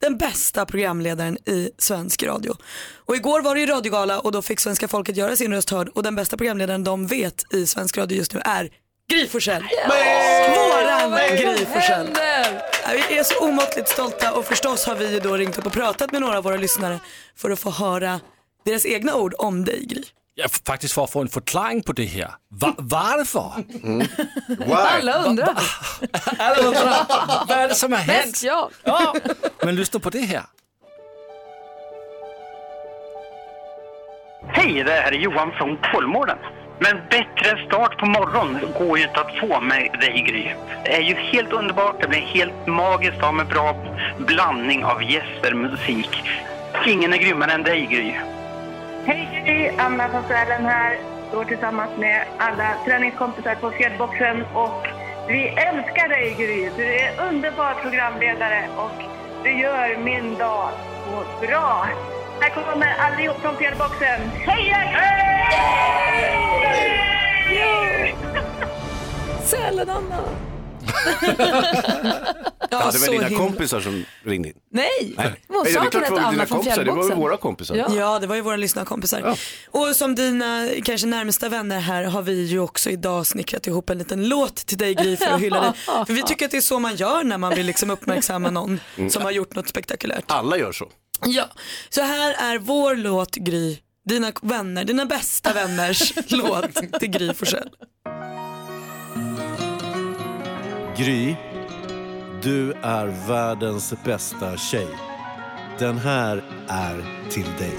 den 0.00 0.16
bästa 0.16 0.66
programledaren 0.66 1.38
i 1.48 1.70
svensk 1.78 2.22
radio. 2.22 2.56
Och 2.96 3.16
igår 3.16 3.40
var 3.40 3.54
det 3.54 3.60
ju 3.60 3.66
radiogala 3.66 4.20
och 4.20 4.32
då 4.32 4.42
fick 4.42 4.60
svenska 4.60 4.88
folket 4.88 5.16
göra 5.16 5.36
sin 5.36 5.52
röst 5.52 5.70
hörd 5.70 5.88
och 5.88 6.02
den 6.02 6.16
bästa 6.16 6.36
programledaren 6.36 6.84
de 6.84 7.06
vet 7.06 7.54
i 7.54 7.66
svensk 7.66 7.98
radio 7.98 8.18
just 8.18 8.34
nu 8.34 8.40
är 8.44 8.70
Gry 9.12 9.26
Forssell. 9.26 9.64
Våran 10.50 11.18
Gry 11.36 11.64
Forssell. 11.64 12.08
Vi 13.08 13.18
är 13.18 13.22
så 13.22 13.48
omåttligt 13.48 13.88
stolta 13.88 14.32
och 14.32 14.44
förstås 14.44 14.86
har 14.86 14.96
vi 14.96 15.20
då 15.20 15.36
ringt 15.36 15.58
upp 15.58 15.66
och 15.66 15.72
pratat 15.72 16.12
med 16.12 16.20
några 16.20 16.38
av 16.38 16.44
våra 16.44 16.56
lyssnare 16.56 17.00
för 17.36 17.50
att 17.50 17.58
få 17.58 17.70
höra 17.70 18.20
deras 18.64 18.86
egna 18.86 19.16
ord 19.16 19.34
om 19.38 19.64
dig 19.64 19.86
Gry. 19.86 20.02
Ja, 20.40 20.46
faktiskt 20.66 20.94
för 20.94 21.04
att 21.04 21.10
få 21.10 21.20
en 21.20 21.28
förklaring 21.28 21.82
på 21.82 21.92
det 21.92 22.04
här. 22.04 22.30
Va- 22.48 22.74
varför? 22.78 23.52
Alla 24.74 25.24
undrar. 25.24 25.54
Alla 26.38 26.56
undrar, 26.68 27.06
vad 27.48 27.58
är 27.58 27.68
det 27.68 27.74
som 27.74 27.92
har 27.92 27.98
hänt? 27.98 28.42
Jag. 28.42 28.70
Ja, 28.84 29.14
men 29.62 29.76
lyssna 29.76 30.00
på 30.00 30.10
det 30.10 30.18
här. 30.20 30.42
Hej, 34.48 34.82
det 34.84 34.92
här 34.92 35.12
är 35.12 35.16
Johan 35.16 35.52
från 35.58 35.76
Kolmården. 35.92 36.38
Men 36.80 36.96
bättre 37.10 37.66
start 37.66 37.98
på 37.98 38.06
morgon 38.06 38.58
går 38.78 38.98
ju 38.98 39.04
inte 39.04 39.20
att 39.20 39.38
få 39.40 39.60
med 39.60 39.96
dig 40.00 40.24
Gry. 40.28 40.54
Det 40.84 40.96
är 40.96 41.00
ju 41.02 41.14
helt 41.14 41.52
underbart, 41.52 42.00
det 42.00 42.08
blir 42.08 42.20
helt 42.20 42.66
magiskt 42.66 43.22
av 43.22 43.34
med 43.34 43.46
bra 43.46 43.76
blandning 44.18 44.84
av 44.84 45.02
gäster, 45.02 45.54
musik. 45.54 46.22
Ingen 46.86 47.12
är 47.12 47.18
grymmare 47.18 47.52
än 47.52 47.62
dig 47.62 47.86
Gry. 47.90 48.12
Hej 49.08 49.42
Gry, 49.46 49.68
Anna 49.78 50.08
från 50.08 50.22
Sälen 50.28 50.64
här. 50.64 50.98
Står 51.28 51.44
tillsammans 51.44 51.90
med 51.98 52.26
alla 52.38 52.74
träningskompisar 52.84 53.54
på 53.54 53.70
Fjällboxen 53.70 54.44
och 54.54 54.86
vi 55.28 55.48
älskar 55.48 56.08
dig 56.08 56.34
Gry. 56.38 56.70
Du 56.76 56.84
är 56.84 57.28
underbar 57.28 57.74
programledare 57.74 58.68
och 58.76 59.02
du 59.44 59.60
gör 59.60 59.96
min 59.96 60.38
dag 60.38 60.70
så 61.04 61.46
bra. 61.46 61.86
Här 62.40 62.50
kommer 62.50 62.94
allihop 62.98 63.36
från 63.36 63.56
Fjällboxen. 63.56 64.20
Heja 64.20 64.78
Gry! 67.48 68.14
Sälen 69.44 69.90
Anna. 69.90 70.47
Ja, 72.70 72.90
det 72.92 72.98
var 72.98 73.08
dina 73.12 73.24
himla- 73.26 73.38
kompisar 73.44 73.80
som 73.80 74.04
ringde 74.24 74.48
in. 74.48 74.54
Nej, 74.72 74.86
Nej. 75.16 75.40
Nej, 75.48 75.72
sa 75.72 75.80
att 75.82 75.92
det 75.92 75.98
var 76.10 76.18
Anna 76.18 76.30
dina 76.30 76.46
från 76.46 76.58
kompisar, 76.58 76.84
det 76.84 76.90
var 76.90 76.96
Fjällboxen? 76.96 77.18
våra 77.18 77.36
kompisar. 77.36 77.76
Ja. 77.76 77.94
Ja, 77.94 78.18
det 78.18 78.26
var 78.26 78.34
ju 78.34 78.40
våra 78.40 78.56
lyssnarkompisar. 78.56 79.38
Och 79.70 79.86
som 79.96 80.14
dina 80.14 80.68
kanske 80.84 81.06
närmsta 81.06 81.48
vänner 81.48 81.80
här 81.80 82.04
har 82.04 82.22
vi 82.22 82.42
ju 82.46 82.58
också 82.60 82.90
idag 82.90 83.26
snickrat 83.26 83.66
ihop 83.66 83.90
en 83.90 83.98
liten 83.98 84.28
låt 84.28 84.56
till 84.56 84.78
dig 84.78 84.94
Gry 84.94 85.16
för 85.16 85.26
att 85.26 85.40
hylla 85.40 85.60
dig. 85.60 85.72
För 86.06 86.12
vi 86.12 86.22
tycker 86.22 86.44
att 86.44 86.50
det 86.50 86.56
är 86.56 86.60
så 86.60 86.78
man 86.78 86.96
gör 86.96 87.24
när 87.24 87.38
man 87.38 87.54
vill 87.54 87.66
liksom 87.66 87.90
uppmärksamma 87.90 88.50
någon 88.50 88.80
Mm. 88.96 89.10
som 89.10 89.22
har 89.22 89.30
gjort 89.30 89.54
något 89.54 89.68
spektakulärt. 89.68 90.24
Alla 90.26 90.56
gör 90.58 90.72
så. 90.72 90.88
Ja, 91.26 91.44
så 91.88 92.02
här 92.02 92.52
är 92.52 92.58
vår 92.58 92.96
låt 92.96 93.34
Gry, 93.36 93.78
dina 94.08 94.32
vänner, 94.42 94.84
dina 94.84 95.06
bästa 95.06 95.52
vänners 95.52 96.12
låt 96.28 96.74
till 97.00 97.10
Gry 97.10 97.34
Forssell. 97.34 97.68
Gry, 100.98 101.36
du 102.42 102.72
är 102.72 103.28
världens 103.28 103.94
bästa 104.04 104.56
tjej. 104.56 104.88
Den 105.78 105.98
här 105.98 106.44
är 106.68 107.04
till 107.30 107.46
dig. 107.58 107.76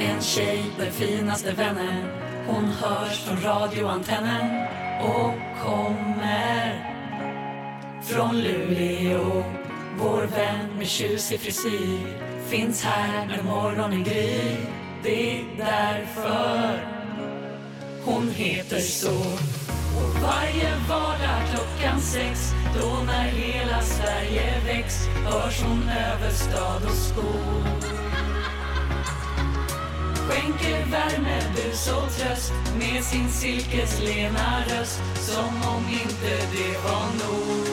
En 0.00 0.22
tjej 0.22 0.64
med 0.78 0.92
finaste 0.92 1.52
vännen, 1.52 2.04
Hon 2.46 2.64
hörs 2.64 3.18
från 3.18 3.40
radioantennen 3.40 4.66
och 5.00 5.64
kommer 5.64 6.92
från 8.02 8.40
Luleå 8.40 9.44
Vår 9.98 10.22
vän 10.22 10.78
med 10.78 10.86
tjusig 10.86 11.40
frisyr 11.40 12.18
finns 12.48 12.84
här 12.84 13.26
när 13.26 13.42
morgonen 13.42 14.04
gryr 14.04 14.56
Det 15.02 15.38
är 15.38 15.44
därför 15.58 16.88
hon 18.04 18.28
heter 18.28 18.78
så 18.80 19.38
och 19.96 20.22
varje 20.22 20.70
vardag 20.88 21.42
klockan 21.50 22.00
sex 22.00 22.54
Då 22.80 23.02
när 23.06 23.24
hela 23.24 23.82
Sverige 23.82 24.60
väcks 24.66 25.06
Hörs 25.26 25.62
hon 25.62 25.82
över 25.88 26.30
stad 26.30 26.84
och 26.84 26.96
skog. 26.96 27.92
Skänker 30.28 30.84
värme, 30.90 31.42
bus 31.54 31.88
och 31.88 32.10
tröst 32.12 32.52
Med 32.78 33.04
sin 33.04 33.28
silkeslena 33.30 34.64
röst 34.68 35.00
Som 35.14 35.74
om 35.74 35.84
inte 35.88 36.30
det 36.52 36.78
var 36.84 37.06
nog. 37.22 37.66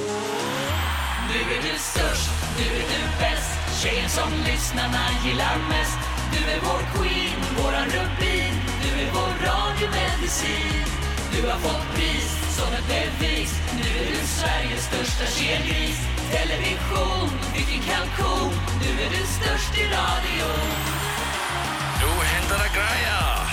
Nu 1.30 1.40
är 1.56 1.62
du 1.62 1.80
störst, 1.80 2.30
nu 2.58 2.64
är 2.64 2.88
du 2.94 3.02
bäst 3.20 3.60
Tjejen 3.84 4.10
som 4.10 4.30
lyssnarna 4.48 5.06
gillar 5.26 5.58
mest. 5.70 6.00
Du 6.32 6.52
är 6.52 6.60
vår 6.62 6.82
queen, 6.94 7.40
våran 7.64 7.86
rubin 7.86 8.54
Du 8.84 9.02
är 9.02 9.12
vår 9.14 9.46
radiomedicin. 9.48 10.99
Du 11.42 11.48
har 11.48 11.60
fått 11.60 11.96
pris 11.96 12.58
som 12.58 12.74
ett 12.74 12.88
bevis 12.88 13.54
Nu 13.76 13.82
är 13.82 14.06
du 14.12 14.28
Sveriges 14.28 14.86
största 14.86 15.26
kelgris 15.26 16.00
Television, 16.32 17.30
vilken 17.56 17.82
kalkon 17.82 18.52
Nu 18.82 19.04
är 19.06 19.10
du 19.10 19.26
störst 19.26 19.78
i 19.78 19.84
radio 19.84 20.48
Nu 22.00 22.26
händer 22.26 22.58
det 22.64 22.70
grejer. 22.80 23.52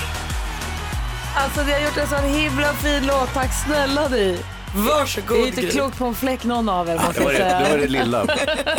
Alltså 1.37 1.63
vi 1.63 1.73
har 1.73 1.81
gjort 1.81 1.97
en 1.97 2.09
sån 2.09 2.25
himla 2.25 2.73
fin 2.73 3.07
låt, 3.07 3.35
tack 3.35 3.51
snälla 3.67 4.09
ni. 4.09 4.39
Varsågod 4.75 5.37
Det 5.39 5.43
är 5.43 5.47
inte 5.47 5.67
klokt 5.67 5.99
på 5.99 6.05
en 6.05 6.15
fläck 6.15 6.45
någon 6.45 6.69
av 6.69 6.89
er 6.89 6.95
måste 6.95 7.13
Det 7.13 7.25
var 7.25 7.33
jag 7.33 7.41
det, 7.41 7.51
säga. 7.51 7.61
det, 7.61 7.71
var 7.71 7.79
det 7.79 7.89
lilla. 7.89 8.27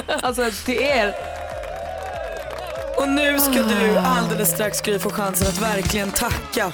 Alltså 0.22 0.52
till 0.66 0.82
er. 0.82 1.16
Och 2.98 3.10
nu 3.10 3.40
ska 3.40 3.64
du 3.64 3.98
alldeles 3.98 4.50
strax 4.52 4.82
Gry 4.82 5.00
få 5.00 5.10
chansen 5.10 5.48
att 5.48 5.62
verkligen 5.62 6.12
tacka. 6.12 6.72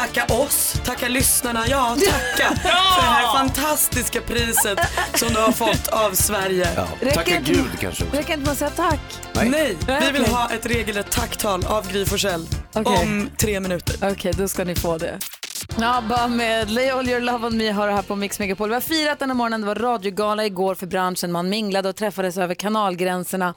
Tacka 0.00 0.34
oss, 0.34 0.80
tacka 0.84 1.08
lyssnarna, 1.08 1.64
ja 1.68 1.96
tacka 2.10 2.56
för 2.56 3.02
det 3.02 3.08
här 3.08 3.38
fantastiska 3.38 4.20
priset 4.20 4.78
som 5.14 5.28
du 5.28 5.40
har 5.40 5.52
fått 5.52 5.88
av 5.88 6.10
Sverige. 6.14 6.68
Ja. 6.76 7.10
Tacka 7.12 7.36
inte- 7.36 7.52
Gud 7.52 7.70
kanske. 7.80 8.04
Räcker 8.04 8.18
inte 8.18 8.36
med 8.36 8.48
att 8.48 8.58
säga 8.58 8.70
tack? 8.70 9.00
Nej, 9.32 9.76
vi 9.86 10.10
vill 10.10 10.26
ha 10.26 10.50
ett 10.50 10.66
regelrätt 10.66 11.10
tacktal 11.10 11.66
av 11.66 11.92
Gry 11.92 12.06
Forssell 12.06 12.46
Okej. 12.74 12.98
om 13.02 13.30
tre 13.38 13.60
minuter. 13.60 14.12
Okej, 14.12 14.32
då 14.36 14.48
ska 14.48 14.64
ni 14.64 14.74
få 14.74 14.98
det. 14.98 15.18
ABBA 15.82 16.28
med 16.28 16.70
Lay 16.70 16.90
All 16.90 17.08
Your 17.08 17.20
Love 17.20 17.46
On 17.46 17.56
Me 17.56 17.70
har 17.70 17.86
det 17.88 17.94
här 17.94 18.02
på 18.02 18.16
Mix 18.16 18.38
Megapol. 18.38 18.68
Vi 18.68 18.74
har 18.74 18.80
firat 18.80 19.18
den 19.18 19.30
här 19.30 19.36
morgonen. 19.36 19.60
Det 19.60 19.66
var 19.66 19.74
radiogala 19.74 20.46
igår 20.46 20.74
för 20.74 20.86
branschen. 20.86 21.32
Man 21.32 21.48
minglade 21.48 21.88
och 21.88 21.96
träffades 21.96 22.38
över 22.38 22.54
kanalgränserna 22.54 23.54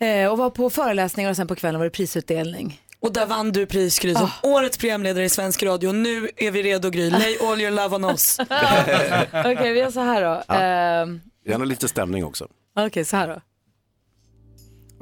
eh, 0.00 0.26
och 0.30 0.38
var 0.38 0.50
på 0.50 0.70
föreläsningar 0.70 1.30
och 1.30 1.36
sen 1.36 1.46
på 1.46 1.54
kvällen 1.54 1.78
var 1.80 1.84
det 1.84 1.90
prisutdelning. 1.90 2.80
Och 3.00 3.12
där 3.12 3.26
vann 3.26 3.52
du 3.52 3.66
pris 3.66 3.98
Gry 3.98 4.14
som 4.14 4.30
årets 4.42 4.78
programledare 4.78 5.24
i 5.24 5.28
svensk 5.28 5.62
radio. 5.62 5.92
Nu 5.92 6.28
är 6.36 6.50
vi 6.50 6.62
redo 6.62 6.90
Gry. 6.90 7.10
Lay 7.10 7.36
all 7.42 7.60
your 7.60 7.70
love 7.70 7.96
on 7.96 8.04
us. 8.04 8.38
Okej, 9.32 9.72
vi 9.72 9.78
gör 9.78 9.90
så 9.90 10.00
här 10.00 10.22
då. 10.22 10.54
Ehm, 10.54 11.20
Gärna 11.46 11.64
lite 11.64 11.88
stämning 11.88 12.24
också. 12.24 12.48
Okej, 12.76 13.04
så 13.04 13.16
här 13.16 13.28
då. 13.28 13.40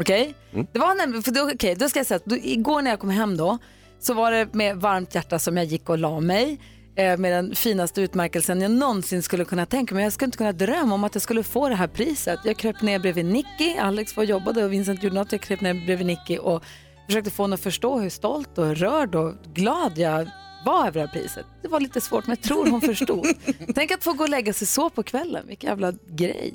Okej, 0.01 0.35
det 0.73 0.79
var 0.79 0.95
nämligen, 0.95 1.23
för 1.23 1.31
då, 1.31 1.51
okej, 1.55 1.75
då 1.75 1.89
ska 1.89 1.99
jag 1.99 2.07
säga 2.07 2.17
att 2.17 2.25
då, 2.25 2.37
igår 2.37 2.83
när 2.83 2.91
jag 2.91 3.01
kom 3.01 3.11
hem 3.11 3.37
då 3.37 3.59
så 4.01 4.15
var 4.15 4.33
det 4.33 4.55
med 4.55 4.77
varmt 4.77 5.15
hjärta 5.15 5.39
som 5.39 5.57
jag 5.57 5.67
gick 5.67 5.89
och 5.89 5.99
la 5.99 6.21
mig 6.21 6.61
eh, 6.97 7.17
med 7.17 7.33
den 7.33 7.55
finaste 7.55 8.01
utmärkelsen 8.01 8.61
jag 8.61 8.71
någonsin 8.71 9.23
skulle 9.23 9.45
kunna 9.45 9.67
tänka 9.67 9.95
mig. 9.95 10.05
Jag 10.05 10.13
skulle 10.13 10.27
inte 10.27 10.39
kunna 10.39 10.53
drömma 10.53 10.95
om 10.95 11.05
att 11.05 11.15
jag 11.15 11.23
skulle 11.23 11.43
få 11.43 11.69
det 11.69 11.75
här 11.75 11.87
priset. 11.87 12.41
Jag 12.45 12.57
kröp 12.57 12.83
ner 12.83 12.99
bredvid 12.99 13.25
Nicky, 13.27 13.77
Alex 13.79 14.17
var 14.17 14.25
och 14.25 14.31
jobbade 14.31 14.65
och 14.65 14.73
Vincent 14.73 15.03
gjorde 15.03 15.15
något. 15.17 15.33
Jag 15.33 15.41
kröp 15.41 15.61
ner 15.61 15.87
bredvid 15.87 16.07
Nicky 16.07 16.39
och 16.39 16.65
försökte 17.07 17.31
få 17.31 17.43
honom 17.43 17.55
att 17.55 17.61
förstå 17.61 17.99
hur 17.99 18.11
stolt 18.11 18.59
och 18.59 18.77
rörd 18.77 19.15
och 19.15 19.35
glad 19.55 19.99
jag 19.99 20.31
var 20.65 20.81
över 20.81 20.93
det 20.93 21.01
här 21.01 21.07
priset. 21.07 21.47
Det 21.63 21.69
var 21.69 21.81
lite 21.81 22.01
svårt 22.01 22.27
men 22.27 22.37
jag 22.37 22.49
tror 22.49 22.71
hon 22.71 22.81
förstod. 22.81 23.27
Tänk 23.75 23.91
att 23.91 24.05
få 24.05 24.13
gå 24.13 24.25
och 24.25 24.31
lägga 24.31 24.53
sig 24.53 24.67
så 24.67 24.91
på 24.91 25.03
kvällen, 25.03 25.47
vilken 25.47 25.69
jävla 25.69 25.93
grej. 26.09 26.55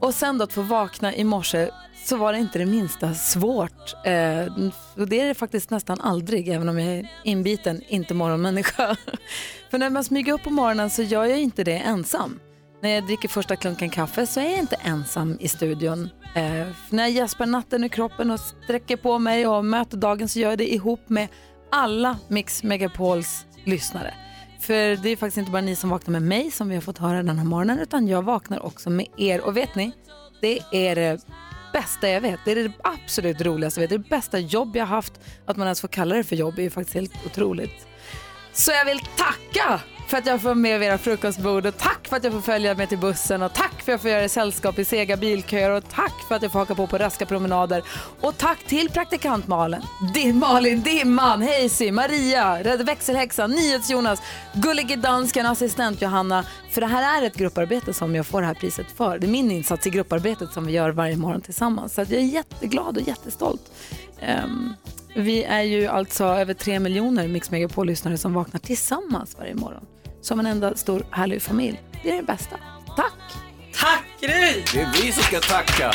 Och 0.00 0.14
sen 0.14 0.38
då 0.38 0.44
att 0.44 0.52
få 0.52 0.62
vakna 0.62 1.14
i 1.14 1.24
morse 1.24 1.70
så 2.04 2.16
var 2.16 2.32
det 2.32 2.38
inte 2.38 2.58
det 2.58 2.66
minsta 2.66 3.14
svårt. 3.14 3.94
Eh, 4.04 4.46
och 4.96 5.08
det 5.08 5.20
är 5.20 5.28
det 5.28 5.34
faktiskt 5.34 5.70
nästan 5.70 6.00
aldrig, 6.00 6.48
även 6.48 6.68
om 6.68 6.78
jag 6.78 6.94
är 6.94 7.12
inbiten 7.24 7.82
inte 7.88 8.14
morgonmänniska. 8.14 8.96
För 9.70 9.78
när 9.78 9.90
man 9.90 10.04
smyger 10.04 10.32
upp 10.32 10.42
på 10.42 10.50
morgonen 10.50 10.90
så 10.90 11.02
gör 11.02 11.24
jag 11.24 11.40
inte 11.40 11.64
det 11.64 11.78
ensam. 11.78 12.40
När 12.82 12.90
jag 12.90 13.06
dricker 13.06 13.28
första 13.28 13.56
klunken 13.56 13.90
kaffe 13.90 14.26
så 14.26 14.40
är 14.40 14.50
jag 14.50 14.58
inte 14.58 14.76
ensam 14.76 15.36
i 15.40 15.48
studion. 15.48 16.10
Eh, 16.34 16.66
när 16.90 17.02
jag 17.02 17.10
gäspar 17.10 17.46
natten 17.46 17.84
ur 17.84 17.88
kroppen 17.88 18.30
och 18.30 18.40
sträcker 18.40 18.96
på 18.96 19.18
mig 19.18 19.46
och 19.46 19.64
möter 19.64 19.96
dagen 19.96 20.28
så 20.28 20.38
gör 20.38 20.50
jag 20.50 20.58
det 20.58 20.74
ihop 20.74 21.08
med 21.08 21.28
alla 21.70 22.18
Mix 22.28 22.62
Megapols 22.62 23.46
lyssnare. 23.64 24.14
För 24.60 24.96
det 24.96 25.08
är 25.08 25.16
faktiskt 25.16 25.38
inte 25.38 25.50
bara 25.50 25.62
ni 25.62 25.76
som 25.76 25.90
vaknar 25.90 26.12
med 26.12 26.22
mig 26.22 26.50
som 26.50 26.68
vi 26.68 26.74
har 26.74 26.82
fått 26.82 26.98
höra 26.98 27.22
den 27.22 27.38
här 27.38 27.44
morgonen 27.44 27.78
utan 27.78 28.08
jag 28.08 28.22
vaknar 28.22 28.66
också 28.66 28.90
med 28.90 29.06
er. 29.16 29.40
Och 29.40 29.56
vet 29.56 29.74
ni, 29.74 29.92
det 30.40 30.60
är 30.72 30.94
det 30.94 31.20
bästa 31.72 32.08
jag 32.08 32.20
vet. 32.20 32.40
Det 32.44 32.50
är 32.50 32.56
det 32.56 32.72
absolut 32.84 33.40
roligaste 33.40 33.80
jag 33.80 33.82
vet. 33.82 33.90
Det 33.90 33.96
är 33.96 34.10
det 34.10 34.16
bästa 34.16 34.38
jobb 34.38 34.76
jag 34.76 34.86
har 34.86 34.96
haft. 34.96 35.20
Att 35.46 35.56
man 35.56 35.66
ens 35.66 35.80
får 35.80 35.88
kalla 35.88 36.14
det 36.14 36.24
för 36.24 36.36
jobb 36.36 36.58
är 36.58 36.62
ju 36.62 36.70
faktiskt 36.70 36.94
helt 36.94 37.26
otroligt. 37.26 37.86
Så 38.52 38.70
jag 38.70 38.84
vill 38.84 39.00
tacka 39.00 39.80
för 40.10 40.18
att 40.18 40.26
jag 40.26 40.42
får 40.42 40.54
med 40.54 40.80
vid 40.80 40.88
era 40.88 40.98
frukostbord 40.98 41.66
och 41.66 41.76
tack 41.78 42.08
för 42.08 42.16
att 42.16 42.24
jag 42.24 42.32
får 42.32 42.40
följa 42.40 42.74
med 42.74 42.88
till 42.88 42.98
bussen 42.98 43.42
och 43.42 43.52
tack 43.52 43.82
för 43.82 43.82
att 43.82 43.88
jag 43.88 44.00
får 44.00 44.10
göra 44.10 44.28
sällskap 44.28 44.78
i 44.78 44.84
sega 44.84 45.16
bilköer 45.16 45.70
och 45.70 45.88
tack 45.88 46.12
för 46.28 46.34
att 46.34 46.42
jag 46.42 46.52
får 46.52 46.58
haka 46.58 46.74
på 46.74 46.86
på 46.86 46.98
raska 46.98 47.26
promenader 47.26 47.82
och 48.20 48.38
tack 48.38 48.64
till 48.66 48.88
praktikant 48.90 49.46
Malin, 49.46 49.80
Din 50.14 50.38
Malin, 50.38 50.82
Dimman, 50.82 51.42
Hazy, 51.42 51.92
Maria, 51.92 52.62
Rädda 52.62 52.84
växelhäxan, 52.84 53.50
NyhetsJonas, 53.50 54.22
Gullige 54.52 54.96
dansken, 54.96 55.46
assistent 55.46 56.02
Johanna. 56.02 56.44
För 56.70 56.80
det 56.80 56.86
här 56.86 57.22
är 57.22 57.26
ett 57.26 57.36
grupparbete 57.36 57.92
som 57.92 58.14
jag 58.14 58.26
får 58.26 58.40
det 58.40 58.46
här 58.46 58.54
priset 58.54 58.86
för. 58.96 59.18
Det 59.18 59.26
är 59.26 59.30
min 59.30 59.50
insats 59.50 59.86
i 59.86 59.90
grupparbetet 59.90 60.52
som 60.52 60.66
vi 60.66 60.72
gör 60.72 60.90
varje 60.90 61.16
morgon 61.16 61.40
tillsammans. 61.40 61.94
Så 61.94 62.00
att 62.00 62.10
jag 62.10 62.20
är 62.20 62.26
jätteglad 62.26 62.96
och 62.96 63.08
jättestolt. 63.08 63.72
Um, 64.44 64.74
vi 65.14 65.44
är 65.44 65.62
ju 65.62 65.86
alltså 65.86 66.24
över 66.24 66.54
tre 66.54 66.80
miljoner 66.80 67.28
Mix 67.28 67.50
Megapol-lyssnare 67.50 68.18
som 68.18 68.34
vaknar 68.34 68.60
tillsammans 68.60 69.36
varje 69.38 69.54
morgon. 69.54 69.86
Som 70.20 70.40
en 70.40 70.46
enda 70.46 70.74
stor 70.76 71.06
härlig 71.10 71.42
familj. 71.42 71.80
Det 72.02 72.10
är 72.10 72.16
det 72.16 72.22
bästa. 72.22 72.56
Tack! 72.96 73.12
Tack 73.74 74.04
Gry! 74.20 74.62
Det 74.72 74.80
är 74.80 74.92
vi 74.92 75.12
som 75.12 75.22
ska 75.22 75.40
tacka. 75.40 75.92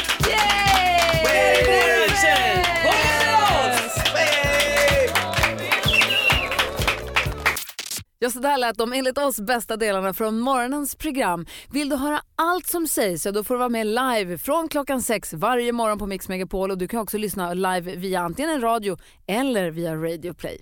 Ja, 8.20 8.30
så 8.30 8.40
där 8.40 8.58
lät 8.58 8.78
de 8.78 8.94
enligt 8.94 9.18
oss 9.18 9.40
bästa 9.40 9.78
delarna 9.78 10.14
från 10.14 10.40
morgonens 10.40 10.96
program. 10.96 11.46
Vill 11.72 11.90
du 11.90 11.96
höra 11.96 12.22
allt 12.36 12.68
som 12.68 12.88
sägs 12.88 13.24
så 13.24 13.32
då 13.32 13.44
får 13.44 13.54
du 13.54 13.60
vara 13.60 13.70
med 13.70 13.88
live 13.88 14.38
från 14.38 14.68
klockan 14.68 15.02
sex 15.02 15.34
varje 15.34 15.72
morgon 15.72 16.00
på 16.00 16.08
Mix 16.08 16.30
Megapol 16.30 16.72
och 16.72 16.78
du 16.78 16.88
kan 16.88 17.00
också 17.00 17.18
lyssna 17.18 17.54
live 17.54 17.96
via 17.96 18.20
antingen 18.20 18.52
en 18.52 18.62
radio 18.62 18.98
eller 19.28 19.72
via 19.72 19.96
Radio 19.96 20.34
Play. 20.34 20.62